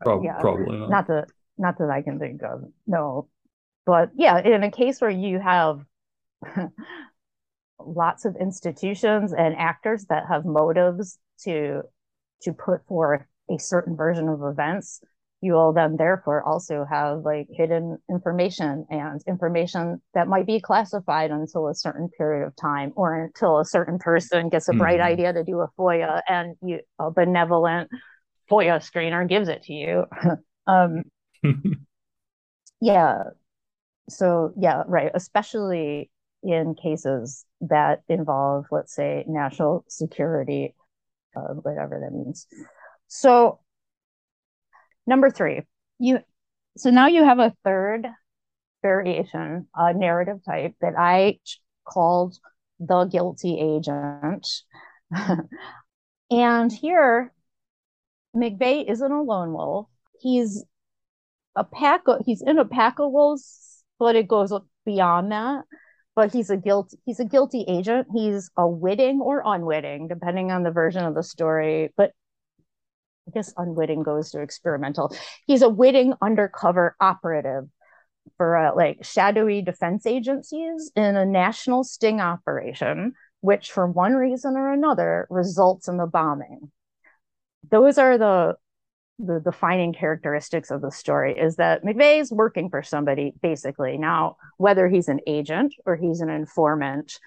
uh, 0.01 0.05
Pro- 0.05 0.23
yeah, 0.23 0.39
probably 0.41 0.79
not. 0.79 0.91
Not 0.91 1.07
that 1.09 1.27
not 1.59 1.79
that 1.79 1.91
I 1.91 2.03
can 2.03 2.19
think 2.19 2.43
of. 2.43 2.65
No. 2.87 3.29
But 3.85 4.11
yeah, 4.15 4.39
in 4.39 4.63
a 4.63 4.71
case 4.71 5.01
where 5.01 5.11
you 5.11 5.41
have 5.41 5.85
lots 7.81 8.25
of 8.25 8.37
institutions 8.37 9.33
and 9.33 9.57
actors 9.57 10.07
that 10.07 10.27
have 10.29 10.45
motives 10.45 11.19
to 11.45 11.83
to 12.43 12.53
put 12.53 12.87
forth 12.87 13.23
a 13.51 13.59
certain 13.59 13.97
version 13.97 14.29
of 14.29 14.43
events 14.43 15.01
you 15.43 15.55
will 15.55 15.73
then 15.73 15.97
therefore 15.97 16.41
also 16.45 16.87
have 16.89 17.25
like 17.25 17.49
hidden 17.51 17.99
information 18.09 18.87
and 18.89 19.21
information 19.27 20.01
that 20.15 20.29
might 20.29 20.47
be 20.47 20.61
classified 20.61 21.33
until 21.33 21.67
a 21.67 21.75
certain 21.75 22.09
period 22.17 22.47
of 22.47 22.55
time 22.55 22.93
or 22.95 23.25
until 23.25 23.59
a 23.59 23.65
certain 23.65 23.99
person 23.99 24.49
gets 24.49 24.69
a 24.69 24.73
bright 24.73 25.01
mm. 25.01 25.05
idea 25.05 25.33
to 25.33 25.43
do 25.43 25.59
a 25.59 25.69
FOIA 25.77 26.23
and 26.29 26.55
you 26.63 26.79
a 27.01 27.11
benevolent 27.11 27.91
FOIA 28.49 28.79
screener 28.79 29.29
gives 29.29 29.49
it 29.49 29.65
to 29.65 29.73
you. 29.73 30.05
um, 30.69 31.03
yeah. 32.81 33.25
So 34.09 34.53
yeah, 34.57 34.85
right. 34.87 35.11
Especially 35.13 36.09
in 36.45 36.77
cases 36.81 37.45
that 37.63 38.03
involve, 38.09 38.67
let's 38.71 38.95
say, 38.95 39.25
national 39.27 39.85
security, 39.89 40.77
uh, 41.37 41.55
whatever 41.55 41.99
that 42.01 42.17
means. 42.17 42.47
So 43.09 43.59
Number 45.07 45.31
three, 45.31 45.63
you 45.99 46.21
so 46.77 46.91
now 46.91 47.07
you 47.07 47.25
have 47.25 47.39
a 47.39 47.55
third 47.65 48.07
variation, 48.83 49.69
a 49.75 49.93
narrative 49.93 50.41
type 50.45 50.75
that 50.81 50.95
I 50.99 51.39
called 51.85 52.39
the 52.81 53.05
guilty 53.05 53.59
agent. 53.61 54.49
and 56.31 56.73
here 56.73 57.33
McVeigh 58.35 58.91
isn't 58.91 59.13
a 59.13 59.23
lone 59.23 59.53
wolf. 59.53 59.89
He's 60.21 60.65
a 61.55 61.65
pack 61.65 62.03
of, 62.07 62.23
he's 62.25 62.43
in 62.43 62.59
a 62.59 62.65
pack 62.65 62.99
of 62.99 63.13
wolves, 63.13 63.85
but 63.99 64.17
it 64.17 64.29
goes 64.29 64.53
beyond 64.85 65.33
that. 65.33 65.65
But 66.15 66.33
he's 66.33 66.51
a 66.51 66.57
guilty. 66.57 66.99
he's 67.07 67.21
a 67.21 67.25
guilty 67.25 67.65
agent. 67.67 68.09
He's 68.15 68.51
a 68.57 68.69
witting 68.69 69.21
or 69.21 69.43
unwitting, 69.45 70.09
depending 70.09 70.51
on 70.51 70.63
the 70.63 70.71
version 70.71 71.05
of 71.05 71.15
the 71.15 71.23
story. 71.23 71.91
But 71.97 72.13
I 73.29 73.31
guess 73.33 73.53
unwitting 73.57 74.03
goes 74.03 74.31
to 74.31 74.41
experimental. 74.41 75.15
He's 75.47 75.63
a 75.63 75.69
witting 75.69 76.15
undercover 76.21 76.97
operative 77.01 77.69
for 78.37 78.57
uh, 78.57 78.75
like 78.75 79.05
shadowy 79.05 79.63
defense 79.63 80.07
agencies 80.07 80.91
in 80.97 81.17
a 81.17 81.25
national 81.25 81.85
sting 81.85 82.21
operation, 82.21 83.15
which 83.41 83.71
for 83.71 83.87
one 83.87 84.15
reason 84.15 84.57
or 84.57 84.73
another 84.73 85.27
results 85.31 85.89
in 85.89 85.97
the 85.97 86.07
bombing. 86.07 86.71
Those 87.71 87.99
are 87.99 88.19
the 88.19 88.57
the 89.19 89.41
defining 89.41 89.93
characteristics 89.93 90.71
of 90.71 90.81
the 90.81 90.91
story 90.91 91.39
is 91.39 91.57
that 91.57 91.85
McVeigh's 91.85 92.33
working 92.33 92.69
for 92.71 92.83
somebody 92.83 93.33
basically. 93.41 93.97
Now, 93.97 94.37
whether 94.57 94.89
he's 94.89 95.09
an 95.09 95.21
agent 95.27 95.75
or 95.87 95.95
he's 95.97 96.21
an 96.21 96.29
informant, 96.29 97.19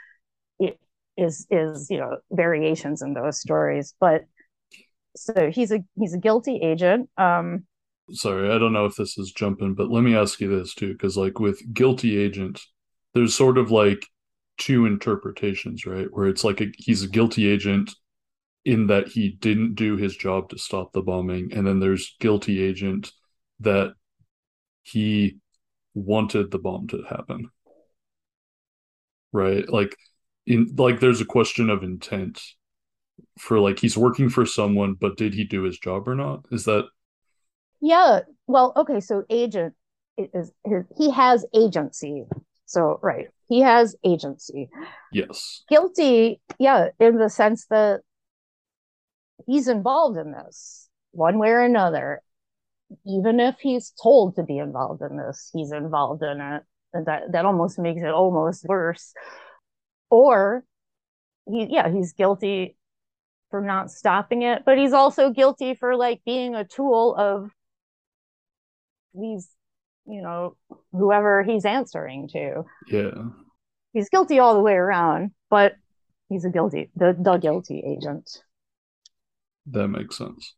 it 0.59 0.77
is 1.15 1.47
is 1.49 1.89
you 1.89 1.97
know 1.97 2.17
variations 2.31 3.01
in 3.01 3.13
those 3.13 3.39
stories. 3.39 3.93
But 3.99 4.25
so 5.15 5.51
he's 5.51 5.71
a 5.71 5.79
he's 5.97 6.13
a 6.13 6.19
guilty 6.19 6.57
agent. 6.57 7.09
Um, 7.17 7.65
Sorry, 8.11 8.51
I 8.51 8.59
don't 8.59 8.73
know 8.73 8.85
if 8.85 8.95
this 8.95 9.17
is 9.17 9.31
jumping, 9.31 9.73
but 9.73 9.89
let 9.89 10.03
me 10.03 10.15
ask 10.15 10.39
you 10.39 10.47
this 10.47 10.75
too, 10.75 10.93
because 10.93 11.17
like 11.17 11.39
with 11.39 11.61
guilty 11.73 12.17
agent, 12.17 12.61
there's 13.13 13.33
sort 13.33 13.57
of 13.57 13.71
like 13.71 14.05
two 14.57 14.85
interpretations, 14.85 15.85
right? 15.85 16.07
Where 16.11 16.27
it's 16.27 16.43
like 16.43 16.61
a, 16.61 16.67
he's 16.77 17.03
a 17.03 17.07
guilty 17.07 17.47
agent 17.47 17.91
in 18.65 18.87
that 18.87 19.07
he 19.07 19.29
didn't 19.29 19.75
do 19.75 19.95
his 19.95 20.17
job 20.17 20.49
to 20.49 20.57
stop 20.57 20.91
the 20.91 21.01
bombing 21.01 21.53
and 21.53 21.65
then 21.65 21.79
there's 21.79 22.15
guilty 22.19 22.61
agent 22.61 23.11
that 23.59 23.93
he 24.81 25.37
wanted 25.93 26.51
the 26.51 26.59
bomb 26.59 26.87
to 26.87 27.03
happen 27.07 27.49
right 29.31 29.69
like 29.69 29.95
in 30.45 30.73
like 30.77 30.99
there's 30.99 31.21
a 31.21 31.25
question 31.25 31.69
of 31.69 31.83
intent 31.83 32.41
for 33.37 33.59
like 33.59 33.79
he's 33.79 33.97
working 33.97 34.29
for 34.29 34.45
someone 34.45 34.93
but 34.93 35.17
did 35.17 35.33
he 35.33 35.43
do 35.43 35.63
his 35.63 35.77
job 35.77 36.07
or 36.07 36.15
not 36.15 36.45
is 36.51 36.65
that 36.65 36.85
yeah 37.81 38.19
well 38.47 38.73
okay 38.75 38.99
so 38.99 39.23
agent 39.29 39.73
is 40.17 40.51
he 40.97 41.11
has 41.11 41.45
agency 41.53 42.23
so 42.65 42.99
right 43.03 43.27
he 43.49 43.59
has 43.59 43.95
agency 44.05 44.69
yes 45.11 45.63
guilty 45.69 46.39
yeah 46.59 46.87
in 46.99 47.17
the 47.17 47.29
sense 47.29 47.65
that 47.69 47.99
he's 49.45 49.67
involved 49.67 50.17
in 50.17 50.31
this 50.31 50.89
one 51.11 51.37
way 51.39 51.49
or 51.49 51.61
another. 51.61 52.21
Even 53.05 53.39
if 53.39 53.55
he's 53.59 53.93
told 54.01 54.35
to 54.35 54.43
be 54.43 54.57
involved 54.57 55.01
in 55.01 55.17
this, 55.17 55.49
he's 55.53 55.71
involved 55.71 56.21
in 56.23 56.39
it. 56.39 56.63
And 56.93 57.05
that, 57.07 57.31
that 57.31 57.45
almost 57.45 57.79
makes 57.79 58.01
it 58.01 58.09
almost 58.09 58.65
worse. 58.65 59.13
Or 60.09 60.63
he 61.47 61.67
yeah, 61.69 61.91
he's 61.91 62.13
guilty 62.13 62.77
for 63.55 63.61
not 63.61 63.89
stopping 63.89 64.41
it, 64.41 64.63
but 64.65 64.77
he's 64.77 64.91
also 64.91 65.29
guilty 65.29 65.75
for 65.75 65.95
like 65.95 66.21
being 66.25 66.55
a 66.55 66.65
tool 66.65 67.15
of 67.15 67.49
these, 69.13 69.47
you 70.05 70.21
know, 70.21 70.57
whoever 70.91 71.41
he's 71.41 71.63
answering 71.63 72.27
to. 72.33 72.63
Yeah. 72.87 73.29
He's 73.93 74.09
guilty 74.09 74.39
all 74.39 74.55
the 74.55 74.59
way 74.59 74.73
around, 74.73 75.31
but 75.49 75.75
he's 76.27 76.43
a 76.43 76.49
guilty 76.49 76.89
the 76.97 77.15
the 77.17 77.37
guilty 77.37 77.81
agent. 77.85 78.43
That 79.67 79.87
makes 79.87 80.17
sense. 80.17 80.53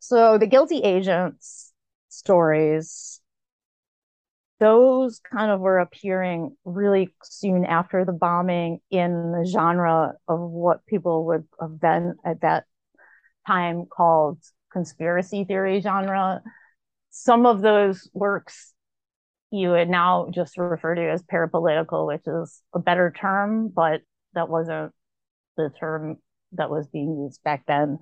So 0.00 0.38
the 0.38 0.46
guilty 0.46 0.78
agents 0.78 1.72
stories, 2.08 3.20
those 4.60 5.20
kind 5.20 5.50
of 5.50 5.60
were 5.60 5.78
appearing 5.78 6.56
really 6.64 7.14
soon 7.22 7.64
after 7.64 8.04
the 8.04 8.12
bombing 8.12 8.80
in 8.90 9.32
the 9.32 9.48
genre 9.48 10.14
of 10.26 10.40
what 10.40 10.84
people 10.86 11.26
would 11.26 11.44
have 11.60 11.80
been 11.80 12.16
at 12.24 12.40
that 12.40 12.64
time 13.46 13.86
called 13.86 14.38
conspiracy 14.72 15.44
theory 15.44 15.80
genre. 15.80 16.42
Some 17.10 17.46
of 17.46 17.60
those 17.60 18.10
works 18.12 18.74
you 19.50 19.70
would 19.70 19.88
now 19.88 20.28
just 20.32 20.58
refer 20.58 20.94
to 20.94 21.10
as 21.10 21.22
parapolitical, 21.22 22.06
which 22.06 22.26
is 22.26 22.60
a 22.74 22.78
better 22.78 23.12
term, 23.18 23.68
but 23.68 24.02
that 24.34 24.48
wasn't 24.48 24.92
the 25.56 25.70
term 25.80 26.18
that 26.52 26.70
was 26.70 26.86
being 26.88 27.22
used 27.24 27.42
back 27.42 27.64
then. 27.66 27.98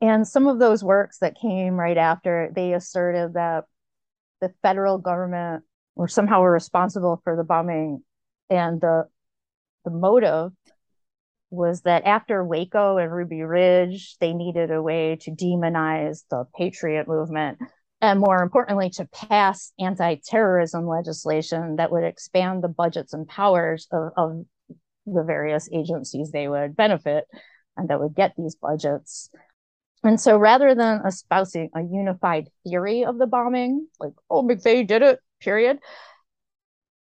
And 0.00 0.26
some 0.26 0.46
of 0.46 0.58
those 0.58 0.84
works 0.84 1.18
that 1.18 1.40
came 1.40 1.74
right 1.74 1.96
after, 1.96 2.52
they 2.54 2.74
asserted 2.74 3.34
that 3.34 3.64
the 4.40 4.52
federal 4.62 4.98
government 4.98 5.64
were 5.98 6.08
somehow 6.08 6.42
responsible 6.42 7.20
for 7.24 7.36
the 7.36 7.44
bombing. 7.44 8.02
And 8.48 8.80
the, 8.80 9.04
the 9.84 9.90
motive 9.90 10.52
was 11.50 11.82
that 11.82 12.04
after 12.04 12.44
Waco 12.44 12.98
and 12.98 13.12
Ruby 13.12 13.42
Ridge, 13.42 14.16
they 14.20 14.32
needed 14.32 14.70
a 14.70 14.80
way 14.80 15.16
to 15.22 15.32
demonize 15.32 16.22
the 16.30 16.44
patriot 16.56 17.08
movement. 17.08 17.58
And 18.00 18.20
more 18.20 18.42
importantly, 18.42 18.90
to 18.90 19.06
pass 19.06 19.72
anti 19.78 20.16
terrorism 20.24 20.86
legislation 20.86 21.76
that 21.76 21.90
would 21.90 22.04
expand 22.04 22.62
the 22.62 22.68
budgets 22.68 23.12
and 23.12 23.26
powers 23.26 23.88
of, 23.90 24.12
of 24.16 24.44
the 25.04 25.24
various 25.24 25.68
agencies 25.72 26.30
they 26.30 26.46
would 26.46 26.76
benefit 26.76 27.24
and 27.76 27.88
that 27.88 27.98
would 27.98 28.14
get 28.14 28.34
these 28.38 28.54
budgets. 28.54 29.30
And 30.04 30.20
so 30.20 30.36
rather 30.36 30.76
than 30.76 31.04
espousing 31.04 31.70
a 31.74 31.82
unified 31.82 32.50
theory 32.64 33.04
of 33.04 33.18
the 33.18 33.26
bombing, 33.26 33.88
like, 33.98 34.12
oh, 34.30 34.44
McVeigh 34.44 34.86
did 34.86 35.02
it, 35.02 35.18
period, 35.40 35.78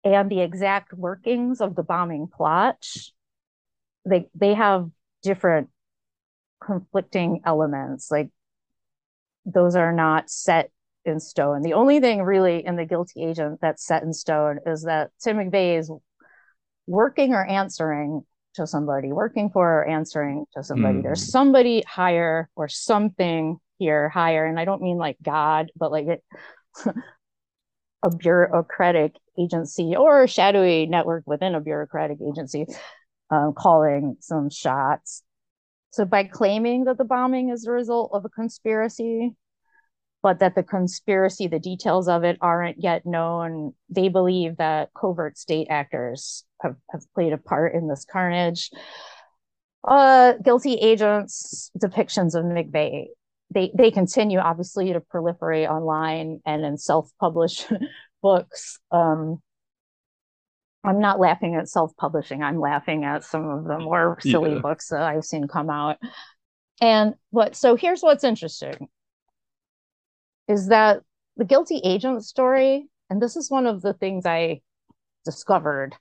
and 0.05 0.31
the 0.31 0.41
exact 0.41 0.93
workings 0.93 1.61
of 1.61 1.75
the 1.75 1.83
bombing 1.83 2.29
plot, 2.29 2.87
they 4.05 4.29
they 4.35 4.55
have 4.55 4.91
different 5.23 5.69
conflicting 6.63 7.41
elements. 7.45 8.11
Like 8.11 8.31
those 9.45 9.77
are 9.77 9.93
not 9.93 10.31
set 10.31 10.71
in 11.05 11.21
stone. 11.21 11.63
The 11.63 11.75
only 11.75 12.01
thing 12.01 12.23
really 12.23 12.65
in 12.67 12.77
the 12.77 12.85
guilty 12.85 13.25
agent 13.25 13.61
that's 13.61 13.87
set 13.87 14.03
in 14.03 14.13
stone 14.13 14.59
is 14.67 14.83
that 14.83 15.11
Tim 15.23 15.37
McVeigh 15.37 15.79
is 15.79 15.91
working 16.87 17.33
or 17.33 17.45
answering 17.45 18.23
to 18.55 18.67
somebody, 18.67 19.13
working 19.13 19.51
for 19.51 19.81
or 19.81 19.89
answering 19.89 20.47
to 20.55 20.63
somebody. 20.63 20.99
Mm. 20.99 21.03
There's 21.03 21.31
somebody 21.31 21.83
higher 21.87 22.49
or 22.57 22.69
something 22.69 23.59
here 23.79 24.09
higher. 24.09 24.47
And 24.47 24.59
I 24.59 24.65
don't 24.65 24.83
mean 24.83 24.97
like 24.97 25.17
God, 25.23 25.71
but 25.77 25.93
like 25.93 26.07
it, 26.07 26.25
a 28.07 28.17
bureaucratic 28.17 29.17
agency 29.37 29.97
or 29.97 30.23
a 30.23 30.29
shadowy 30.29 30.87
network 30.87 31.25
within 31.27 31.57
a 31.57 31.61
bureaucratic 31.61 32.19
agency 32.27 32.65
um, 33.31 33.53
calling 33.53 34.17
some 34.21 34.49
shots. 34.49 35.25
So 35.91 36.05
by 36.05 36.25
claiming 36.25 36.85
that 36.85 36.99
the 36.99 37.05
bombing 37.05 37.51
is 37.51 37.63
the 37.63 37.73
result 37.73 38.13
of 38.15 38.25
a 38.25 38.29
conspiracy, 38.29 39.35
but 40.23 40.39
that 40.39 40.55
the 40.55 40.63
conspiracy, 40.63 41.49
the 41.49 41.59
details 41.59 42.07
of 42.07 42.23
it 42.23 42.39
aren't 42.41 42.81
yet 42.81 43.05
known. 43.05 43.75
They 43.89 44.09
believe 44.09 44.59
that 44.59 44.91
covert 44.95 45.37
state 45.37 45.67
actors 45.69 46.45
have, 46.63 46.77
have 46.91 47.03
played 47.13 47.33
a 47.33 47.39
part 47.39 47.75
in 47.75 47.89
this 47.89 48.05
carnage. 48.05 48.71
Uh, 49.87 50.35
guilty 50.45 50.75
agents 50.75 51.73
depictions 51.77 52.35
of 52.35 52.45
McVeigh. 52.45 53.07
They 53.53 53.73
they 53.77 53.91
continue 53.91 54.39
obviously 54.39 54.93
to 54.93 55.01
proliferate 55.01 55.69
online 55.69 56.41
and 56.45 56.65
in 56.65 56.79
self-published 56.79 57.73
books. 58.23 58.79
Um, 58.91 59.41
I'm 60.85 61.01
not 61.01 61.19
laughing 61.19 61.57
at 61.57 61.69
self-publishing. 61.69 62.43
I'm 62.43 62.61
laughing 62.61 63.05
at 63.05 63.25
some 63.25 63.49
of 63.49 63.65
the 63.65 63.79
more 63.79 64.19
silly 64.21 64.55
yeah. 64.55 64.61
books 64.61 64.89
that 64.89 65.03
I've 65.03 65.25
seen 65.25 65.49
come 65.49 65.69
out. 65.69 65.99
And 66.81 67.15
what 67.31 67.57
so 67.57 67.77
here's 67.77 68.03
what's 68.03 68.25
interesting 68.25 68.89
is 70.49 70.69
that 70.69 71.03
the 71.37 71.45
guilty 71.45 71.81
agent 71.83 72.25
story, 72.25 72.89
and 73.11 73.21
this 73.21 73.37
is 73.37 73.51
one 73.51 73.67
of 73.67 73.83
the 73.83 73.93
things 73.93 74.27
I 74.27 74.61
discovered 75.25 75.95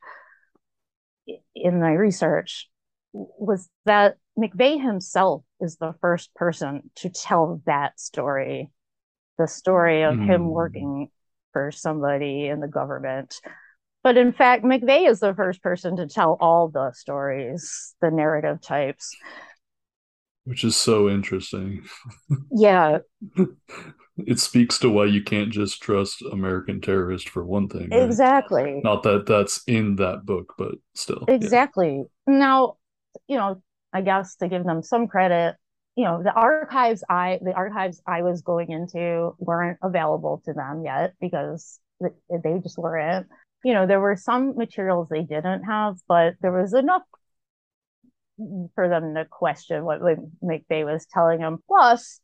in 1.55 1.81
my 1.81 1.93
research, 1.93 2.69
was 3.13 3.69
that 3.85 4.17
McVeigh 4.37 4.81
himself 4.81 5.43
is 5.61 5.77
the 5.77 5.93
first 6.01 6.33
person 6.35 6.89
to 6.95 7.09
tell 7.09 7.61
that 7.65 7.99
story 7.99 8.71
the 9.37 9.47
story 9.47 10.03
of 10.03 10.15
mm. 10.15 10.25
him 10.25 10.41
hmm. 10.43 10.49
working 10.49 11.09
for 11.51 11.71
somebody 11.71 12.47
in 12.47 12.59
the 12.59 12.67
government. 12.67 13.35
But 14.03 14.17
in 14.17 14.33
fact, 14.33 14.63
McVeigh 14.63 15.09
is 15.09 15.19
the 15.19 15.33
first 15.33 15.63
person 15.63 15.97
to 15.97 16.07
tell 16.07 16.37
all 16.39 16.69
the 16.69 16.91
stories, 16.93 17.95
the 18.01 18.11
narrative 18.11 18.61
types. 18.61 19.15
Which 20.43 20.63
is 20.63 20.75
so 20.75 21.09
interesting. 21.09 21.85
yeah. 22.51 22.99
it 24.17 24.39
speaks 24.39 24.77
to 24.79 24.89
why 24.89 25.05
you 25.05 25.23
can't 25.23 25.51
just 25.51 25.81
trust 25.81 26.21
American 26.31 26.81
terrorist 26.81 27.29
for 27.29 27.43
one 27.43 27.67
thing. 27.67 27.89
Right? 27.89 28.03
Exactly. 28.03 28.79
Not 28.83 29.01
that 29.03 29.25
that's 29.25 29.63
in 29.65 29.95
that 29.95 30.23
book, 30.23 30.53
but 30.57 30.75
still. 30.93 31.25
Exactly. 31.27 32.03
Yeah. 32.27 32.37
Now, 32.37 32.75
you 33.27 33.37
know, 33.37 33.61
I 33.95 34.01
guess 34.01 34.35
to 34.37 34.47
give 34.47 34.65
them 34.65 34.83
some 34.83 35.07
credit, 35.07 35.55
you 35.95 36.03
know 36.03 36.21
the 36.21 36.33
archives 36.33 37.03
i 37.09 37.39
the 37.41 37.53
archives 37.53 38.01
i 38.05 38.21
was 38.21 38.41
going 38.41 38.69
into 38.69 39.33
weren't 39.39 39.79
available 39.81 40.41
to 40.45 40.53
them 40.53 40.83
yet 40.83 41.13
because 41.19 41.79
they 42.01 42.59
just 42.61 42.77
weren't. 42.77 43.27
You 43.63 43.73
know 43.73 43.87
there 43.87 44.01
were 44.01 44.17
some 44.17 44.55
materials 44.57 45.07
they 45.09 45.23
didn't 45.23 45.63
have 45.63 45.95
but 46.07 46.35
there 46.41 46.51
was 46.51 46.73
enough 46.73 47.01
for 48.75 48.89
them 48.89 49.15
to 49.15 49.25
question 49.25 49.85
what 49.85 50.01
McVeigh 50.01 50.85
was 50.85 51.07
telling 51.09 51.39
them 51.39 51.63
plus 51.67 52.19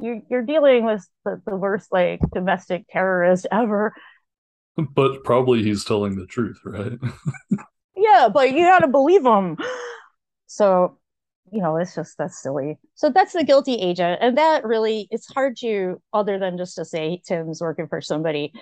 you're, 0.00 0.20
you're 0.28 0.42
dealing 0.42 0.84
with 0.84 1.08
the, 1.24 1.40
the 1.46 1.54
worst 1.54 1.92
like 1.92 2.18
domestic 2.32 2.84
terrorist 2.90 3.46
ever. 3.52 3.94
But 4.76 5.22
probably 5.22 5.62
he's 5.62 5.84
telling 5.84 6.16
the 6.16 6.26
truth 6.26 6.60
right? 6.64 6.98
Yeah 7.96 8.28
but 8.28 8.50
you 8.52 8.66
gotta 8.66 8.88
believe 8.88 9.24
him 9.24 9.56
so 10.54 10.98
you 11.52 11.60
know, 11.60 11.76
it's 11.76 11.94
just 11.94 12.16
that's 12.18 12.42
silly. 12.42 12.78
So 12.94 13.10
that's 13.10 13.32
the 13.32 13.44
guilty 13.44 13.74
agent. 13.74 14.18
And 14.22 14.38
that 14.38 14.64
really 14.64 15.06
it's 15.10 15.26
hard 15.32 15.56
to 15.58 16.00
other 16.12 16.38
than 16.38 16.56
just 16.56 16.76
to 16.76 16.84
say 16.84 17.20
Tim's 17.26 17.60
working 17.60 17.86
for 17.86 18.00
somebody, 18.00 18.52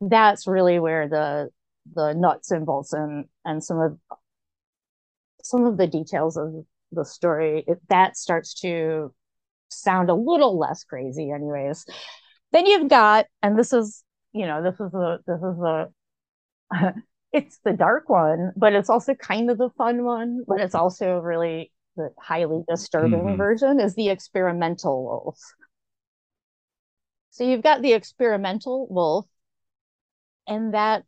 that's 0.00 0.46
really 0.46 0.78
where 0.78 1.08
the 1.08 1.48
the 1.94 2.12
nuts 2.12 2.50
and 2.50 2.66
bolts 2.66 2.92
and 2.92 3.24
and 3.44 3.64
some 3.64 3.80
of 3.80 3.98
some 5.42 5.64
of 5.64 5.78
the 5.78 5.86
details 5.86 6.36
of 6.36 6.52
the 6.92 7.04
story 7.04 7.64
it, 7.66 7.78
that 7.88 8.16
starts 8.16 8.54
to 8.60 9.12
sound 9.70 10.10
a 10.10 10.14
little 10.14 10.58
less 10.58 10.84
crazy 10.84 11.30
anyways 11.30 11.86
then 12.52 12.66
you've 12.66 12.88
got 12.88 13.26
and 13.42 13.58
this 13.58 13.72
is 13.72 14.04
you 14.32 14.46
know 14.46 14.62
this 14.62 14.74
is 14.74 14.90
the 14.92 15.18
this 15.26 15.36
is 15.36 15.56
the 15.58 17.02
it's 17.32 17.58
the 17.64 17.72
dark 17.72 18.08
one 18.08 18.52
but 18.56 18.72
it's 18.72 18.88
also 18.88 19.14
kind 19.14 19.50
of 19.50 19.58
the 19.58 19.70
fun 19.76 20.04
one 20.04 20.42
but 20.46 20.60
it's 20.60 20.74
also 20.74 21.18
really 21.18 21.70
the 21.98 22.10
highly 22.18 22.62
disturbing 22.66 23.20
mm-hmm. 23.20 23.36
version 23.36 23.80
is 23.80 23.94
the 23.94 24.08
experimental 24.08 25.04
wolf. 25.04 25.38
So 27.30 27.44
you've 27.44 27.62
got 27.62 27.82
the 27.82 27.92
experimental 27.92 28.86
wolf, 28.88 29.26
and 30.46 30.72
that 30.72 31.04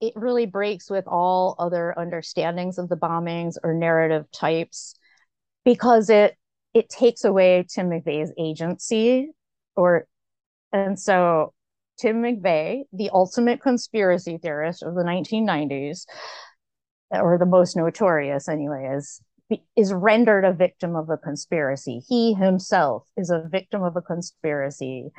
it 0.00 0.14
really 0.16 0.46
breaks 0.46 0.88
with 0.88 1.06
all 1.06 1.54
other 1.58 1.94
understandings 1.98 2.78
of 2.78 2.88
the 2.88 2.96
bombings 2.96 3.56
or 3.62 3.74
narrative 3.74 4.24
types 4.32 4.94
because 5.64 6.08
it 6.08 6.36
it 6.72 6.88
takes 6.88 7.24
away 7.24 7.64
Tim 7.68 7.90
McVeigh's 7.90 8.32
agency 8.38 9.30
or 9.76 10.06
and 10.72 10.98
so 10.98 11.52
Tim 11.98 12.22
McVeigh, 12.22 12.82
the 12.92 13.10
ultimate 13.12 13.60
conspiracy 13.60 14.38
theorist 14.38 14.82
of 14.82 14.94
the 14.94 15.02
1990s, 15.02 16.06
or 17.10 17.38
the 17.38 17.46
most 17.46 17.76
notorious 17.76 18.48
anyway, 18.48 18.94
is 18.96 19.20
is 19.76 19.92
rendered 19.92 20.44
a 20.44 20.52
victim 20.52 20.96
of 20.96 21.10
a 21.10 21.18
conspiracy. 21.18 22.00
He 22.08 22.34
himself 22.34 23.06
is 23.16 23.30
a 23.30 23.46
victim 23.48 23.82
of 23.82 23.96
a 23.96 24.02
conspiracy. 24.02 25.10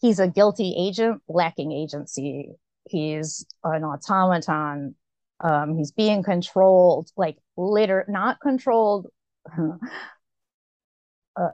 He's 0.00 0.18
a 0.18 0.28
guilty 0.28 0.74
agent 0.78 1.22
lacking 1.28 1.72
agency. 1.72 2.50
He's 2.88 3.46
an 3.64 3.84
automaton. 3.84 4.94
Um, 5.40 5.76
he's 5.76 5.92
being 5.92 6.22
controlled, 6.22 7.10
like 7.16 7.36
liter, 7.56 8.06
not 8.08 8.40
controlled, 8.40 9.08
uh, 9.58 9.76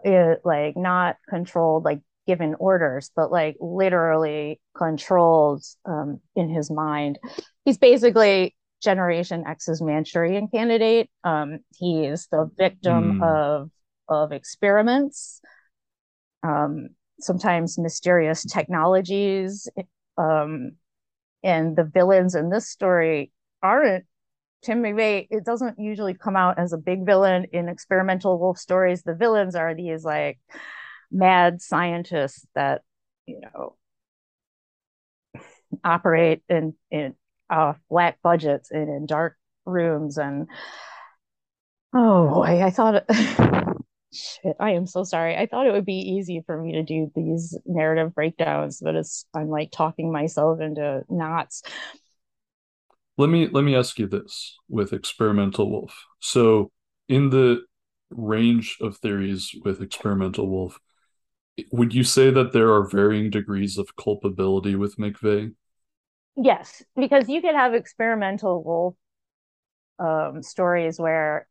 it, 0.05 0.41
like 0.45 0.77
not 0.77 1.17
controlled, 1.29 1.85
like 1.85 2.01
given 2.27 2.55
orders, 2.59 3.11
but 3.15 3.33
like 3.33 3.57
literally 3.61 4.61
controlled 4.77 5.65
um, 5.85 6.21
in 6.37 6.49
his 6.49 6.71
mind. 6.71 7.19
He's 7.65 7.79
basically 7.79 8.55
Generation 8.83 9.45
X's 9.47 9.81
Manchurian 9.81 10.49
candidate. 10.49 11.11
Um, 11.25 11.61
he 11.77 12.05
is 12.05 12.27
the 12.29 12.51
victim 12.57 13.21
mm. 13.21 13.23
of 13.23 13.71
of 14.09 14.33
experiments, 14.33 15.41
um, 16.43 16.89
sometimes 17.21 17.79
mysterious 17.79 18.45
technologies, 18.45 19.69
um, 20.19 20.73
and 21.43 21.77
the 21.77 21.85
villains 21.85 22.35
in 22.35 22.51
this 22.51 22.69
story 22.69 23.31
aren't 23.63 24.05
Tim 24.63 24.83
McVeigh. 24.83 25.29
It 25.31 25.45
doesn't 25.45 25.79
usually 25.79 26.15
come 26.15 26.37
out 26.37 26.59
as 26.59 26.73
a 26.73 26.79
big 26.79 27.07
villain 27.07 27.47
in 27.53 27.69
experimental 27.69 28.39
wolf 28.39 28.59
stories. 28.59 29.03
The 29.03 29.15
villains 29.15 29.55
are 29.55 29.75
these 29.75 30.05
like 30.05 30.39
mad 31.13 31.61
scientists 31.61 32.47
that 32.55 32.83
you 33.27 33.41
know 33.41 33.77
operate 35.85 36.43
in 36.49 36.75
in 36.91 37.15
uh, 37.51 37.75
flat 37.89 38.17
budgets 38.23 38.71
and 38.71 38.89
in 38.89 39.07
dark 39.07 39.37
rooms 39.65 40.19
and 40.19 40.49
oh 41.95 42.43
I, 42.43 42.67
I 42.67 42.71
thought 42.71 43.05
shit 44.13 44.57
i 44.59 44.71
am 44.73 44.87
so 44.87 45.05
sorry. 45.05 45.37
I 45.37 45.47
thought 45.47 45.67
it 45.67 45.73
would 45.73 45.87
be 45.87 46.17
easy 46.17 46.43
for 46.45 46.61
me 46.61 46.73
to 46.73 46.83
do 46.83 47.11
these 47.15 47.57
narrative 47.65 48.15
breakdowns 48.15 48.81
but 48.83 48.95
it's 48.95 49.27
i'm 49.35 49.49
like 49.49 49.71
talking 49.71 50.11
myself 50.11 50.61
into 50.61 51.03
knots. 51.09 51.63
Let 53.19 53.29
me 53.29 53.49
let 53.49 53.63
me 53.63 53.77
ask 53.77 53.99
you 53.99 54.07
this 54.07 54.59
with 54.69 54.93
experimental 54.93 55.71
wolf. 55.71 56.07
So 56.21 56.73
in 57.09 57.31
the 57.31 57.63
range 58.11 58.79
of 58.81 58.97
theories 58.97 59.55
with 59.65 59.83
experimental 59.83 60.49
wolf 60.49 60.79
would 61.71 61.95
you 61.95 62.05
say 62.05 62.31
that 62.31 62.53
there 62.53 62.73
are 62.73 62.89
varying 62.89 63.31
degrees 63.31 63.79
of 63.79 63.97
culpability 63.97 64.75
with 64.75 64.97
mcveigh 64.97 65.53
Yes, 66.37 66.83
because 66.97 67.29
you 67.29 67.43
could 67.43 67.55
have 67.55 67.75
experimental 67.75 68.97
um, 69.99 70.43
stories 70.43 70.99
where 70.99 71.47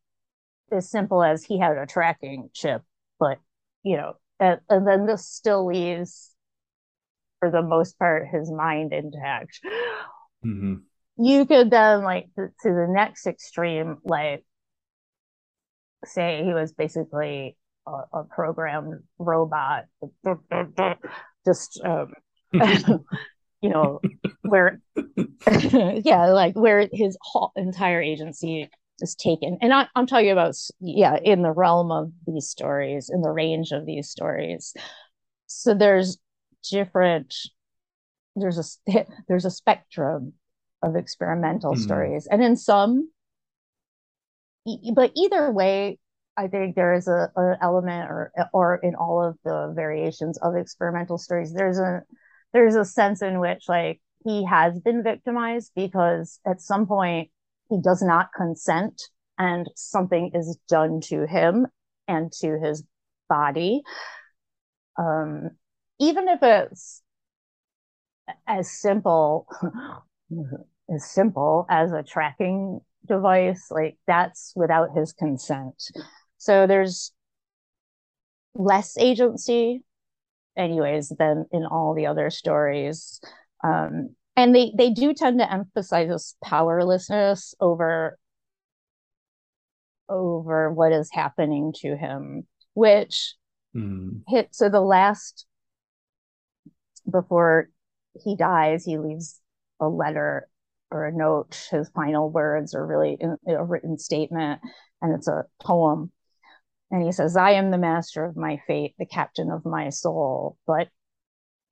as 0.71 0.89
simple 0.89 1.23
as 1.23 1.43
he 1.43 1.59
had 1.59 1.77
a 1.77 1.85
tracking 1.85 2.49
chip, 2.53 2.81
but 3.19 3.37
you 3.83 3.97
know, 3.97 4.13
and, 4.39 4.59
and 4.69 4.87
then 4.87 5.05
this 5.05 5.27
still 5.27 5.67
leaves, 5.67 6.31
for 7.39 7.51
the 7.51 7.61
most 7.61 7.99
part, 7.99 8.27
his 8.27 8.51
mind 8.51 8.93
intact. 8.93 9.59
Mm-hmm. 10.43 10.75
You 11.17 11.45
could 11.45 11.69
then 11.69 12.03
like 12.03 12.29
to, 12.35 12.47
to 12.47 12.69
the 12.69 12.87
next 12.89 13.27
extreme, 13.27 13.97
like 14.03 14.43
say 16.05 16.43
he 16.43 16.53
was 16.53 16.71
basically 16.73 17.55
a, 17.88 17.91
a 18.13 18.23
programmed 18.23 19.01
robot, 19.19 19.86
just 21.45 21.82
um, 21.84 22.13
you 23.61 23.69
know, 23.69 23.99
where, 24.41 24.82
yeah, 25.47 26.27
like 26.32 26.55
where 26.55 26.88
his 26.91 27.17
whole 27.21 27.51
entire 27.55 28.01
agency 28.01 28.69
is 28.99 29.15
taken. 29.15 29.57
And 29.61 29.73
I, 29.73 29.88
I'm 29.95 30.07
talking 30.07 30.32
about, 30.32 30.55
yeah, 30.79 31.17
in 31.23 31.41
the 31.43 31.51
realm 31.51 31.91
of 31.91 32.11
these 32.25 32.47
stories, 32.47 33.09
in 33.13 33.21
the 33.21 33.29
range 33.29 33.71
of 33.71 33.86
these 33.86 34.09
stories. 34.09 34.73
So 35.47 35.73
there's 35.73 36.17
different, 36.69 37.36
there's 38.36 38.79
a, 38.88 39.05
there's 39.27 39.45
a 39.45 39.51
spectrum 39.51 40.34
of 40.82 40.95
experimental 40.95 41.73
mm-hmm. 41.73 41.84
stories. 41.84 42.27
And 42.29 42.43
in 42.43 42.55
some, 42.55 43.09
but 44.93 45.11
either 45.15 45.51
way, 45.51 45.99
I 46.38 46.47
think 46.47 46.75
there 46.75 46.93
is 46.93 47.07
a, 47.07 47.29
element 47.61 48.09
or 48.09 48.32
or 48.53 48.75
in 48.77 48.95
all 48.95 49.23
of 49.23 49.38
the 49.43 49.73
variations 49.75 50.38
of 50.39 50.55
experimental 50.55 51.17
stories, 51.17 51.53
there's 51.53 51.79
a 51.79 52.03
there's 52.53 52.75
a 52.75 52.86
sense 52.86 53.21
in 53.21 53.39
which 53.39 53.65
like 53.67 54.01
he 54.23 54.45
has 54.45 54.79
been 54.79 55.03
victimized 55.03 55.71
because 55.75 56.39
at 56.45 56.61
some 56.61 56.88
point 56.88 57.29
he 57.69 57.79
does 57.82 58.01
not 58.01 58.29
consent 58.36 59.01
and 59.38 59.69
something 59.75 60.32
is 60.34 60.57
done 60.67 61.01
to 61.01 61.25
him 61.25 61.67
and 62.07 62.32
to 62.32 62.59
his 62.59 62.84
body. 63.27 63.82
Um, 64.97 65.51
even 65.99 66.27
if 66.27 66.39
it's 66.43 67.01
as 68.47 68.71
simple 68.71 69.47
as 70.93 71.05
simple 71.09 71.65
as 71.69 71.91
a 71.91 72.03
tracking 72.03 72.79
device 73.05 73.67
like 73.71 73.97
that's 74.07 74.53
without 74.55 74.95
his 74.95 75.11
consent 75.13 75.75
so 76.41 76.65
there's 76.65 77.11
less 78.55 78.97
agency 78.97 79.83
anyways 80.57 81.09
than 81.09 81.45
in 81.51 81.67
all 81.67 81.93
the 81.93 82.07
other 82.07 82.31
stories. 82.31 83.21
Um, 83.63 84.15
and 84.35 84.55
they 84.55 84.71
they 84.75 84.89
do 84.89 85.13
tend 85.13 85.37
to 85.37 85.53
emphasize 85.53 86.09
this 86.09 86.35
powerlessness 86.43 87.53
over 87.59 88.17
over 90.09 90.73
what 90.73 90.91
is 90.91 91.11
happening 91.13 91.73
to 91.75 91.95
him 91.95 92.47
which 92.73 93.35
mm. 93.75 94.21
hit 94.27 94.47
so 94.49 94.67
the 94.67 94.81
last 94.81 95.45
before 97.09 97.69
he 98.23 98.35
dies 98.35 98.83
he 98.83 98.97
leaves 98.97 99.39
a 99.79 99.87
letter 99.87 100.49
or 100.89 101.05
a 101.05 101.11
note. 101.11 101.67
His 101.71 101.89
final 101.89 102.29
words 102.29 102.75
are 102.75 102.85
really 102.85 103.15
in, 103.19 103.37
a 103.47 103.63
written 103.63 103.99
statement 103.99 104.59
and 105.01 105.13
it's 105.13 105.27
a 105.27 105.45
poem 105.61 106.11
and 106.91 107.03
he 107.03 107.11
says, 107.11 107.37
I 107.37 107.51
am 107.51 107.71
the 107.71 107.77
master 107.77 108.25
of 108.25 108.35
my 108.35 108.61
fate, 108.67 108.95
the 108.99 109.05
captain 109.05 109.49
of 109.49 109.65
my 109.65 109.89
soul. 109.89 110.57
But 110.67 110.89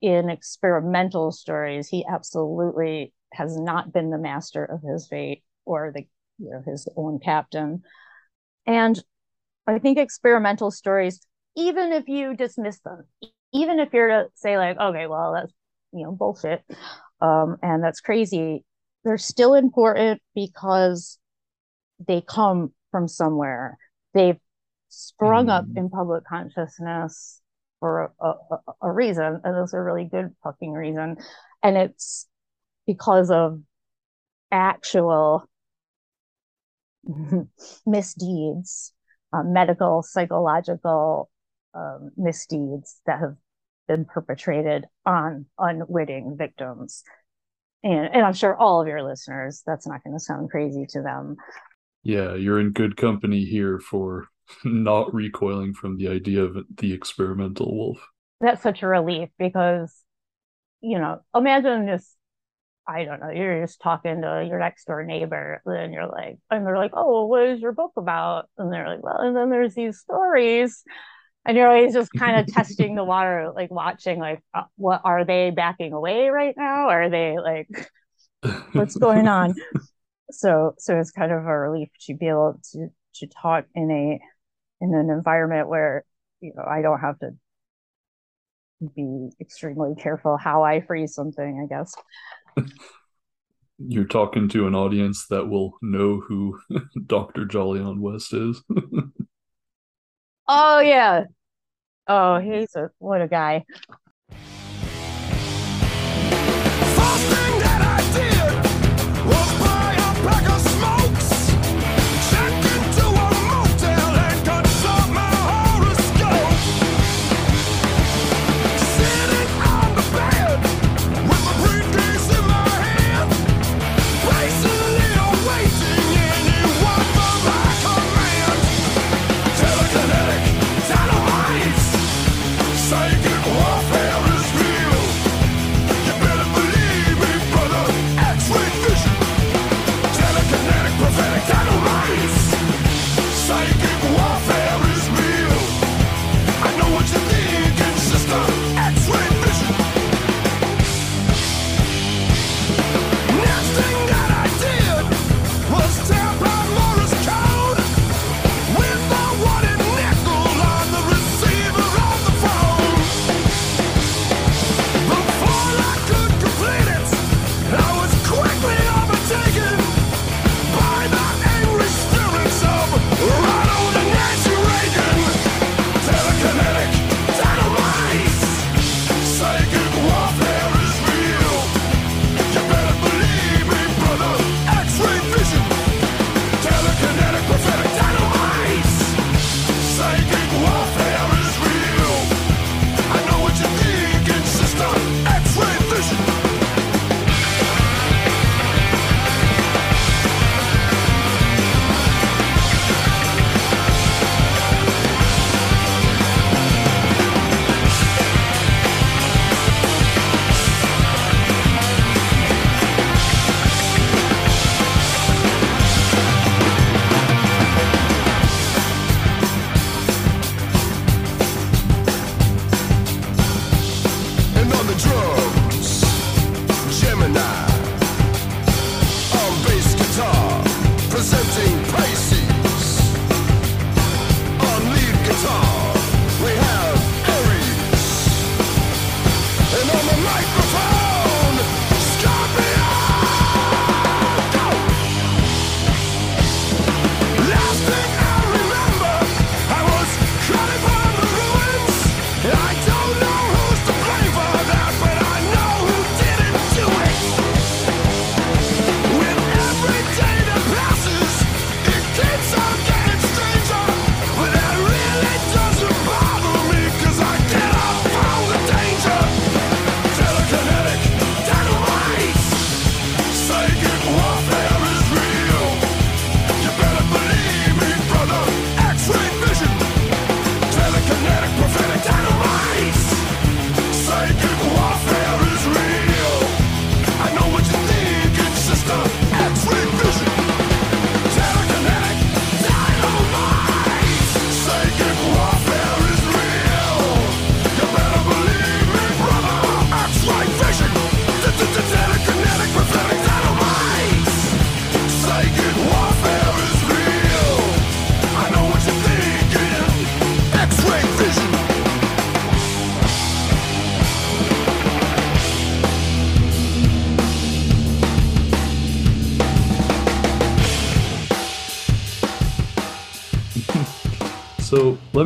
in 0.00 0.30
experimental 0.30 1.30
stories, 1.30 1.88
he 1.88 2.06
absolutely 2.10 3.12
has 3.34 3.56
not 3.56 3.92
been 3.92 4.10
the 4.10 4.18
master 4.18 4.64
of 4.64 4.80
his 4.82 5.06
fate 5.06 5.42
or 5.66 5.92
the 5.94 6.06
you 6.38 6.50
know, 6.50 6.62
his 6.66 6.88
own 6.96 7.18
captain. 7.18 7.82
And 8.66 8.98
I 9.66 9.78
think 9.78 9.98
experimental 9.98 10.70
stories, 10.70 11.20
even 11.54 11.92
if 11.92 12.08
you 12.08 12.34
dismiss 12.34 12.80
them, 12.80 13.04
even 13.52 13.78
if 13.78 13.92
you're 13.92 14.08
to 14.08 14.26
say 14.34 14.56
like, 14.56 14.78
okay, 14.78 15.06
well, 15.06 15.34
that's 15.34 15.52
you 15.92 16.04
know 16.04 16.12
bullshit, 16.12 16.64
um, 17.20 17.56
and 17.62 17.84
that's 17.84 18.00
crazy, 18.00 18.64
they're 19.04 19.18
still 19.18 19.54
important 19.54 20.22
because 20.34 21.18
they 22.06 22.22
come 22.22 22.72
from 22.90 23.06
somewhere. 23.06 23.76
They've 24.14 24.38
sprung 24.90 25.46
mm. 25.46 25.50
up 25.58 25.64
in 25.76 25.88
public 25.88 26.24
consciousness 26.26 27.40
for 27.78 28.12
a, 28.20 28.26
a, 28.26 28.58
a 28.82 28.92
reason, 28.92 29.40
and 29.42 29.56
it's 29.56 29.72
a 29.72 29.80
really 29.80 30.04
good 30.04 30.34
fucking 30.44 30.72
reason. 30.72 31.16
And 31.62 31.76
it's 31.76 32.28
because 32.86 33.30
of 33.30 33.60
actual 34.52 35.48
misdeeds, 37.86 38.92
uh, 39.32 39.42
medical, 39.42 40.02
psychological 40.02 41.30
um, 41.74 42.10
misdeeds 42.16 43.00
that 43.06 43.20
have 43.20 43.36
been 43.88 44.04
perpetrated 44.04 44.84
on 45.06 45.46
unwitting 45.58 46.36
victims. 46.36 47.02
And, 47.82 48.10
and 48.12 48.26
I'm 48.26 48.34
sure 48.34 48.56
all 48.56 48.80
of 48.80 48.88
your 48.88 49.02
listeners, 49.02 49.62
that's 49.66 49.86
not 49.86 50.04
going 50.04 50.14
to 50.14 50.20
sound 50.20 50.50
crazy 50.50 50.86
to 50.90 51.02
them. 51.02 51.36
Yeah, 52.02 52.34
you're 52.34 52.60
in 52.60 52.70
good 52.70 52.96
company 52.96 53.44
here 53.44 53.78
for 53.78 54.28
not 54.64 55.12
recoiling 55.14 55.74
from 55.74 55.96
the 55.96 56.08
idea 56.08 56.42
of 56.42 56.56
the 56.76 56.92
experimental 56.92 57.76
wolf. 57.76 57.98
That's 58.40 58.62
such 58.62 58.82
a 58.82 58.86
relief 58.86 59.28
because, 59.38 59.94
you 60.80 60.98
know, 60.98 61.20
imagine 61.34 61.86
just, 61.86 62.16
I 62.88 63.04
don't 63.04 63.20
know, 63.20 63.30
you're 63.30 63.64
just 63.64 63.80
talking 63.80 64.22
to 64.22 64.46
your 64.48 64.58
next 64.58 64.86
door 64.86 65.04
neighbor, 65.04 65.60
and 65.66 65.92
you're 65.92 66.08
like, 66.08 66.38
and 66.50 66.66
they're 66.66 66.78
like, 66.78 66.92
oh, 66.94 67.26
what 67.26 67.46
is 67.46 67.60
your 67.60 67.72
book 67.72 67.92
about? 67.96 68.48
And 68.56 68.72
they're 68.72 68.88
like, 68.88 69.02
well, 69.02 69.20
and 69.20 69.36
then 69.36 69.50
there's 69.50 69.74
these 69.74 69.98
stories. 69.98 70.82
And 71.44 71.56
you're 71.56 71.68
always 71.68 71.94
just 71.94 72.12
kind 72.12 72.40
of 72.40 72.46
testing 72.52 72.94
the 72.94 73.04
water, 73.04 73.52
like 73.54 73.70
watching, 73.70 74.18
like, 74.18 74.42
uh, 74.54 74.62
what 74.76 75.02
are 75.04 75.24
they 75.24 75.50
backing 75.50 75.92
away 75.92 76.28
right 76.28 76.54
now? 76.56 76.88
Are 76.88 77.10
they 77.10 77.38
like, 77.38 77.90
what's 78.72 78.96
going 78.96 79.28
on? 79.28 79.54
so, 80.30 80.74
so 80.78 80.98
it's 80.98 81.10
kind 81.10 81.32
of 81.32 81.44
a 81.44 81.58
relief 81.58 81.88
to 82.06 82.14
be 82.14 82.28
able 82.28 82.60
to 82.72 82.88
to 83.14 83.26
talk 83.26 83.64
in 83.74 83.90
a 83.90 84.20
in 84.82 84.94
an 84.94 85.10
environment 85.10 85.68
where 85.68 86.04
you 86.40 86.52
know 86.54 86.64
I 86.64 86.82
don't 86.82 87.00
have 87.00 87.18
to 87.20 87.30
be 88.94 89.30
extremely 89.40 89.94
careful 89.94 90.36
how 90.36 90.62
I 90.62 90.80
phrase 90.80 91.14
something, 91.14 91.60
I 91.62 91.66
guess. 91.66 91.94
You're 93.78 94.04
talking 94.04 94.48
to 94.50 94.66
an 94.66 94.74
audience 94.74 95.26
that 95.28 95.48
will 95.48 95.72
know 95.80 96.20
who 96.20 96.58
Dr. 97.06 97.46
Jolyon 97.46 98.00
West 98.00 98.32
is. 98.34 98.62
oh 100.48 100.80
yeah. 100.80 101.24
Oh, 102.06 102.38
he's 102.38 102.74
a 102.74 102.90
what 102.98 103.22
a 103.22 103.28
guy. 103.28 103.64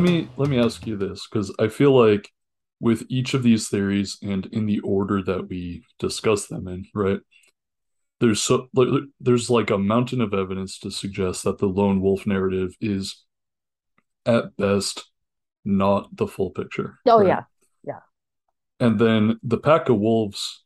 Me 0.05 0.29
let 0.37 0.49
me 0.49 0.59
ask 0.59 0.85
you 0.87 0.97
this 0.97 1.27
because 1.27 1.53
I 1.59 1.67
feel 1.67 1.97
like 1.97 2.31
with 2.79 3.05
each 3.09 3.33
of 3.33 3.43
these 3.43 3.67
theories 3.69 4.17
and 4.21 4.45
in 4.47 4.65
the 4.65 4.79
order 4.81 5.21
that 5.23 5.47
we 5.47 5.83
discuss 5.99 6.47
them 6.47 6.67
in, 6.67 6.85
right? 6.93 7.19
There's 8.19 8.41
so 8.41 8.69
there's 9.19 9.49
like 9.49 9.69
a 9.69 9.77
mountain 9.77 10.21
of 10.21 10.33
evidence 10.33 10.79
to 10.79 10.91
suggest 10.91 11.43
that 11.43 11.57
the 11.57 11.67
lone 11.67 12.01
wolf 12.01 12.25
narrative 12.25 12.75
is 12.79 13.23
at 14.25 14.55
best 14.57 15.09
not 15.63 16.15
the 16.15 16.27
full 16.27 16.51
picture. 16.51 16.99
Oh 17.05 17.19
right? 17.19 17.27
yeah. 17.27 17.43
Yeah. 17.83 17.99
And 18.79 18.99
then 18.99 19.39
the 19.43 19.57
pack 19.57 19.89
of 19.89 19.99
wolves 19.99 20.63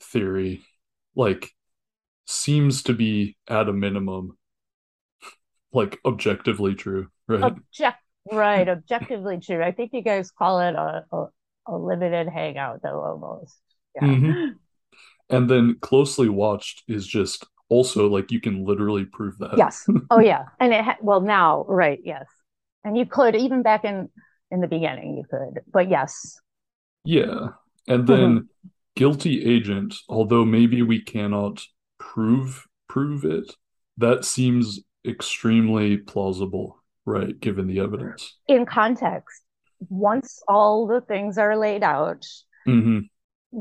theory 0.00 0.62
like 1.14 1.50
seems 2.26 2.82
to 2.84 2.94
be 2.94 3.36
at 3.48 3.68
a 3.68 3.72
minimum 3.72 4.38
like 5.72 5.98
objectively 6.04 6.74
true, 6.74 7.08
right? 7.26 7.42
Object 7.42 7.98
right, 8.32 8.68
objectively 8.68 9.38
true. 9.40 9.62
I 9.62 9.72
think 9.72 9.92
you 9.92 10.02
guys 10.02 10.30
call 10.30 10.60
it 10.60 10.74
a 10.74 11.04
a, 11.12 11.26
a 11.66 11.76
limited 11.76 12.28
hangout 12.28 12.80
though 12.82 13.00
almost. 13.00 13.58
Yeah. 13.94 14.08
Mm-hmm. 14.08 14.48
And 15.30 15.50
then 15.50 15.76
closely 15.82 16.30
watched 16.30 16.84
is 16.88 17.06
just 17.06 17.46
also 17.68 18.08
like 18.08 18.30
you 18.30 18.40
can 18.40 18.64
literally 18.64 19.04
prove 19.04 19.36
that. 19.38 19.58
Yes. 19.58 19.86
Oh 20.10 20.20
yeah. 20.20 20.44
And 20.58 20.72
it 20.72 20.82
ha- 20.82 20.96
well 21.02 21.20
now, 21.20 21.66
right, 21.68 22.00
yes. 22.02 22.24
And 22.82 22.96
you 22.96 23.04
could 23.04 23.36
even 23.36 23.62
back 23.62 23.84
in 23.84 24.08
in 24.50 24.62
the 24.62 24.66
beginning 24.66 25.18
you 25.18 25.24
could. 25.30 25.62
But 25.70 25.90
yes. 25.90 26.40
Yeah. 27.04 27.48
And 27.86 28.06
then 28.06 28.18
mm-hmm. 28.18 28.68
guilty 28.96 29.44
agent, 29.44 29.96
although 30.08 30.46
maybe 30.46 30.80
we 30.80 31.02
cannot 31.02 31.62
prove 31.98 32.66
prove 32.88 33.24
it, 33.24 33.54
that 33.98 34.24
seems 34.24 34.80
extremely 35.06 35.96
plausible, 35.96 36.77
right? 37.08 37.38
Given 37.38 37.66
the 37.66 37.80
evidence. 37.80 38.36
In 38.46 38.66
context, 38.66 39.42
once 39.88 40.42
all 40.46 40.86
the 40.86 41.00
things 41.00 41.38
are 41.38 41.56
laid 41.56 41.82
out, 41.82 42.26
mm-hmm. 42.66 43.00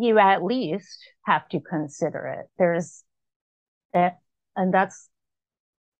you 0.02 0.20
at 0.20 0.44
least 0.44 1.00
have 1.26 1.48
to 1.50 1.60
consider 1.60 2.40
it. 2.40 2.50
There's, 2.58 3.04
and 3.94 4.74
that's 4.74 5.10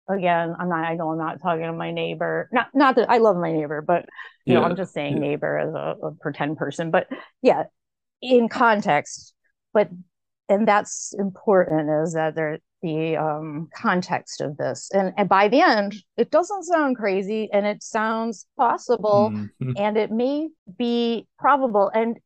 again, 0.10 0.56
I'm 0.58 0.70
not. 0.70 0.86
I 0.86 0.96
know 0.96 1.12
I'm 1.12 1.18
not 1.18 1.42
talking 1.42 1.66
to 1.66 1.74
my 1.74 1.92
neighbor. 1.92 2.50
Not 2.52 2.68
not 2.74 2.96
that 2.96 3.10
I 3.10 3.18
love 3.18 3.38
my 3.38 3.52
neighbor, 3.52 3.82
but 3.82 4.06
you 4.46 4.54
yeah. 4.54 4.60
know, 4.60 4.66
I'm 4.66 4.76
just 4.76 4.94
saying 4.94 5.14
yeah. 5.14 5.20
neighbor 5.20 5.58
as 5.58 5.74
a, 5.74 6.08
a 6.08 6.12
pretend 6.14 6.58
person. 6.58 6.92
But 6.92 7.08
yeah, 7.42 7.64
in 8.22 8.50
context. 8.50 9.34
But 9.74 9.90
and 10.50 10.68
that's 10.68 11.14
important 11.18 11.90
is 12.04 12.14
that 12.14 12.36
there 12.36 12.60
the 12.82 13.18
um, 13.18 13.70
context 13.76 14.42
of 14.42 14.58
this. 14.58 14.90
And, 14.94 15.14
and 15.18 15.28
by 15.28 15.48
the 15.48 15.62
end, 15.62 15.96
it 16.16 16.32
doesn't 16.32 16.64
sound 16.64 16.98
crazy 16.98 17.50
and 17.52 17.66
it 17.66 17.82
sounds 17.82 18.46
possible 18.56 19.32
mm-hmm. 19.34 19.72
and 19.78 19.98
it 19.98 20.12
may 20.12 20.50
be 20.78 21.28
probable. 21.40 21.90
And 21.94 22.18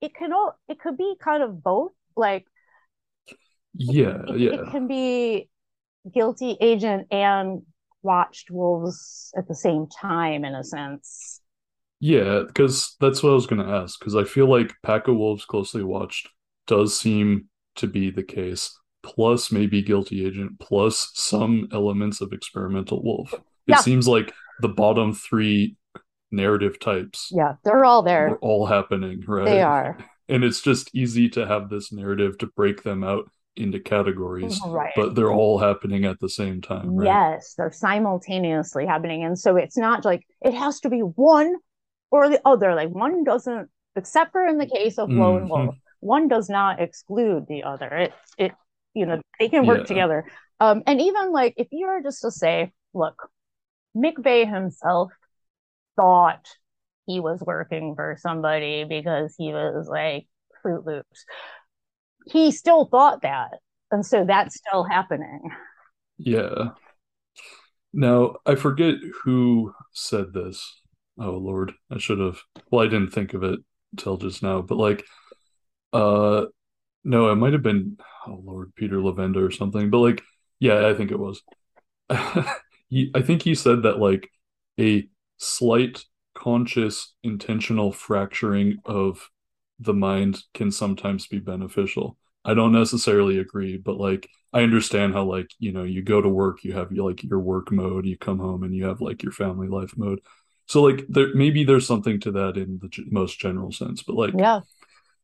it 0.00 0.14
can 0.14 0.32
all 0.32 0.58
it 0.68 0.80
could 0.80 0.96
be 0.96 1.14
kind 1.20 1.42
of 1.42 1.62
both. 1.62 1.92
Like 2.16 2.46
yeah, 3.74 4.22
it, 4.28 4.38
yeah. 4.38 4.50
It 4.52 4.70
can 4.70 4.88
be 4.88 5.48
guilty 6.12 6.56
agent 6.60 7.08
and 7.10 7.62
watched 8.02 8.50
wolves 8.50 9.32
at 9.36 9.46
the 9.46 9.54
same 9.54 9.86
time 9.86 10.44
in 10.44 10.54
a 10.54 10.64
sense. 10.64 11.40
Yeah, 12.02 12.44
because 12.46 12.96
that's 12.98 13.22
what 13.22 13.30
I 13.30 13.34
was 13.34 13.46
gonna 13.46 13.82
ask. 13.82 13.98
Because 14.00 14.16
I 14.16 14.24
feel 14.24 14.48
like 14.48 14.72
Pack 14.82 15.08
of 15.08 15.16
Wolves 15.16 15.44
Closely 15.44 15.84
Watched 15.84 16.30
does 16.66 16.98
seem 16.98 17.49
to 17.76 17.86
be 17.86 18.10
the 18.10 18.22
case 18.22 18.76
plus 19.02 19.50
maybe 19.50 19.82
guilty 19.82 20.26
agent 20.26 20.58
plus 20.58 21.10
some 21.14 21.68
elements 21.72 22.20
of 22.20 22.32
experimental 22.32 23.02
wolf 23.02 23.32
it 23.32 23.40
yeah. 23.66 23.76
seems 23.78 24.06
like 24.06 24.32
the 24.60 24.68
bottom 24.68 25.12
three 25.12 25.76
narrative 26.30 26.78
types 26.78 27.28
yeah 27.32 27.54
they're 27.64 27.84
all 27.84 28.02
there 28.02 28.30
are 28.30 28.38
all 28.38 28.66
happening 28.66 29.22
right 29.26 29.46
they 29.46 29.62
are 29.62 29.98
and 30.28 30.44
it's 30.44 30.60
just 30.60 30.94
easy 30.94 31.28
to 31.28 31.46
have 31.46 31.68
this 31.68 31.92
narrative 31.92 32.38
to 32.38 32.46
break 32.48 32.82
them 32.82 33.02
out 33.02 33.28
into 33.56 33.80
categories 33.80 34.60
right. 34.66 34.92
but 34.94 35.14
they're 35.14 35.32
all 35.32 35.58
happening 35.58 36.04
at 36.04 36.18
the 36.20 36.28
same 36.28 36.60
time 36.60 36.94
right? 36.94 37.06
yes 37.06 37.54
they're 37.56 37.72
simultaneously 37.72 38.86
happening 38.86 39.24
and 39.24 39.38
so 39.38 39.56
it's 39.56 39.76
not 39.76 40.04
like 40.04 40.24
it 40.40 40.54
has 40.54 40.80
to 40.80 40.88
be 40.88 41.00
one 41.00 41.54
or 42.10 42.28
the 42.28 42.40
other 42.44 42.74
like 42.74 42.90
one 42.90 43.24
doesn't 43.24 43.68
except 43.96 44.32
for 44.32 44.46
in 44.46 44.56
the 44.56 44.66
case 44.66 44.98
of 44.98 45.10
lone 45.10 45.42
mm-hmm. 45.42 45.48
wolf 45.48 45.74
one 46.00 46.28
does 46.28 46.48
not 46.48 46.80
exclude 46.80 47.46
the 47.48 47.62
other. 47.62 47.88
It 47.88 48.12
it 48.38 48.52
you 48.94 49.06
know 49.06 49.20
they 49.38 49.48
can 49.48 49.66
work 49.66 49.80
yeah. 49.80 49.84
together. 49.84 50.24
Um 50.58 50.82
and 50.86 51.00
even 51.00 51.32
like 51.32 51.54
if 51.56 51.68
you 51.70 51.86
were 51.86 52.02
just 52.02 52.22
to 52.22 52.30
say 52.30 52.72
look 52.92 53.28
mcveigh 53.96 54.52
himself 54.52 55.12
thought 55.96 56.46
he 57.06 57.20
was 57.20 57.40
working 57.40 57.94
for 57.94 58.16
somebody 58.20 58.84
because 58.84 59.34
he 59.36 59.52
was 59.52 59.88
like 59.88 60.26
fruit 60.62 60.86
loops 60.86 61.24
he 62.26 62.52
still 62.52 62.84
thought 62.84 63.22
that 63.22 63.58
and 63.90 64.06
so 64.06 64.24
that's 64.24 64.56
still 64.56 64.84
happening. 64.84 65.40
Yeah. 66.18 66.70
Now 67.92 68.36
i 68.46 68.54
forget 68.54 68.94
who 69.24 69.72
said 69.92 70.32
this. 70.32 70.80
Oh 71.18 71.32
lord 71.32 71.72
i 71.90 71.98
should 71.98 72.18
have 72.18 72.38
well 72.70 72.84
i 72.84 72.88
didn't 72.88 73.10
think 73.10 73.34
of 73.34 73.42
it 73.42 73.60
till 73.96 74.16
just 74.16 74.42
now 74.42 74.62
but 74.62 74.78
like 74.78 75.04
uh 75.92 76.46
no, 77.02 77.30
it 77.32 77.36
might 77.36 77.52
have 77.52 77.62
been 77.62 77.98
oh 78.26 78.40
Lord 78.44 78.74
Peter 78.74 78.96
Levenda 78.96 79.46
or 79.46 79.50
something, 79.50 79.90
but 79.90 79.98
like 79.98 80.22
yeah, 80.58 80.86
I 80.86 80.94
think 80.94 81.10
it 81.10 81.18
was. 81.18 81.42
he, 82.88 83.10
I 83.14 83.22
think 83.22 83.42
he 83.42 83.54
said 83.54 83.82
that 83.84 83.98
like 83.98 84.30
a 84.78 85.08
slight 85.38 86.04
conscious 86.34 87.14
intentional 87.22 87.92
fracturing 87.92 88.78
of 88.84 89.30
the 89.78 89.94
mind 89.94 90.42
can 90.54 90.70
sometimes 90.70 91.26
be 91.26 91.38
beneficial. 91.38 92.16
I 92.44 92.54
don't 92.54 92.72
necessarily 92.72 93.38
agree, 93.38 93.78
but 93.78 93.96
like 93.96 94.28
I 94.52 94.62
understand 94.62 95.14
how 95.14 95.24
like, 95.24 95.50
you 95.58 95.72
know, 95.72 95.84
you 95.84 96.02
go 96.02 96.20
to 96.20 96.28
work, 96.28 96.64
you 96.64 96.72
have 96.74 96.92
like 96.92 97.22
your 97.22 97.40
work 97.40 97.70
mode, 97.70 98.06
you 98.06 98.16
come 98.16 98.38
home 98.38 98.62
and 98.62 98.74
you 98.74 98.84
have 98.86 99.00
like 99.00 99.22
your 99.22 99.32
family 99.32 99.68
life 99.68 99.96
mode. 99.96 100.20
So 100.66 100.82
like 100.82 101.04
there 101.08 101.34
maybe 101.34 101.64
there's 101.64 101.86
something 101.86 102.20
to 102.20 102.32
that 102.32 102.56
in 102.56 102.78
the 102.80 102.90
most 103.10 103.40
general 103.40 103.72
sense, 103.72 104.02
but 104.02 104.16
like 104.16 104.34
yeah 104.36 104.60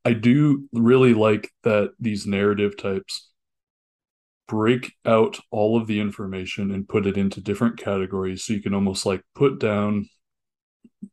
I 0.07 0.13
do 0.13 0.69
really 0.73 1.15
like 1.15 1.51
that 1.65 1.91
these 1.99 2.29
narrative 2.29 2.77
types 2.77 3.29
break 4.47 4.93
out 5.05 5.41
all 5.51 5.77
of 5.77 5.89
the 5.89 5.99
information 5.99 6.71
and 6.71 6.89
put 6.89 7.07
it 7.07 7.17
into 7.17 7.41
different 7.41 7.77
categories. 7.77 8.45
So 8.45 8.53
you 8.53 8.63
can 8.63 8.73
almost 8.73 9.05
like 9.05 9.23
put 9.35 9.59
down 9.59 10.09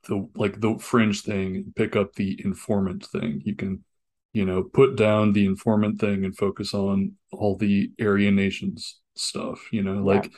the 0.07 0.30
like 0.36 0.61
the 0.61 0.78
fringe 0.78 1.24
thing 1.24 1.56
and 1.56 1.76
pick 1.76 1.95
up 1.95 2.14
the 2.14 2.40
informant 2.45 3.07
thing. 3.07 3.41
You 3.44 3.56
can 3.56 3.84
you 4.32 4.45
know 4.45 4.61
put 4.61 4.95
down 4.95 5.34
the 5.34 5.48
informant 5.48 5.99
thing 5.99 6.24
and 6.24 6.38
focus 6.38 6.76
on 6.76 7.14
all 7.32 7.56
the 7.56 7.91
aryan 8.02 8.36
nations 8.36 8.99
stuff 9.15 9.72
you 9.72 9.84
know? 9.84 9.95
Yeah. 9.95 10.15
like 10.15 10.32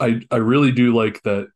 i 0.00 0.20
i 0.32 0.36
really 0.36 0.72
do 0.72 0.92
like 0.94 1.22
that 1.22 1.46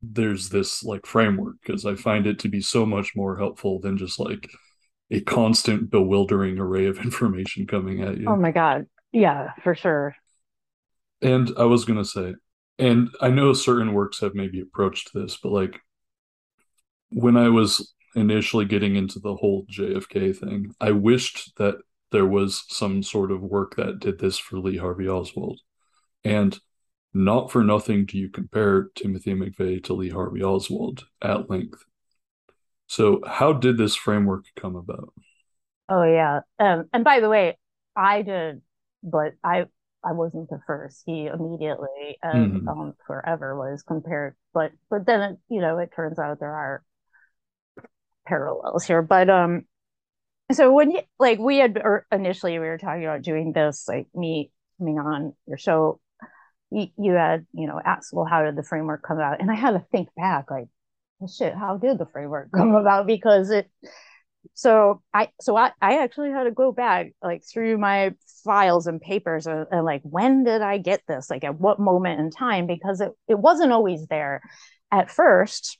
there's 0.00 0.48
this 0.48 0.84
like 0.84 1.06
framework 1.06 1.56
because 1.60 1.84
i 1.84 1.96
find 1.96 2.28
it 2.28 2.38
to 2.38 2.48
be 2.48 2.60
so 2.60 2.86
much 2.86 3.16
more 3.16 3.36
helpful 3.36 3.80
than 3.80 3.98
just 3.98 4.20
like 4.20 4.48
a 5.10 5.20
constant 5.20 5.90
bewildering 5.90 6.58
array 6.58 6.86
of 6.86 6.98
information 7.04 7.66
coming 7.66 8.02
at 8.02 8.18
you. 8.18 8.28
Oh 8.28 8.36
my 8.36 8.50
god. 8.50 8.86
Yeah, 9.12 9.52
for 9.62 9.74
sure. 9.74 10.14
And 11.22 11.50
I 11.58 11.64
was 11.64 11.84
going 11.84 11.98
to 11.98 12.04
say 12.04 12.34
and 12.78 13.10
I 13.20 13.28
know 13.28 13.52
certain 13.52 13.92
works 13.92 14.20
have 14.20 14.34
maybe 14.34 14.60
approached 14.60 15.12
this, 15.12 15.36
but 15.36 15.50
like 15.50 15.80
when 17.10 17.36
I 17.36 17.48
was 17.48 17.92
initially 18.14 18.64
getting 18.64 18.96
into 18.96 19.18
the 19.18 19.34
whole 19.34 19.66
JFK 19.66 20.36
thing, 20.36 20.74
I 20.80 20.92
wished 20.92 21.56
that 21.56 21.76
there 22.12 22.26
was 22.26 22.64
some 22.68 23.02
sort 23.02 23.32
of 23.32 23.42
work 23.42 23.76
that 23.76 23.98
did 23.98 24.18
this 24.18 24.38
for 24.38 24.58
Lee 24.58 24.76
Harvey 24.76 25.08
Oswald. 25.08 25.60
And 26.24 26.58
not 27.12 27.50
for 27.50 27.64
nothing 27.64 28.06
do 28.06 28.16
you 28.16 28.28
compare 28.28 28.90
Timothy 28.94 29.34
McVeigh 29.34 29.82
to 29.84 29.94
Lee 29.94 30.10
Harvey 30.10 30.42
Oswald 30.42 31.06
at 31.20 31.50
length. 31.50 31.84
So, 32.88 33.20
how 33.26 33.52
did 33.52 33.76
this 33.76 33.94
framework 33.94 34.46
come 34.56 34.74
about? 34.74 35.12
Oh 35.88 36.02
yeah, 36.02 36.40
um, 36.58 36.88
and 36.92 37.04
by 37.04 37.20
the 37.20 37.28
way, 37.28 37.58
I 37.94 38.22
did, 38.22 38.62
but 39.02 39.34
I 39.44 39.66
I 40.04 40.12
wasn't 40.12 40.48
the 40.48 40.60
first. 40.66 41.02
He 41.06 41.26
immediately 41.26 42.18
and 42.22 42.62
mm-hmm. 42.62 42.68
um, 42.68 42.94
forever 43.06 43.56
was 43.56 43.82
compared, 43.82 44.36
but 44.54 44.72
but 44.90 45.06
then 45.06 45.20
it, 45.20 45.38
you 45.48 45.60
know 45.60 45.78
it 45.78 45.90
turns 45.94 46.18
out 46.18 46.40
there 46.40 46.54
are 46.54 46.82
parallels 48.26 48.84
here. 48.84 49.02
But 49.02 49.28
um, 49.28 49.66
so 50.52 50.72
when 50.72 50.90
you 50.90 51.00
like 51.18 51.38
we 51.38 51.58
had 51.58 51.78
or 51.82 52.06
initially 52.10 52.58
we 52.58 52.66
were 52.66 52.78
talking 52.78 53.04
about 53.04 53.22
doing 53.22 53.52
this 53.52 53.86
like 53.86 54.06
me 54.14 54.50
coming 54.78 54.98
on 54.98 55.34
your 55.46 55.58
show, 55.58 56.00
you, 56.70 56.88
you 56.98 57.12
had 57.12 57.46
you 57.52 57.66
know 57.66 57.80
asked 57.84 58.14
well 58.14 58.24
how 58.24 58.44
did 58.44 58.56
the 58.56 58.62
framework 58.62 59.02
come 59.02 59.20
out, 59.20 59.40
and 59.40 59.50
I 59.50 59.54
had 59.54 59.72
to 59.72 59.84
think 59.92 60.08
back 60.16 60.50
like 60.50 60.68
shit, 61.26 61.54
how 61.54 61.76
did 61.76 61.98
the 61.98 62.06
framework 62.06 62.50
come 62.54 62.74
about? 62.74 63.06
Because 63.06 63.50
it 63.50 63.70
so 64.54 65.02
I 65.12 65.28
so 65.40 65.56
I, 65.56 65.72
I 65.80 66.02
actually 66.02 66.30
had 66.30 66.44
to 66.44 66.50
go 66.50 66.72
back 66.72 67.12
like 67.22 67.42
through 67.44 67.78
my 67.78 68.14
files 68.44 68.86
and 68.86 69.00
papers 69.00 69.46
and, 69.46 69.66
and, 69.70 69.84
like 69.84 70.02
when 70.02 70.44
did 70.44 70.62
I 70.62 70.78
get 70.78 71.02
this? 71.08 71.30
Like 71.30 71.44
at 71.44 71.58
what 71.58 71.80
moment 71.80 72.20
in 72.20 72.30
time? 72.30 72.66
Because 72.66 73.00
it, 73.00 73.12
it 73.28 73.38
wasn't 73.38 73.72
always 73.72 74.06
there. 74.06 74.40
at 74.90 75.10
first, 75.10 75.78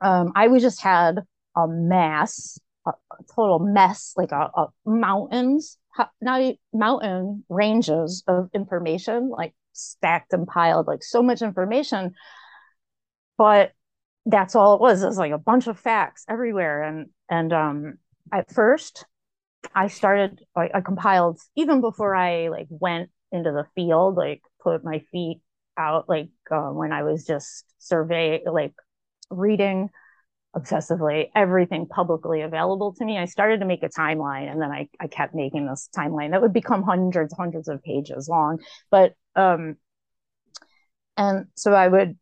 um, 0.00 0.32
I 0.34 0.48
was 0.48 0.62
just 0.62 0.80
had 0.82 1.20
a 1.56 1.66
mass, 1.68 2.58
a, 2.86 2.90
a 2.90 3.16
total 3.34 3.58
mess, 3.58 4.14
like 4.16 4.32
a, 4.32 4.50
a 4.54 4.66
mountains, 4.84 5.78
not 6.20 6.54
mountain 6.72 7.44
ranges 7.48 8.22
of 8.26 8.50
information, 8.54 9.30
like 9.30 9.54
stacked 9.72 10.32
and 10.32 10.46
piled, 10.46 10.86
like 10.86 11.02
so 11.02 11.22
much 11.22 11.42
information. 11.42 12.14
But 13.36 13.72
that's 14.26 14.54
all 14.54 14.74
it 14.74 14.80
was. 14.80 15.02
It 15.02 15.06
was 15.06 15.18
like 15.18 15.32
a 15.32 15.38
bunch 15.38 15.66
of 15.66 15.78
facts 15.78 16.24
everywhere. 16.28 16.82
And 16.82 17.06
and 17.28 17.52
um 17.52 17.94
at 18.32 18.52
first 18.52 19.04
I 19.74 19.88
started 19.88 20.42
I, 20.56 20.70
I 20.74 20.80
compiled 20.80 21.40
even 21.56 21.80
before 21.80 22.14
I 22.14 22.48
like 22.48 22.68
went 22.70 23.10
into 23.32 23.52
the 23.52 23.66
field, 23.74 24.16
like 24.16 24.42
put 24.62 24.84
my 24.84 25.00
feet 25.12 25.40
out 25.76 26.08
like 26.08 26.30
uh, 26.50 26.70
when 26.70 26.92
I 26.92 27.02
was 27.04 27.24
just 27.24 27.64
survey 27.78 28.42
like 28.44 28.74
reading 29.30 29.90
obsessively 30.56 31.30
everything 31.34 31.86
publicly 31.86 32.42
available 32.42 32.92
to 32.94 33.04
me. 33.04 33.16
I 33.16 33.26
started 33.26 33.60
to 33.60 33.66
make 33.66 33.84
a 33.84 33.88
timeline 33.88 34.50
and 34.50 34.60
then 34.60 34.70
I, 34.70 34.88
I 34.98 35.06
kept 35.06 35.34
making 35.34 35.66
this 35.66 35.88
timeline 35.96 36.32
that 36.32 36.42
would 36.42 36.52
become 36.52 36.82
hundreds, 36.82 37.32
hundreds 37.32 37.68
of 37.68 37.82
pages 37.82 38.28
long. 38.28 38.58
But 38.90 39.14
um 39.36 39.76
and 41.16 41.46
so 41.54 41.72
I 41.72 41.86
would 41.86 42.18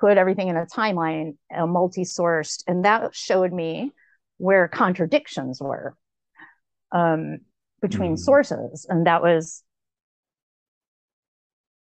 put 0.00 0.16
everything 0.16 0.48
in 0.48 0.56
a 0.56 0.66
timeline, 0.66 1.36
a 1.54 1.66
multi-sourced, 1.66 2.64
and 2.66 2.84
that 2.84 3.14
showed 3.14 3.52
me 3.52 3.92
where 4.38 4.66
contradictions 4.66 5.60
were 5.60 5.94
um, 6.90 7.38
between 7.82 8.14
mm. 8.14 8.18
sources, 8.18 8.86
and 8.88 9.06
that 9.06 9.22
was 9.22 9.62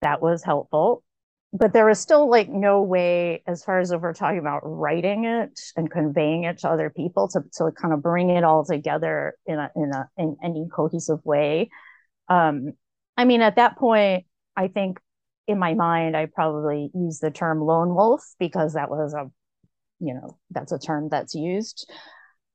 that 0.01 0.23
was 0.23 0.43
helpful. 0.43 1.05
But 1.53 1.73
there 1.73 1.87
was 1.87 1.99
still 1.99 2.29
like 2.29 2.49
no 2.49 2.83
way, 2.83 3.43
as 3.47 3.65
far 3.65 3.81
as 3.81 3.91
if 3.91 4.01
we're 4.01 4.13
talking 4.13 4.39
about 4.39 4.61
writing 4.65 5.25
it 5.25 5.59
and 5.77 5.91
conveying 5.91 6.45
it 6.45 6.59
to 6.59 6.69
other 6.69 6.91
people, 6.91 7.29
to 7.29 7.41
to 7.57 7.71
kind 7.73 7.93
of 7.93 8.03
bring 8.03 8.31
it 8.31 8.45
all 8.45 8.65
together 8.65 9.35
in 9.47 9.59
a 9.59 9.71
in 9.77 9.93
a 9.93 10.09
in 10.17 10.37
any 10.43 10.67
cohesive 10.75 11.25
way. 11.25 11.71
Um, 12.29 12.73
I 13.17 13.25
mean, 13.25 13.43
at 13.43 13.57
that 13.57 13.77
point, 13.77 14.25
I 14.57 14.69
think 14.69 15.01
in 15.49 15.59
my 15.59 15.75
mind, 15.75 16.17
I 16.17 16.27
probably 16.27 16.91
use 16.95 17.19
the 17.19 17.31
term 17.31 17.61
lone 17.61 17.95
wolf 17.95 18.23
because 18.39 18.75
that 18.75 18.91
was 18.91 19.15
a, 19.15 19.31
you 19.99 20.15
know, 20.15 20.39
that's 20.51 20.73
a 20.73 20.79
term 20.79 21.09
that's 21.09 21.35
used. 21.35 21.91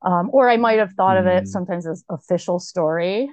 Um, 0.03 0.29
or 0.31 0.49
I 0.49 0.57
might 0.57 0.79
have 0.79 0.93
thought 0.93 1.17
mm. 1.17 1.21
of 1.21 1.25
it 1.25 1.43
mm. 1.43 1.47
sometimes 1.47 1.87
as 1.87 2.03
official 2.09 2.59
story. 2.59 3.29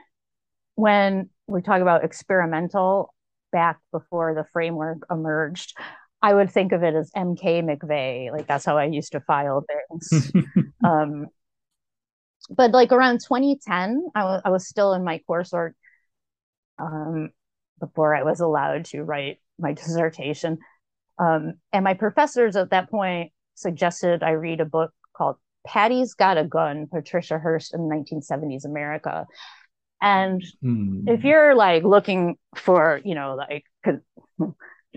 When 0.77 1.29
we 1.47 1.61
talk 1.61 1.83
about 1.83 2.05
experimental 2.05 3.15
back 3.53 3.79
before 3.93 4.35
the 4.35 4.47
framework 4.53 5.07
emerged, 5.11 5.77
I 6.23 6.33
would 6.33 6.51
think 6.51 6.73
of 6.73 6.83
it 6.83 6.95
as 6.95 7.11
MK 7.15 7.63
McVeigh. 7.63 8.33
Like 8.33 8.47
that's 8.47 8.65
how 8.65 8.79
I 8.79 8.87
used 8.87 9.13
to 9.13 9.21
file 9.21 9.65
things. 9.91 10.33
um, 10.85 11.27
but 12.49 12.71
like 12.71 12.93
around 12.93 13.21
2010, 13.21 14.09
I, 14.15 14.21
w- 14.21 14.41
I 14.43 14.49
was 14.49 14.67
still 14.67 14.95
in 14.95 15.05
my 15.05 15.21
coursework 15.29 15.73
um, 16.79 17.31
before 17.79 18.15
I 18.15 18.23
was 18.23 18.41
allowed 18.41 18.87
to 18.87 19.03
write 19.03 19.39
my 19.61 19.73
dissertation. 19.73 20.59
Um, 21.19 21.55
and 21.73 21.85
my 21.85 21.95
professors 21.95 22.57
at 22.57 22.71
that 22.71 22.91
point 22.91 23.33
suggested 23.55 24.23
I 24.23 24.31
read 24.31 24.61
a 24.61 24.65
book 24.65 24.93
called 25.15 25.37
Patty's 25.67 26.15
Got 26.15 26.39
a 26.39 26.45
Gun, 26.45 26.87
Patricia 26.91 27.39
Hearst 27.39 27.75
in 27.75 27.81
1970s 27.83 28.65
America. 28.65 29.27
And 30.01 30.43
hmm. 30.63 31.07
if 31.07 31.25
you're 31.25 31.55
like 31.55 31.83
looking 31.83 32.37
for, 32.57 33.01
you 33.05 33.15
know, 33.15 33.37
like 33.37 33.65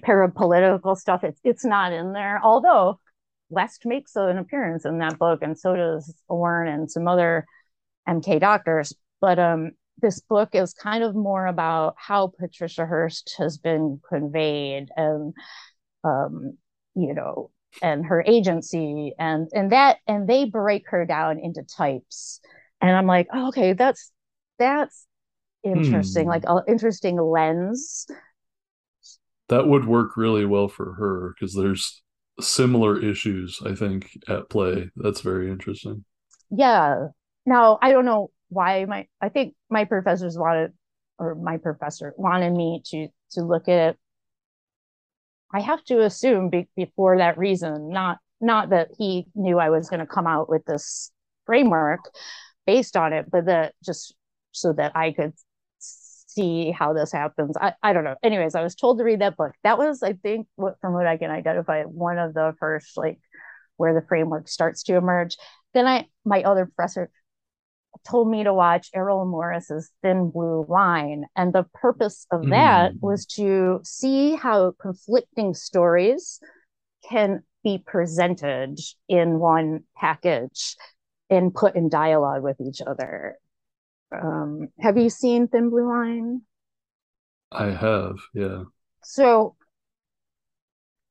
parapolitical 0.02 0.98
stuff, 0.98 1.23
it's 1.23 1.40
it's 1.44 1.65
not 1.65 1.91
in 1.91 2.14
there. 2.14 2.40
Although 2.41 2.99
West 3.49 3.85
makes 3.85 4.15
an 4.15 4.38
appearance 4.38 4.85
in 4.85 4.99
that 4.99 5.19
book, 5.19 5.41
and 5.41 5.60
so 5.60 5.76
does 5.76 6.14
Orne 6.30 6.69
and 6.69 6.90
some 6.90 7.07
other 7.07 7.45
MK 8.07 8.40
doctors. 8.40 8.94
But 9.19 9.40
um, 9.40 9.72
this 10.01 10.19
book 10.19 10.49
is 10.53 10.73
kind 10.73 11.03
of 11.03 11.15
more 11.15 11.47
about 11.47 11.95
how 11.97 12.31
Patricia 12.39 12.85
Hearst 12.85 13.35
has 13.37 13.57
been 13.57 14.01
conveyed 14.07 14.89
and 14.95 15.33
um, 16.03 16.57
you 16.95 17.13
know 17.13 17.51
and 17.81 18.05
her 18.05 18.23
agency 18.27 19.13
and 19.17 19.49
and 19.53 19.71
that 19.71 19.97
and 20.07 20.27
they 20.27 20.45
break 20.45 20.89
her 20.89 21.05
down 21.05 21.39
into 21.39 21.63
types. 21.63 22.39
And 22.81 22.91
i'm 22.91 23.07
like 23.07 23.27
oh, 23.33 23.47
okay 23.47 23.73
that's 23.73 24.11
that's 24.59 25.07
interesting 25.63 26.23
hmm. 26.23 26.29
like 26.29 26.43
an 26.47 26.61
interesting 26.67 27.19
lens. 27.19 28.05
That 29.49 29.67
would 29.67 29.85
work 29.85 30.17
really 30.17 30.45
well 30.45 30.67
for 30.67 30.93
her 30.93 31.33
because 31.33 31.55
there's 31.55 32.01
similar 32.39 32.99
issues 32.99 33.59
i 33.65 33.73
think 33.73 34.17
at 34.27 34.49
play. 34.49 34.89
That's 34.95 35.21
very 35.21 35.49
interesting. 35.49 36.03
Yeah. 36.49 37.07
Now 37.45 37.79
i 37.81 37.91
don't 37.91 38.05
know 38.05 38.31
why 38.53 38.85
my 38.85 39.07
I 39.21 39.30
think 39.30 39.55
my 39.69 39.85
professors 39.85 40.38
wanted 40.38 40.71
or 41.19 41.35
my 41.35 41.57
professor 41.57 42.13
wanted 42.17 42.53
me 42.53 42.81
to 42.85 43.07
to 43.31 43.41
look 43.41 43.67
at 43.67 43.89
it. 43.89 43.99
I 45.53 45.59
have 45.61 45.84
to 45.85 46.01
assume 46.01 46.49
be, 46.49 46.67
before 46.75 47.17
that 47.17 47.38
reason, 47.38 47.89
not 47.89 48.19
not 48.41 48.69
that 48.69 48.89
he 48.97 49.27
knew 49.35 49.59
I 49.59 49.69
was 49.69 49.89
going 49.89 49.99
to 49.99 50.05
come 50.05 50.27
out 50.27 50.49
with 50.49 50.65
this 50.65 51.11
framework 51.45 52.01
based 52.65 52.97
on 52.97 53.13
it, 53.13 53.30
but 53.31 53.45
that 53.45 53.73
just 53.84 54.15
so 54.51 54.73
that 54.73 54.95
I 54.95 55.11
could 55.11 55.34
see 55.80 56.71
how 56.71 56.93
this 56.93 57.11
happens. 57.11 57.55
I, 57.59 57.73
I 57.81 57.93
don't 57.93 58.03
know. 58.03 58.15
Anyways, 58.23 58.55
I 58.55 58.63
was 58.63 58.75
told 58.75 58.97
to 58.97 59.03
read 59.03 59.21
that 59.21 59.38
book. 59.38 59.53
That 59.63 59.77
was, 59.77 60.03
I 60.03 60.13
think, 60.13 60.47
what 60.55 60.75
from 60.81 60.93
what 60.93 61.07
I 61.07 61.17
can 61.17 61.31
identify, 61.31 61.84
one 61.84 62.17
of 62.17 62.34
the 62.34 62.55
first 62.59 62.97
like 62.97 63.19
where 63.77 63.93
the 63.93 64.05
framework 64.07 64.47
starts 64.47 64.84
to 64.84 64.95
emerge. 64.95 65.38
Then 65.73 65.88
I 65.88 66.07
my 66.25 66.43
other 66.43 66.65
professor 66.65 67.09
told 68.05 68.29
me 68.29 68.43
to 68.43 68.53
watch 68.53 68.89
Errol 68.93 69.25
Morris's 69.25 69.91
Thin 70.01 70.29
Blue 70.31 70.65
Line. 70.67 71.25
And 71.35 71.53
the 71.53 71.65
purpose 71.73 72.25
of 72.31 72.49
that 72.49 72.93
mm. 72.93 73.01
was 73.01 73.25
to 73.37 73.79
see 73.83 74.35
how 74.35 74.73
conflicting 74.79 75.53
stories 75.53 76.39
can 77.09 77.43
be 77.63 77.81
presented 77.85 78.79
in 79.07 79.39
one 79.39 79.83
package 79.95 80.75
and 81.29 81.53
put 81.53 81.75
in 81.75 81.89
dialogue 81.89 82.43
with 82.43 82.59
each 82.59 82.81
other. 82.85 83.37
Um, 84.11 84.67
have 84.79 84.97
you 84.97 85.09
seen 85.09 85.47
Thin 85.47 85.69
Blue 85.69 85.87
Line? 85.87 86.41
I 87.51 87.71
have, 87.71 88.15
yeah. 88.33 88.63
So, 89.03 89.55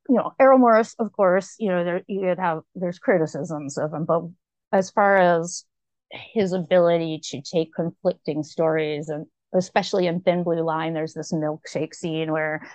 you 0.08 0.16
know, 0.16 0.32
Errol 0.38 0.58
Morris, 0.58 0.94
of 0.98 1.12
course, 1.12 1.54
you 1.58 1.68
know, 1.68 1.84
there 1.84 2.02
you 2.06 2.20
could 2.20 2.38
have 2.38 2.62
there's 2.74 2.98
criticisms 2.98 3.78
of 3.78 3.92
him, 3.92 4.04
but 4.04 4.22
as 4.72 4.90
far 4.90 5.16
as 5.16 5.64
his 6.12 6.52
ability 6.52 7.20
to 7.22 7.40
take 7.40 7.74
conflicting 7.74 8.42
stories 8.42 9.08
and 9.08 9.26
especially 9.54 10.06
in 10.06 10.20
thin 10.20 10.42
blue 10.42 10.62
line 10.62 10.94
there's 10.94 11.14
this 11.14 11.32
milkshake 11.32 11.94
scene 11.94 12.32
where 12.32 12.66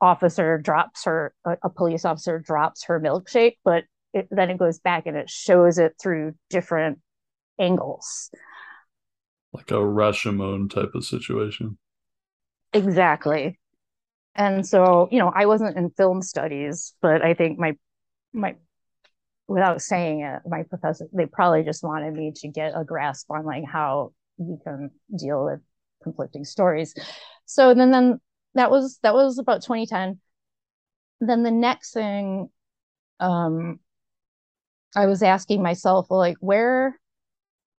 officer 0.00 0.58
drops 0.58 1.04
her 1.04 1.32
a, 1.44 1.70
police 1.70 2.04
officer 2.04 2.38
drops 2.38 2.84
her 2.84 3.00
milkshake 3.00 3.56
but 3.64 3.84
it, 4.12 4.28
then 4.30 4.50
it 4.50 4.58
goes 4.58 4.78
back 4.78 5.06
and 5.06 5.16
it 5.16 5.30
shows 5.30 5.78
it 5.78 5.94
through 6.00 6.34
different 6.50 6.98
angles. 7.58 8.30
Like 9.52 9.70
a 9.70 9.74
rashomon 9.74 10.70
type 10.70 10.90
of 10.94 11.04
situation. 11.04 11.78
Exactly. 12.72 13.58
And 14.34 14.66
so 14.66 15.08
you 15.12 15.18
know 15.18 15.30
i 15.34 15.44
wasn't 15.44 15.76
in 15.76 15.90
film 15.90 16.22
studies 16.22 16.94
but 17.02 17.22
i 17.22 17.34
think 17.34 17.58
my 17.58 17.76
my 18.32 18.56
without 19.48 19.82
saying 19.82 20.20
it, 20.22 20.42
my 20.46 20.62
professor, 20.64 21.06
they 21.12 21.26
probably 21.26 21.62
just 21.62 21.82
wanted 21.82 22.14
me 22.14 22.32
to 22.36 22.48
get 22.48 22.72
a 22.74 22.84
grasp 22.84 23.30
on 23.30 23.44
like 23.44 23.64
how 23.70 24.12
you 24.38 24.58
can 24.64 24.90
deal 25.16 25.44
with 25.44 25.60
conflicting 26.02 26.44
stories. 26.44 26.94
So 27.44 27.74
then, 27.74 27.90
then 27.90 28.20
that 28.54 28.70
was, 28.70 28.98
that 29.02 29.14
was 29.14 29.38
about 29.38 29.62
2010. 29.62 30.18
Then 31.20 31.42
the 31.42 31.50
next 31.50 31.92
thing, 31.92 32.48
um, 33.20 33.78
I 34.94 35.06
was 35.06 35.22
asking 35.22 35.62
myself, 35.62 36.10
like, 36.10 36.36
where 36.40 36.98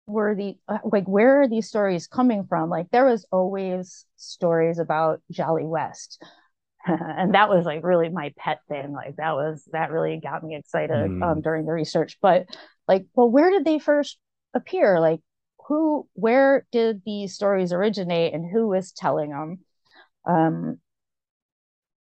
were 0.06 0.34
the, 0.34 0.56
like, 0.84 1.06
where 1.06 1.42
are 1.42 1.48
these 1.48 1.68
stories 1.68 2.06
coming 2.06 2.44
from? 2.44 2.70
Like, 2.70 2.90
there 2.90 3.04
was 3.04 3.26
always 3.30 4.06
stories 4.16 4.78
about 4.78 5.22
Jolly 5.30 5.64
West 5.64 6.22
and 7.18 7.34
that 7.34 7.48
was 7.48 7.64
like 7.64 7.84
really 7.84 8.08
my 8.08 8.32
pet 8.36 8.60
thing 8.68 8.92
like 8.92 9.16
that 9.16 9.34
was 9.34 9.68
that 9.72 9.90
really 9.90 10.20
got 10.22 10.42
me 10.42 10.56
excited 10.56 11.04
um, 11.04 11.20
mm. 11.20 11.32
um, 11.32 11.40
during 11.40 11.64
the 11.64 11.72
research. 11.72 12.18
But 12.20 12.46
like 12.86 13.06
well 13.14 13.30
where 13.30 13.50
did 13.50 13.64
they 13.64 13.78
first 13.78 14.18
appear? 14.54 15.00
Like 15.00 15.20
who 15.68 16.06
where 16.14 16.66
did 16.72 17.02
these 17.06 17.34
stories 17.34 17.72
originate 17.72 18.34
and 18.34 18.50
who 18.50 18.68
was 18.68 18.92
telling 18.92 19.30
them 19.30 19.58
um 20.26 20.78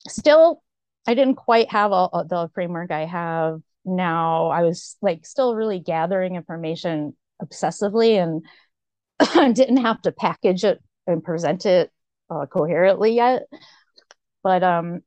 still 0.09 0.63
i 1.07 1.13
didn't 1.13 1.35
quite 1.35 1.71
have 1.71 1.93
all, 1.93 2.09
all 2.11 2.25
the 2.25 2.51
framework 2.55 2.91
i 2.91 3.05
have 3.05 3.61
now. 3.85 4.49
I 4.49 4.63
was 4.63 4.97
like 5.03 5.27
still 5.27 5.55
really 5.55 5.81
gathering 5.81 6.37
information 6.37 7.17
obsessively 7.43 8.23
and 8.23 8.45
didn't 9.57 9.79
have 9.79 10.03
to 10.03 10.13
package 10.13 10.65
it 10.65 10.83
and 11.07 11.23
present 11.23 11.67
it 11.67 11.91
uh, 12.31 12.47
coherently 12.47 13.15
yet 13.15 13.43
but 14.43 14.63
um 14.63 15.03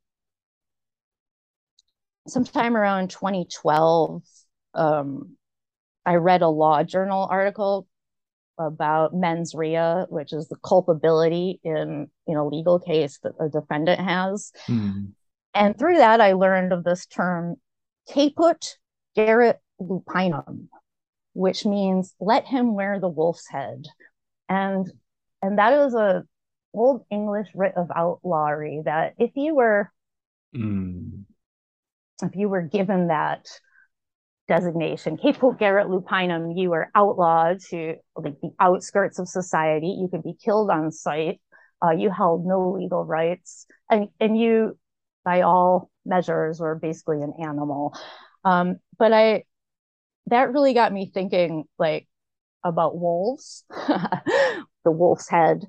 sometime 2.27 2.75
around 2.77 3.09
2012, 3.09 4.23
um, 4.73 5.35
I 6.05 6.15
read 6.15 6.41
a 6.41 6.49
law 6.49 6.83
journal 6.83 7.27
article 7.29 7.87
about 8.57 9.15
mens 9.15 9.55
rea, 9.55 10.05
which 10.09 10.33
is 10.33 10.47
the 10.47 10.57
culpability 10.63 11.59
in 11.63 12.07
in 12.27 12.37
a 12.37 12.47
legal 12.47 12.79
case 12.79 13.19
that 13.23 13.33
a 13.39 13.49
defendant 13.49 13.99
has. 13.99 14.51
Mm. 14.67 15.13
And 15.53 15.77
through 15.77 15.97
that, 15.97 16.21
I 16.21 16.33
learned 16.33 16.73
of 16.73 16.83
this 16.83 17.05
term 17.05 17.55
caput 18.07 18.77
gerat 19.17 19.57
lupinum, 19.81 20.67
which 21.33 21.65
means 21.65 22.13
let 22.19 22.45
him 22.45 22.75
wear 22.75 22.99
the 22.99 23.09
wolf's 23.09 23.47
head. 23.49 23.85
And 24.49 24.91
and 25.41 25.57
that 25.57 25.73
is 25.73 25.93
a 25.95 26.23
old 26.73 27.05
English 27.11 27.47
writ 27.55 27.73
of 27.75 27.89
outlawry 27.95 28.81
that 28.85 29.13
if 29.17 29.31
you 29.35 29.55
were 29.55 29.91
Mm. 30.55 31.25
if 32.21 32.35
you 32.35 32.47
were 32.47 32.61
given 32.61 33.07
that 33.07 33.47
designation, 34.47 35.17
caput 35.17 35.57
gerat 35.57 35.87
Lupinum, 35.87 36.53
you 36.55 36.69
were 36.69 36.89
outlawed 36.93 37.59
to 37.69 37.95
like 38.15 38.39
the 38.41 38.51
outskirts 38.59 39.19
of 39.19 39.27
society. 39.27 39.87
You 39.87 40.07
could 40.09 40.23
be 40.23 40.33
killed 40.33 40.69
on 40.69 40.91
sight. 40.91 41.41
Uh, 41.83 41.91
you 41.91 42.09
held 42.09 42.45
no 42.45 42.71
legal 42.71 43.03
rights, 43.03 43.65
and 43.89 44.09
and 44.19 44.37
you, 44.37 44.77
by 45.25 45.41
all 45.41 45.89
measures, 46.05 46.59
were 46.59 46.75
basically 46.75 47.21
an 47.21 47.33
animal. 47.41 47.97
Um, 48.45 48.77
but 48.99 49.11
I, 49.13 49.43
that 50.27 50.53
really 50.53 50.73
got 50.73 50.93
me 50.93 51.09
thinking, 51.13 51.63
like 51.79 52.07
about 52.63 52.97
wolves, 52.97 53.65
the 53.69 54.91
wolf's 54.91 55.29
head. 55.29 55.65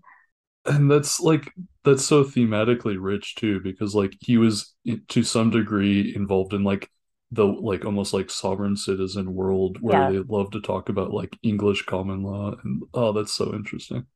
And 0.66 0.90
that's 0.90 1.20
like 1.20 1.52
that's 1.84 2.04
so 2.04 2.24
thematically 2.24 2.96
rich 2.98 3.34
too, 3.34 3.60
because 3.60 3.94
like 3.94 4.14
he 4.20 4.38
was 4.38 4.74
to 5.08 5.22
some 5.22 5.50
degree 5.50 6.14
involved 6.16 6.54
in 6.54 6.64
like 6.64 6.90
the 7.30 7.44
like 7.44 7.84
almost 7.84 8.14
like 8.14 8.30
sovereign 8.30 8.76
citizen 8.76 9.34
world 9.34 9.78
where 9.80 10.04
Yeah. 10.04 10.06
they 10.06 10.18
love 10.20 10.50
to 10.52 10.60
talk 10.60 10.88
about 10.88 11.12
like 11.12 11.36
English 11.42 11.84
common 11.84 12.22
law 12.22 12.54
and 12.64 12.82
oh 12.94 13.12
that's 13.12 13.32
so 13.32 13.54
interesting. 13.54 14.06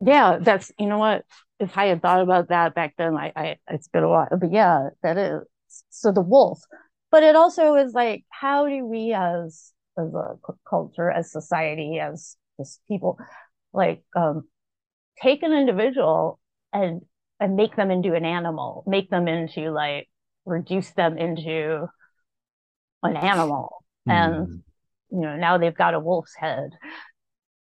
Yeah, 0.00 0.38
that's 0.40 0.72
you 0.78 0.86
know 0.86 0.98
what. 0.98 1.24
If 1.60 1.78
I 1.78 1.86
had 1.86 2.02
thought 2.02 2.20
about 2.20 2.48
that 2.48 2.74
back 2.74 2.94
then, 2.98 3.16
I, 3.16 3.32
I 3.36 3.56
it's 3.68 3.88
been 3.88 4.02
a 4.02 4.08
while. 4.08 4.28
But 4.30 4.52
yeah, 4.52 4.90
that 5.02 5.16
is 5.16 5.42
so 5.90 6.12
the 6.12 6.20
wolf. 6.20 6.60
But 7.10 7.22
it 7.22 7.36
also 7.36 7.74
is 7.76 7.92
like, 7.94 8.24
how 8.28 8.66
do 8.68 8.84
we 8.84 9.12
as 9.12 9.72
as 9.98 10.12
a 10.14 10.36
culture, 10.68 11.10
as 11.10 11.30
society, 11.30 11.98
as 12.00 12.36
as 12.60 12.80
people, 12.88 13.18
like 13.72 14.02
um 14.16 14.48
take 15.22 15.42
an 15.42 15.52
individual 15.52 16.40
and 16.72 17.02
and 17.40 17.56
make 17.56 17.76
them 17.76 17.90
into 17.90 18.14
an 18.14 18.24
animal, 18.24 18.84
make 18.86 19.10
them 19.10 19.28
into 19.28 19.70
like 19.70 20.08
reduce 20.46 20.90
them 20.92 21.18
into 21.18 21.88
an 23.02 23.16
animal. 23.16 23.84
And 24.08 24.48
Mm. 24.48 24.62
you 25.10 25.20
know, 25.20 25.36
now 25.36 25.58
they've 25.58 25.76
got 25.76 25.94
a 25.94 26.00
wolf's 26.00 26.34
head. 26.36 26.70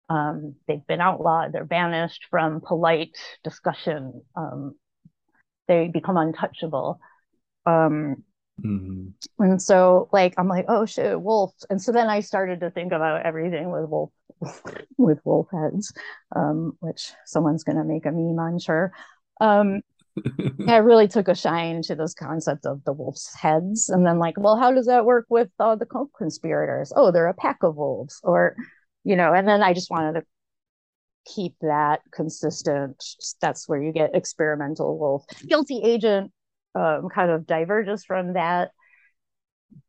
Um, 0.10 0.56
they've 0.68 0.86
been 0.88 1.02
outlawed, 1.02 1.52
they're 1.52 1.66
banished 1.66 2.26
from 2.32 2.62
polite 2.62 3.16
discussion. 3.44 4.24
Um, 4.36 4.76
they 5.68 5.88
become 5.88 6.18
untouchable. 6.18 7.00
Um, 7.66 8.24
Mm. 8.66 9.14
and 9.40 9.62
so 9.62 10.10
like 10.12 10.34
I'm 10.38 10.48
like, 10.48 10.66
oh 10.68 10.86
shit, 10.86 11.20
wolf. 11.20 11.54
And 11.70 11.82
so 11.82 11.92
then 11.92 12.08
I 12.10 12.20
started 12.20 12.60
to 12.62 12.72
think 12.72 12.92
about 12.92 13.26
everything 13.26 13.72
with 13.72 13.90
wolf 13.90 14.12
with 14.98 15.20
wolf 15.24 15.48
heads, 15.52 15.94
um, 16.36 16.78
which 16.80 17.12
someone's 17.26 17.64
gonna 17.64 17.84
make 17.84 18.06
a 18.06 18.12
meme, 18.12 18.40
I'm 18.40 18.60
sure. 18.60 18.92
Um, 19.42 19.82
I 20.68 20.78
really 20.78 21.08
took 21.08 21.28
a 21.28 21.36
shine 21.36 21.82
to 21.84 21.96
this 21.96 22.14
concept 22.14 22.66
of 22.66 22.84
the 22.84 22.94
wolf's 22.94 23.34
heads. 23.34 23.90
And 23.90 24.06
then, 24.06 24.20
like, 24.20 24.36
well, 24.38 24.58
how 24.58 24.72
does 24.72 24.88
that 24.88 25.06
work 25.06 25.26
with 25.30 25.50
uh, 25.60 25.76
the 25.76 25.86
co-conspirators? 25.86 26.92
Oh, 26.96 27.12
they're 27.12 27.28
a 27.28 27.34
pack 27.34 27.64
of 27.64 27.76
wolves, 27.76 28.20
or, 28.24 28.56
you 29.04 29.16
know, 29.16 29.34
and 29.34 29.48
then 29.48 29.64
I 29.64 29.74
just 29.74 29.92
wanted 29.92 30.20
to 30.20 30.26
keep 31.26 31.54
that 31.62 32.02
consistent. 32.12 33.04
That's 33.42 33.68
where 33.68 33.82
you 33.82 33.92
get 33.92 34.16
experimental 34.16 34.98
wolf. 34.98 35.26
Guilty 35.48 35.82
agent 35.84 36.32
um, 36.80 37.10
kind 37.14 37.32
of 37.32 37.46
diverges 37.46 38.06
from 38.06 38.34
that. 38.34 38.72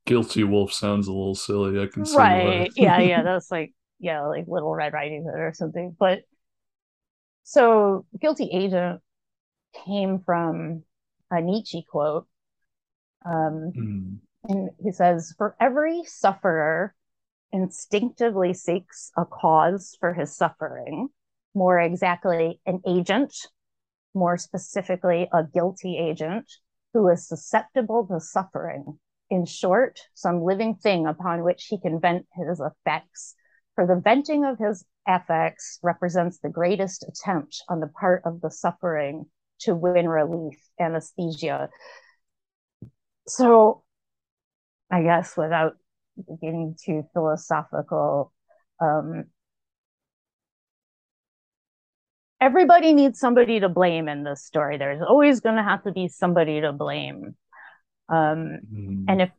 Guilty 0.06 0.44
Wolf 0.44 0.72
sounds 0.72 1.08
a 1.08 1.12
little 1.12 1.34
silly. 1.34 1.80
I 1.80 1.86
can 1.86 2.04
see 2.04 2.16
Right. 2.16 2.70
yeah, 2.76 3.00
yeah. 3.00 3.22
That's 3.24 3.50
like, 3.50 3.72
yeah, 3.98 4.22
like 4.26 4.44
Little 4.48 4.74
Red 4.74 4.92
Riding 4.92 5.24
Hood 5.24 5.40
or 5.40 5.52
something. 5.54 5.96
But 5.98 6.20
so 7.44 8.06
guilty 8.20 8.50
agent 8.52 9.00
came 9.84 10.20
from 10.20 10.82
a 11.30 11.40
Nietzsche 11.40 11.84
quote. 11.88 12.26
Um, 13.24 13.72
Mm. 13.76 14.18
And 14.44 14.70
he 14.82 14.90
says, 14.90 15.34
For 15.36 15.54
every 15.60 16.02
sufferer 16.06 16.94
instinctively 17.52 18.54
seeks 18.54 19.10
a 19.16 19.26
cause 19.26 19.96
for 20.00 20.14
his 20.14 20.34
suffering, 20.34 21.08
more 21.54 21.78
exactly, 21.78 22.58
an 22.64 22.80
agent, 22.86 23.34
more 24.14 24.38
specifically, 24.38 25.28
a 25.32 25.44
guilty 25.44 25.98
agent 25.98 26.50
who 26.92 27.08
is 27.08 27.28
susceptible 27.28 28.06
to 28.06 28.20
suffering. 28.20 28.98
In 29.30 29.46
short, 29.46 30.00
some 30.14 30.42
living 30.42 30.74
thing 30.74 31.06
upon 31.06 31.44
which 31.44 31.66
he 31.66 31.78
can 31.78 32.00
vent 32.00 32.26
his 32.34 32.60
effects. 32.60 33.34
For 33.74 33.86
the 33.86 34.00
venting 34.02 34.44
of 34.44 34.58
his 34.58 34.84
affects 35.06 35.78
represents 35.82 36.38
the 36.38 36.48
greatest 36.48 37.04
attempt 37.08 37.62
on 37.68 37.80
the 37.80 37.86
part 37.86 38.22
of 38.24 38.40
the 38.40 38.50
suffering 38.50 39.26
to 39.60 39.74
win 39.74 40.08
relief, 40.08 40.58
anesthesia. 40.78 41.70
So, 43.26 43.84
I 44.90 45.02
guess 45.02 45.36
without 45.36 45.74
getting 46.40 46.76
too 46.82 47.04
philosophical, 47.12 48.32
um, 48.80 49.26
everybody 52.40 52.92
needs 52.92 53.18
somebody 53.18 53.60
to 53.60 53.68
blame 53.68 54.08
in 54.08 54.24
this 54.24 54.44
story. 54.44 54.78
There's 54.78 55.02
always 55.02 55.40
going 55.40 55.56
to 55.56 55.62
have 55.62 55.84
to 55.84 55.92
be 55.92 56.08
somebody 56.08 56.60
to 56.60 56.72
blame. 56.72 57.36
Um, 58.08 58.60
Mm. 58.70 59.06
and 59.08 59.22
if 59.22 59.30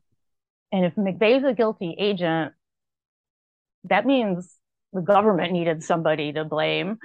and 0.72 0.86
if 0.86 0.96
McVeigh's 0.96 1.46
a 1.46 1.54
guilty 1.54 1.96
agent, 2.00 2.54
that 3.86 4.06
means 4.06 4.54
the 4.94 5.02
government 5.02 5.54
needed 5.54 5.84
somebody 5.84 6.32
to 6.34 6.44
blame. 6.46 6.98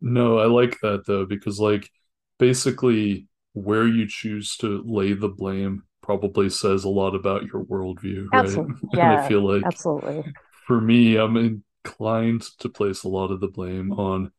No, 0.00 0.38
I 0.38 0.46
like 0.46 0.78
that 0.82 1.06
though, 1.06 1.24
because 1.26 1.58
like 1.58 1.90
basically 2.38 3.28
where 3.52 3.86
you 3.86 4.06
choose 4.08 4.56
to 4.58 4.82
lay 4.86 5.14
the 5.14 5.28
blame 5.28 5.82
probably 6.02 6.50
says 6.50 6.84
a 6.84 6.88
lot 6.88 7.14
about 7.14 7.44
your 7.46 7.64
worldview, 7.64 8.28
right? 8.32 8.60
Absolutely. 8.60 8.74
And 9.00 9.12
I 9.12 9.16
Yeah, 9.16 9.16
feel 9.16 9.40
like 9.46 9.64
absolutely. 9.64 10.22
for 10.66 10.80
me, 10.80 11.16
I'm 11.16 11.36
inclined 11.84 12.42
to 12.60 12.68
place 12.68 13.04
a 13.04 13.08
lot 13.08 13.30
of 13.30 13.40
the 13.40 13.48
blame 13.48 13.92
on 13.92 14.32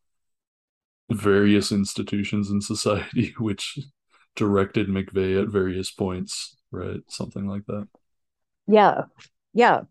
various 1.10 1.72
institutions 1.72 2.50
in 2.50 2.60
society 2.60 3.34
which 3.38 3.78
directed 4.36 4.88
McVeigh 4.88 5.42
at 5.42 5.48
various 5.48 5.90
points, 5.90 6.56
right? 6.70 7.00
Something 7.08 7.46
like 7.46 7.66
that. 7.66 7.88
Yeah, 8.66 9.04
yeah. 9.54 9.82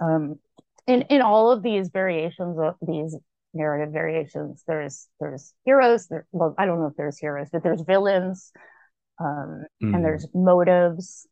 Um, 0.00 0.38
in 0.86 1.02
in 1.02 1.22
all 1.22 1.50
of 1.52 1.62
these 1.62 1.88
variations 1.88 2.58
of 2.58 2.74
these 2.82 3.16
narrative 3.54 3.92
variations, 3.92 4.62
there's 4.66 5.08
there's 5.20 5.52
heroes. 5.64 6.06
There, 6.08 6.26
well, 6.32 6.54
I 6.58 6.66
don't 6.66 6.80
know 6.80 6.86
if 6.86 6.96
there's 6.96 7.18
heroes, 7.18 7.48
but 7.52 7.62
there's 7.62 7.82
villains, 7.82 8.50
um, 9.20 9.64
Mm. 9.82 9.94
and 9.94 10.04
there's 10.04 10.26
motives, 10.34 11.26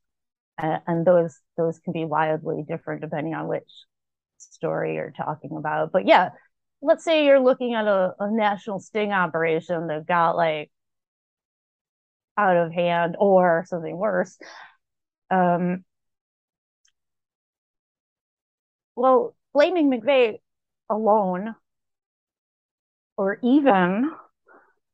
and, 0.59 0.83
and 0.87 1.07
those 1.07 1.39
those 1.57 1.79
can 1.81 1.93
be 1.93 2.05
wildly 2.05 2.65
different 2.69 3.03
depending 3.03 3.35
on 3.35 3.49
which 3.49 3.71
story 4.39 4.95
you're 4.95 5.13
talking 5.13 5.57
about. 5.57 5.93
But 5.93 6.07
yeah, 6.07 6.31
let's 6.81 7.05
say 7.05 7.25
you're 7.25 7.41
looking 7.41 7.75
at 7.75 7.87
a, 7.87 8.15
a 8.21 8.31
national 8.31 8.81
sting 8.81 9.13
operation 9.13 9.89
that 9.89 10.07
got 10.07 10.37
like 10.37 10.71
out 12.37 12.57
of 12.57 12.73
hand 12.73 13.17
or 13.19 13.65
something 13.69 13.97
worse. 13.97 14.39
Um, 15.31 15.85
well, 18.97 19.35
blaming 19.53 19.91
McVeigh 19.91 20.41
alone, 20.91 21.55
or 23.17 23.39
even 23.43 24.11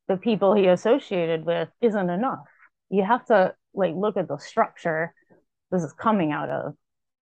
the 0.08 0.16
people 0.16 0.54
he 0.54 0.66
associated 0.66 1.44
with, 1.44 1.68
isn't 1.80 2.10
enough. 2.10 2.46
You 2.90 3.04
have 3.04 3.24
to 3.26 3.54
like 3.74 3.94
look 3.94 4.16
at 4.16 4.28
the 4.28 4.38
structure 4.38 5.14
this 5.70 5.82
is 5.84 5.92
coming 5.94 6.32
out 6.32 6.50
of, 6.50 6.74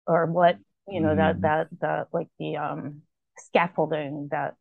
or 0.06 0.26
what 0.26 0.58
you 0.88 1.00
know 1.00 1.16
that 1.16 1.36
Mhm. 1.38 1.42
that 1.42 1.68
that 1.80 2.08
like 2.12 2.28
the 2.38 2.56
um 2.58 3.02
scaffolding 3.38 4.28
that 4.30 4.54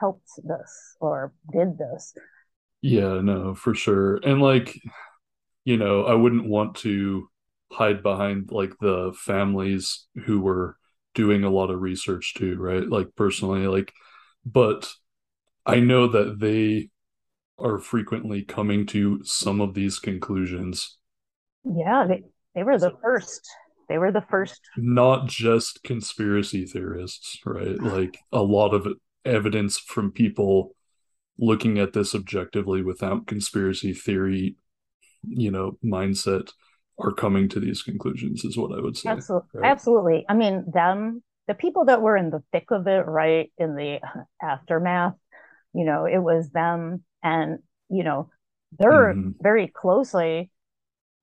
helped 0.00 0.28
this 0.42 0.96
or 1.00 1.32
did 1.52 1.78
this. 1.78 2.14
Yeah, 2.82 3.20
no, 3.20 3.54
for 3.54 3.74
sure. 3.74 4.16
And 4.16 4.42
like, 4.42 4.78
you 5.64 5.76
know, 5.76 6.04
I 6.04 6.14
wouldn't 6.14 6.48
want 6.48 6.76
to 6.76 7.28
hide 7.72 8.02
behind 8.02 8.50
like 8.50 8.72
the 8.80 9.12
families 9.16 10.06
who 10.26 10.40
were 10.40 10.76
doing 11.14 11.44
a 11.44 11.50
lot 11.50 11.70
of 11.70 11.80
research 11.80 12.34
too, 12.34 12.56
right? 12.56 12.88
Like 12.88 13.08
personally, 13.16 13.66
like, 13.66 13.92
but 14.44 14.92
I 15.64 15.80
know 15.80 16.08
that 16.08 16.38
they 16.38 16.90
are 17.58 17.78
frequently 17.78 18.42
coming 18.42 18.84
to 18.86 19.22
some 19.24 19.60
of 19.60 19.74
these 19.74 19.98
conclusions. 19.98 20.98
Yeah, 21.64 22.06
they 22.06 22.22
they 22.54 22.62
were 22.62 22.78
the 22.78 22.92
first. 23.02 23.48
They 23.88 23.98
were 23.98 24.12
the 24.12 24.24
first. 24.28 24.60
Not 24.76 25.26
just 25.26 25.82
conspiracy 25.82 26.66
theorists, 26.66 27.38
right? 27.44 27.78
Like 27.80 28.18
a 28.32 28.42
lot 28.42 28.74
of 28.74 28.88
evidence 29.24 29.78
from 29.78 30.12
people 30.12 30.74
looking 31.38 31.78
at 31.78 31.92
this 31.92 32.14
objectively 32.14 32.82
without 32.82 33.26
conspiracy 33.26 33.92
theory, 33.92 34.56
you 35.26 35.50
know, 35.50 35.78
mindset 35.84 36.50
are 36.98 37.12
coming 37.12 37.48
to 37.48 37.60
these 37.60 37.82
conclusions 37.82 38.44
is 38.44 38.56
what 38.56 38.76
I 38.76 38.80
would 38.80 38.96
say. 38.96 39.10
Absolutely. 39.10 39.60
Right? 39.60 39.70
Absolutely. 39.70 40.26
I 40.28 40.34
mean, 40.34 40.64
them, 40.72 41.22
the 41.48 41.54
people 41.54 41.86
that 41.86 42.02
were 42.02 42.16
in 42.16 42.30
the 42.30 42.42
thick 42.52 42.70
of 42.70 42.86
it, 42.86 43.06
right, 43.06 43.52
in 43.58 43.74
the 43.74 44.00
aftermath, 44.42 45.14
you 45.74 45.84
know, 45.84 46.06
it 46.06 46.18
was 46.18 46.50
them 46.50 47.02
and, 47.22 47.58
you 47.88 48.04
know, 48.04 48.30
they're 48.78 49.14
mm-hmm. 49.14 49.30
very 49.40 49.68
closely 49.68 50.50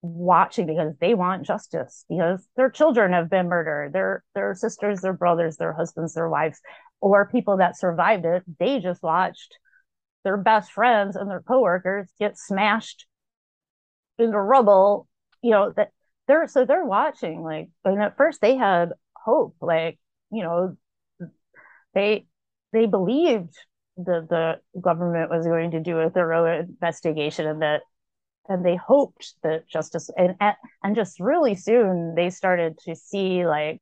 watching 0.02 0.65
because 0.65 0.94
they 0.99 1.14
want 1.14 1.45
justice 1.45 2.06
because 2.10 2.45
their 2.56 2.72
children 2.72 3.14
have 3.14 3.30
been 3.30 3.48
murdered 3.48 3.94
their 3.94 4.23
their 4.34 4.56
sisters 4.56 5.02
their 5.02 5.14
brothers 5.14 5.57
their 5.57 5.73
husbands 5.73 6.15
their 6.15 6.28
wives 6.28 6.60
or 7.02 7.28
people 7.28 7.57
that 7.57 7.78
survived 7.78 8.26
it. 8.26 8.44
They 8.60 8.80
just 8.80 9.03
watched 9.03 9.57
their 10.23 10.38
best 10.38 10.72
friends 10.72 11.15
and 11.15 11.30
their 11.30 11.41
coworkers 11.41 12.10
get 12.19 12.38
smashed 12.38 13.07
into 14.19 14.40
rubble 14.40 15.07
you 15.41 15.49
know 15.49 15.73
that 15.76 15.90
they're 16.28 16.48
so 16.48 16.64
they're 16.64 16.86
watching 16.86 17.41
like 17.41 17.69
and 17.84 18.02
at 18.02 18.18
first 18.18 18.40
they 18.40 18.56
had 18.56 18.90
hope 19.15 19.56
like 19.61 19.98
you 20.32 20.44
know 20.44 20.78
they 21.95 22.28
they 22.72 22.86
believed 22.86 23.56
that 23.98 24.28
the 24.30 24.80
government 24.80 25.32
was 25.32 25.45
going 25.45 25.72
to 25.72 25.80
do 25.80 25.98
a 25.98 26.10
thorough 26.10 26.60
investigation 26.61 27.48
and 27.48 27.61
that 27.64 27.82
and 28.47 28.65
they 28.65 28.76
hoped 28.76 29.34
that 29.43 29.68
justice 29.68 30.09
and 30.18 30.35
and 30.84 30.95
just 30.95 31.19
really 31.19 31.55
soon 31.55 32.15
they 32.15 32.30
started 32.30 32.77
to 32.80 32.95
see 32.95 33.45
like 33.45 33.81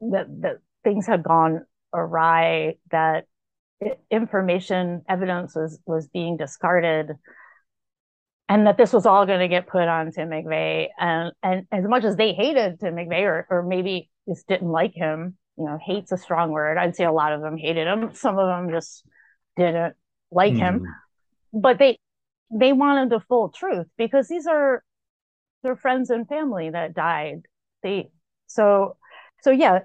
that 0.00 0.26
that 0.40 0.56
things 0.84 1.06
had 1.06 1.22
gone 1.22 1.64
awry 1.94 2.74
that 2.90 3.26
information 4.10 5.02
evidence 5.08 5.54
was 5.54 5.80
was 5.86 6.08
being 6.08 6.36
discarded 6.36 7.12
and 8.48 8.66
that 8.66 8.76
this 8.76 8.92
was 8.92 9.06
all 9.06 9.26
going 9.26 9.40
to 9.40 9.48
get 9.48 9.66
put 9.66 9.88
on 9.88 10.12
Tim 10.12 10.28
McVeigh 10.28 10.88
and 10.98 11.32
and 11.42 11.66
as 11.72 11.84
much 11.84 12.04
as 12.04 12.16
they 12.16 12.32
hated 12.32 12.80
Tim 12.80 12.94
McVeigh 12.94 13.22
or, 13.22 13.46
or 13.50 13.62
maybe 13.62 14.08
just 14.28 14.46
didn't 14.46 14.70
like 14.70 14.92
him 14.94 15.36
you 15.58 15.64
know 15.64 15.78
hate's 15.84 16.12
a 16.12 16.18
strong 16.18 16.50
word 16.50 16.78
I'd 16.78 16.96
say 16.96 17.04
a 17.04 17.12
lot 17.12 17.32
of 17.32 17.40
them 17.40 17.56
hated 17.56 17.86
him 17.86 18.10
some 18.14 18.38
of 18.38 18.46
them 18.46 18.70
just 18.70 19.04
didn't 19.56 19.94
like 20.30 20.54
mm. 20.54 20.58
him 20.58 20.78
hmm. 20.80 21.60
but 21.60 21.78
they 21.78 21.98
they 22.52 22.72
wanted 22.72 23.10
the 23.10 23.20
full 23.20 23.48
truth 23.48 23.86
because 23.96 24.28
these 24.28 24.46
are 24.46 24.82
their 25.62 25.76
friends 25.76 26.10
and 26.10 26.28
family 26.28 26.70
that 26.70 26.94
died 26.94 27.42
they 27.82 28.10
so 28.46 28.96
so 29.40 29.50
yeah 29.50 29.80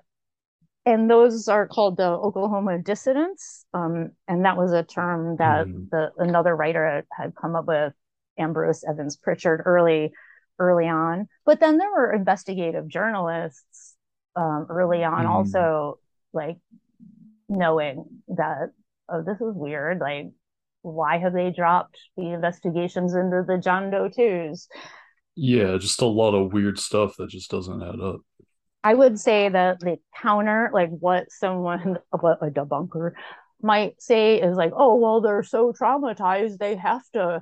and 0.88 1.10
those 1.10 1.49
are 1.49 1.68
called 1.68 1.98
the 1.98 2.07
Oklahoma 2.07 2.80
dissidents. 2.80 3.65
Um, 3.73 4.11
and 4.26 4.45
that 4.45 4.56
was 4.56 4.72
a 4.72 4.84
term 4.84 5.35
that 5.35 5.68
mm. 5.68 5.89
the 5.89 6.11
another 6.18 6.56
writer 6.56 7.06
had 7.11 7.35
come 7.35 7.57
up 7.57 7.65
with, 7.65 7.91
Ambrose 8.39 8.85
Evans 8.88 9.18
Pritchard, 9.18 9.64
early 9.65 10.14
early 10.60 10.88
on. 10.88 11.27
But 11.45 11.60
then 11.60 11.77
there 11.77 11.91
were 11.91 12.14
investigative 12.14 12.88
journalists 12.88 13.98
um, 14.38 14.68
early 14.69 15.03
on, 15.03 15.26
mm. 15.26 15.30
also 15.30 15.99
like 16.31 16.57
knowing 17.49 18.06
that 18.30 18.69
oh, 19.10 19.23
this 19.23 19.41
is 19.41 19.56
weird. 19.56 19.99
Like, 19.99 20.27
why 20.94 21.18
have 21.18 21.34
they 21.34 21.52
dropped 21.52 21.98
the 22.16 22.28
investigations 22.30 23.14
into 23.14 23.44
the 23.48 23.58
John 23.58 23.92
Doe 23.92 24.10
twos? 24.10 24.68
Yeah, 25.36 25.78
just 25.78 26.02
a 26.02 26.06
lot 26.06 26.34
of 26.34 26.54
weird 26.54 26.80
stuff 26.80 27.16
that 27.18 27.30
just 27.30 27.52
doesn't 27.52 27.82
add 27.82 28.00
up. 28.00 28.22
I 28.84 28.94
would 28.94 29.20
say 29.20 29.50
that 29.50 29.80
the 29.80 29.98
counter, 30.22 30.72
like 30.74 30.90
what 30.90 31.26
someone, 31.30 31.98
what 32.20 32.40
a 32.42 32.50
debunker 32.50 33.12
might 33.62 34.02
say 34.02 34.42
is 34.42 34.56
like, 34.56 34.72
oh, 34.76 34.96
well, 34.96 35.22
they're 35.22 35.44
so 35.44 35.74
traumatized, 35.74 36.58
they 36.58 36.76
have 36.76 37.04
to, 37.14 37.42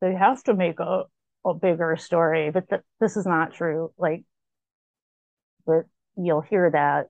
they 0.00 0.14
have 0.14 0.42
to 0.44 0.54
make 0.54 0.80
a, 0.80 1.04
a 1.44 1.54
bigger 1.54 1.96
story. 1.96 2.50
But 2.50 2.68
th- 2.68 2.82
this 3.00 3.16
is 3.16 3.26
not 3.26 3.54
true. 3.54 3.92
Like, 3.96 4.24
but 5.66 5.84
you'll 6.16 6.42
hear 6.42 6.70
that 6.70 7.06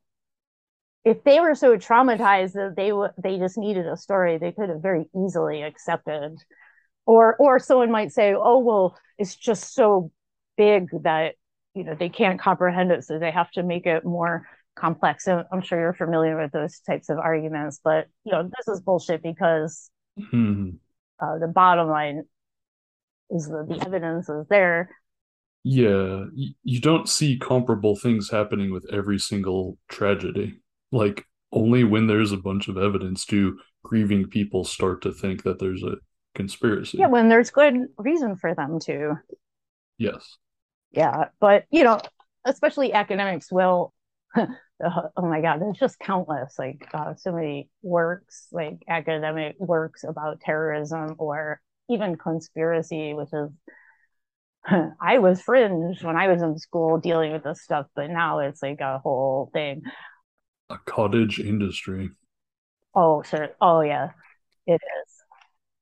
if 1.07 1.23
they 1.23 1.39
were 1.39 1.55
so 1.55 1.77
traumatized 1.77 2.55
that 2.55 2.75
they 2.77 2.93
would, 2.93 3.13
they 3.17 3.39
just 3.39 3.57
needed 3.57 3.87
a 3.87 3.97
story, 3.97 4.39
they 4.39 4.51
could 4.51 4.69
have 4.69 4.83
very 4.83 5.07
easily 5.17 5.63
accepted. 5.63 6.37
Or, 7.07 7.37
or 7.37 7.61
someone 7.61 7.93
might 7.93 8.11
say, 8.11 8.35
oh, 8.35 8.59
well, 8.59 8.99
it's 9.17 9.37
just 9.37 9.73
so 9.73 10.11
big 10.57 10.89
that 11.05 11.37
you 11.75 11.85
know 11.85 11.95
they 11.95 12.09
can't 12.09 12.41
comprehend 12.41 12.91
it 12.91 13.05
so 13.05 13.19
they 13.19 13.31
have 13.31 13.51
to 13.51 13.63
make 13.63 13.87
it 13.87 14.05
more 14.05 14.49
complex 14.75 15.27
and 15.27 15.45
i'm 15.53 15.61
sure 15.61 15.79
you're 15.79 15.93
familiar 15.93 16.41
with 16.41 16.51
those 16.53 16.81
types 16.81 17.11
of 17.11 17.19
arguments 17.19 17.81
but 17.85 18.07
you 18.25 18.33
know 18.33 18.43
this 18.43 18.75
is 18.75 18.81
bullshit 18.81 19.23
because 19.23 19.91
mm-hmm. 20.19 20.71
uh, 21.21 21.39
the 21.39 21.47
bottom 21.47 21.89
line 21.89 22.23
is 23.31 23.47
the, 23.47 23.67
the 23.69 23.85
evidence 23.87 24.29
is 24.31 24.47
there 24.49 24.89
yeah 25.65 26.25
you 26.63 26.81
don't 26.81 27.11
see 27.11 27.39
comparable 27.39 27.95
things 27.95 28.31
happening 28.31 28.73
with 28.73 28.87
every 28.91 29.19
single 29.19 29.77
tragedy 29.89 30.59
like 30.93 31.25
only 31.53 31.85
when 31.85 32.07
there's 32.07 32.33
a 32.33 32.37
bunch 32.37 32.69
of 32.69 32.77
evidence 32.77 33.25
do 33.25 33.59
grieving 33.83 34.29
people 34.29 34.65
start 34.65 35.03
to 35.03 35.13
think 35.13 35.43
that 35.45 35.59
there's 35.59 35.83
a 35.83 35.97
conspiracy. 36.35 36.99
Yeah 36.99 37.07
when 37.07 37.29
there's 37.29 37.51
good 37.51 37.75
reason 37.99 38.37
for 38.37 38.55
them 38.55 38.79
to. 38.81 39.15
Yes. 39.99 40.37
Yeah 40.93 41.27
but 41.41 41.65
you 41.71 41.85
know 41.85 42.01
especially 42.45 42.93
academics 42.93 43.51
will 43.51 43.93
oh 44.85 45.11
my 45.17 45.41
god 45.41 45.61
there's 45.61 45.79
just 45.79 45.99
countless 45.99 46.59
like 46.59 46.87
uh, 46.93 47.15
so 47.17 47.33
many 47.33 47.69
works 47.83 48.47
like 48.53 48.79
academic 48.89 49.57
works 49.59 50.05
about 50.05 50.41
terrorism 50.41 51.17
or 51.19 51.61
even 51.91 52.17
conspiracy 52.17 53.15
which 53.15 53.33
is 53.33 53.51
i 55.01 55.19
was 55.19 55.41
fringe 55.41 56.03
when 56.03 56.17
i 56.17 56.29
was 56.29 56.43
in 56.43 56.59
school 56.59 56.99
dealing 56.99 57.33
with 57.33 57.45
this 57.45 57.63
stuff 57.63 57.87
but 57.95 58.11
now 58.11 58.41
it's 58.41 58.63
like 58.63 58.81
a 58.81 58.99
whole 58.99 59.51
thing 59.53 59.83
a 60.71 60.79
cottage 60.79 61.39
industry. 61.39 62.11
Oh 62.95 63.23
sure. 63.23 63.51
Oh 63.61 63.81
yeah. 63.83 64.11
It 64.67 64.81
is. 64.81 65.13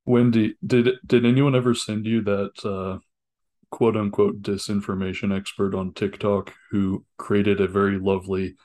Wendy 0.05 0.57
did 0.67 0.89
did 1.07 1.25
anyone 1.25 1.55
ever 1.55 1.75
send 1.75 2.07
you 2.07 2.23
that 2.23 2.53
uh 2.65 2.99
quote 3.71 3.97
unquote 3.97 4.43
disinformation 4.43 5.35
expert 5.35 5.75
on 5.75 5.95
TikTok 5.95 6.53
who 6.71 7.05
created 7.17 7.61
a 7.61 7.69
very 7.69 7.99
lovely 7.99 8.57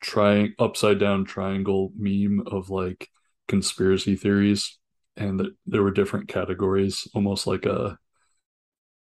trying 0.00 0.54
upside 0.58 0.98
down 0.98 1.24
triangle 1.24 1.92
meme 1.96 2.42
of 2.46 2.70
like 2.70 3.08
conspiracy 3.48 4.16
theories 4.16 4.78
and 5.16 5.40
that 5.40 5.52
there 5.66 5.82
were 5.82 5.90
different 5.90 6.28
categories 6.28 7.06
almost 7.14 7.46
like 7.46 7.66
a 7.66 7.98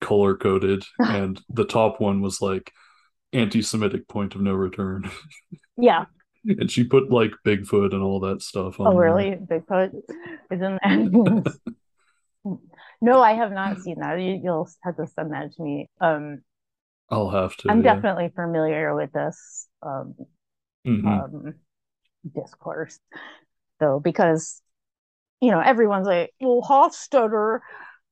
color 0.01 0.37
coded 0.37 0.85
and 0.99 1.41
the 1.49 1.65
top 1.65 2.01
one 2.01 2.21
was 2.21 2.41
like 2.41 2.73
anti-semitic 3.33 4.09
point 4.09 4.35
of 4.35 4.41
no 4.41 4.53
return. 4.53 5.11
Yeah 5.77 6.07
and 6.59 6.71
she 6.71 6.85
put 6.85 7.11
like 7.11 7.33
bigfoot 7.45 7.93
and 7.93 8.03
all 8.03 8.21
that 8.21 8.43
stuff 8.43 8.81
on. 8.81 8.89
oh 8.89 8.97
really 8.97 9.37
there. 9.49 9.61
bigfoot 9.61 9.95
is 10.51 10.63
in 10.63 10.79
there 10.83 11.43
No, 13.01 13.23
I 13.23 13.35
have 13.35 13.53
not 13.53 13.79
seen 13.79 14.01
that. 14.01 14.21
You, 14.21 14.41
will 14.43 14.69
have 14.83 14.97
to 14.97 15.07
send 15.07 15.33
that 15.33 15.53
to 15.53 15.63
me. 15.63 15.89
Um, 16.01 16.43
I'll 17.11 17.31
have 17.31 17.57
to. 17.59 17.71
I'm 17.71 17.85
yeah. 17.85 17.95
definitely 17.95 18.33
familiar 18.35 18.93
with 18.95 19.13
this 19.13 19.69
um, 19.83 20.15
mm-hmm. 20.85 21.07
um, 21.07 21.55
discourse, 22.35 22.99
though, 23.79 24.01
because 24.01 24.61
you 25.41 25.53
know 25.53 25.61
everyone's 25.61 26.09
like, 26.09 26.33
"Well, 26.41 26.61
Hofstadter," 26.61 27.61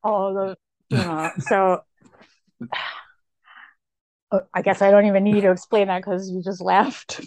all 0.05 0.35
the 0.35 0.57
you 0.91 1.03
know, 1.03 1.31
so. 1.39 1.81
I 4.53 4.61
guess 4.61 4.83
I 4.83 4.91
don't 4.91 5.07
even 5.07 5.23
need 5.23 5.43
to 5.43 5.53
explain 5.53 5.87
that 5.87 5.99
because 5.99 6.29
you 6.29 6.43
just 6.43 6.61
laughed. 6.61 7.21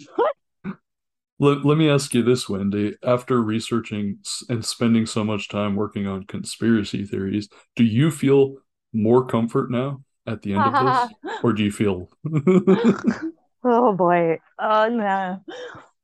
Let, 1.40 1.64
let 1.64 1.78
me 1.78 1.88
ask 1.88 2.12
you 2.12 2.22
this, 2.22 2.48
Wendy. 2.50 2.96
After 3.02 3.40
researching 3.40 4.18
and 4.50 4.62
spending 4.62 5.06
so 5.06 5.24
much 5.24 5.48
time 5.48 5.74
working 5.74 6.06
on 6.06 6.24
conspiracy 6.24 7.06
theories, 7.06 7.48
do 7.76 7.82
you 7.82 8.10
feel 8.10 8.56
more 8.92 9.24
comfort 9.24 9.70
now 9.70 10.02
at 10.26 10.42
the 10.42 10.52
end 10.52 10.62
of 10.62 10.72
this? 10.72 11.32
Or 11.42 11.54
do 11.54 11.64
you 11.64 11.72
feel. 11.72 12.10
oh 13.64 13.94
boy. 13.94 14.38
Oh, 14.58 14.88
no. 14.90 15.42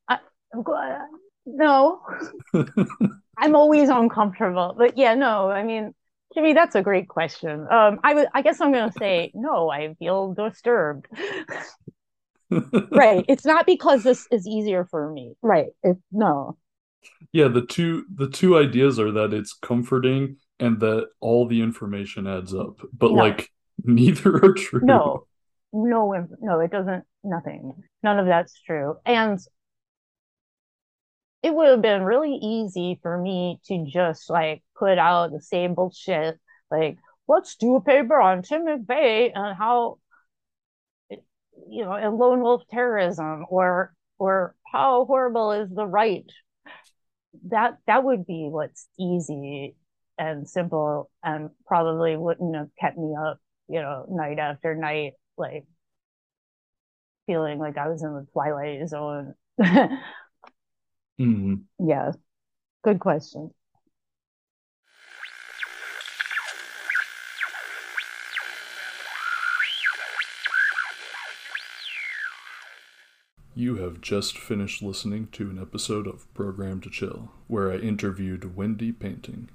I, 0.09 0.17
no. 1.45 2.01
I'm 3.37 3.55
always 3.55 3.89
uncomfortable. 3.89 4.73
But 4.75 4.97
yeah, 4.97 5.13
no, 5.13 5.51
I 5.51 5.61
mean, 5.61 5.93
Jimmy, 6.33 6.53
that's 6.53 6.73
a 6.73 6.81
great 6.81 7.07
question. 7.07 7.67
Um, 7.69 7.99
I, 8.03 8.13
w- 8.13 8.27
I 8.33 8.41
guess 8.41 8.59
I'm 8.59 8.71
going 8.71 8.91
to 8.91 8.97
say 8.97 9.31
no, 9.35 9.69
I 9.69 9.93
feel 9.99 10.33
disturbed 10.33 11.05
right. 12.49 13.25
It's 13.29 13.45
not 13.45 13.65
because 13.65 14.03
this 14.03 14.27
is 14.31 14.47
easier 14.47 14.85
for 14.85 15.11
me. 15.11 15.33
Right. 15.41 15.67
It, 15.83 15.97
no. 16.11 16.57
Yeah, 17.31 17.47
the 17.47 17.65
two 17.65 18.05
the 18.13 18.29
two 18.29 18.57
ideas 18.57 18.99
are 18.99 19.11
that 19.11 19.33
it's 19.33 19.53
comforting 19.53 20.37
and 20.59 20.79
that 20.79 21.07
all 21.19 21.47
the 21.47 21.61
information 21.61 22.27
adds 22.27 22.53
up. 22.53 22.79
But 22.93 23.11
no. 23.11 23.17
like 23.17 23.51
Neither 23.83 24.35
are 24.35 24.53
true. 24.53 24.81
No, 24.83 25.27
no, 25.71 26.27
no, 26.41 26.59
it 26.59 26.71
doesn't. 26.71 27.03
Nothing. 27.23 27.83
None 28.03 28.19
of 28.19 28.25
that's 28.25 28.59
true. 28.61 28.95
And 29.05 29.39
it 31.43 31.53
would 31.53 31.69
have 31.69 31.81
been 31.81 32.03
really 32.03 32.33
easy 32.33 32.99
for 33.01 33.17
me 33.17 33.59
to 33.65 33.85
just 33.87 34.29
like 34.29 34.63
put 34.77 34.97
out 34.97 35.31
the 35.31 35.41
same 35.41 35.75
bullshit, 35.75 36.39
like 36.71 36.97
let's 37.27 37.55
do 37.55 37.75
a 37.75 37.81
paper 37.81 38.19
on 38.19 38.41
Tim 38.41 38.65
McVeigh 38.65 39.31
and 39.35 39.57
how, 39.57 39.99
you 41.69 41.83
know, 41.85 41.93
and 41.93 42.17
lone 42.17 42.41
wolf 42.41 42.63
terrorism, 42.71 43.45
or 43.49 43.93
or 44.19 44.55
how 44.71 45.05
horrible 45.05 45.51
is 45.51 45.69
the 45.69 45.85
right. 45.85 46.25
That 47.49 47.77
that 47.87 48.03
would 48.03 48.25
be 48.25 48.47
what's 48.49 48.87
easy 48.99 49.75
and 50.17 50.49
simple, 50.49 51.09
and 51.23 51.51
probably 51.65 52.17
wouldn't 52.17 52.55
have 52.55 52.69
kept 52.79 52.97
me 52.97 53.15
up, 53.15 53.39
you 53.67 53.81
know, 53.81 54.05
night 54.09 54.39
after 54.39 54.75
night, 54.75 55.13
like 55.37 55.65
feeling 57.25 57.59
like 57.59 57.77
I 57.77 57.87
was 57.89 58.03
in 58.03 58.13
the 58.13 58.25
twilight 58.33 58.87
zone. 58.87 59.33
hmm 61.17 61.67
Yeah, 61.79 62.11
good 62.83 62.99
question. 63.01 63.53
You 73.57 73.77
have 73.77 74.01
just 74.01 74.37
finished 74.37 74.83
listening 74.83 75.29
to 75.31 75.49
an 75.49 75.57
episode 75.59 76.05
of 76.05 76.31
Programmed 76.35 76.83
to 76.83 76.91
Kill, 76.91 77.31
where 77.47 77.71
I 77.71 77.77
interviewed 77.77 78.55
Wendy 78.55 78.91
Painting. 78.91 79.49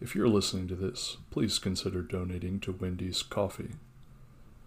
If 0.00 0.14
you're 0.14 0.28
listening 0.28 0.68
to 0.68 0.76
this, 0.76 1.16
please 1.32 1.58
consider 1.58 2.02
donating 2.02 2.60
to 2.60 2.70
Wendy's 2.70 3.20
Ko-fi. 3.24 3.70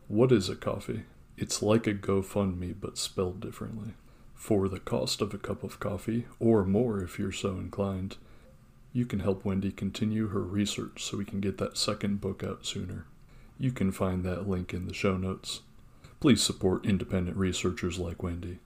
What 0.10 0.34
is 0.34 0.50
a 0.50 0.58
Ko-fi? 0.58 1.04
It's 1.38 1.62
like 1.62 1.88
a 1.88 1.94
GoFundMe 1.94 2.76
but 2.78 2.98
spelled 2.98 3.40
differently. 3.40 3.94
For 4.34 4.68
the 4.68 4.82
cost 4.82 5.22
of 5.22 5.34
a 5.34 5.38
cup 5.38 5.64
of 5.64 5.80
coffee, 5.80 6.26
or 6.38 6.66
more 6.66 7.02
if 7.02 7.18
you're 7.18 7.32
so 7.32 7.52
inclined, 7.52 8.18
you 8.92 9.06
can 9.06 9.22
help 9.22 9.46
Wendy 9.46 9.72
continue 9.72 10.28
her 10.28 10.42
research 10.42 11.02
so 11.02 11.16
we 11.16 11.24
can 11.24 11.40
get 11.40 11.60
that 11.60 11.78
second 11.78 12.20
book 12.20 12.44
out 12.44 12.66
sooner. 12.66 13.06
You 13.58 13.72
can 13.72 13.94
find 13.94 14.26
that 14.26 14.50
link 14.50 14.74
in 14.74 14.86
the 14.86 14.94
show 14.94 15.16
notes. 15.16 15.62
Please 16.20 16.44
support 16.44 16.86
independent 16.86 17.38
researchers 17.38 18.00
like 18.00 18.22
Wendy. 18.22 18.60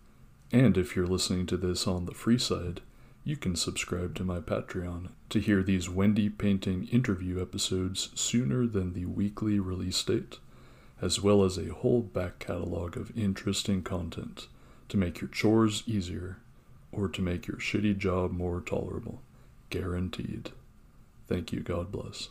And 0.52 0.78
if 0.78 0.96
you're 0.96 1.08
listening 1.08 1.46
to 1.48 1.58
this 1.58 1.86
on 1.86 2.06
the 2.06 2.14
free 2.14 2.40
side, 2.40 2.82
you 3.24 3.38
can 3.38 3.56
subscribe 3.56 4.16
to 4.16 4.24
my 4.24 4.40
Patreon 4.40 5.10
to 5.30 5.40
hear 5.40 5.62
these 5.62 5.90
Wendy 5.90 6.30
painting 6.30 6.88
interview 6.88 7.42
episodes 7.42 8.10
sooner 8.16 8.66
than 8.66 8.94
the 8.94 9.06
weekly 9.06 9.60
release 9.60 10.02
date, 10.02 10.40
as 11.02 11.22
well 11.22 11.44
as 11.44 11.58
a 11.58 11.74
whole 11.74 12.02
back 12.02 12.40
catalog 12.40 12.98
of 12.98 13.16
interesting 13.16 13.84
content 13.84 14.48
to 14.88 14.98
make 14.98 15.22
your 15.22 15.30
chores 15.30 15.84
easier 15.86 16.38
or 16.92 17.08
to 17.08 17.22
make 17.22 17.48
your 17.48 17.58
shitty 17.58 17.96
job 17.98 18.32
more 18.32 18.62
tolerable. 18.62 19.22
Guaranteed. 19.70 20.52
Thank 21.28 21.54
you. 21.54 21.60
God 21.60 21.92
bless. 21.92 22.30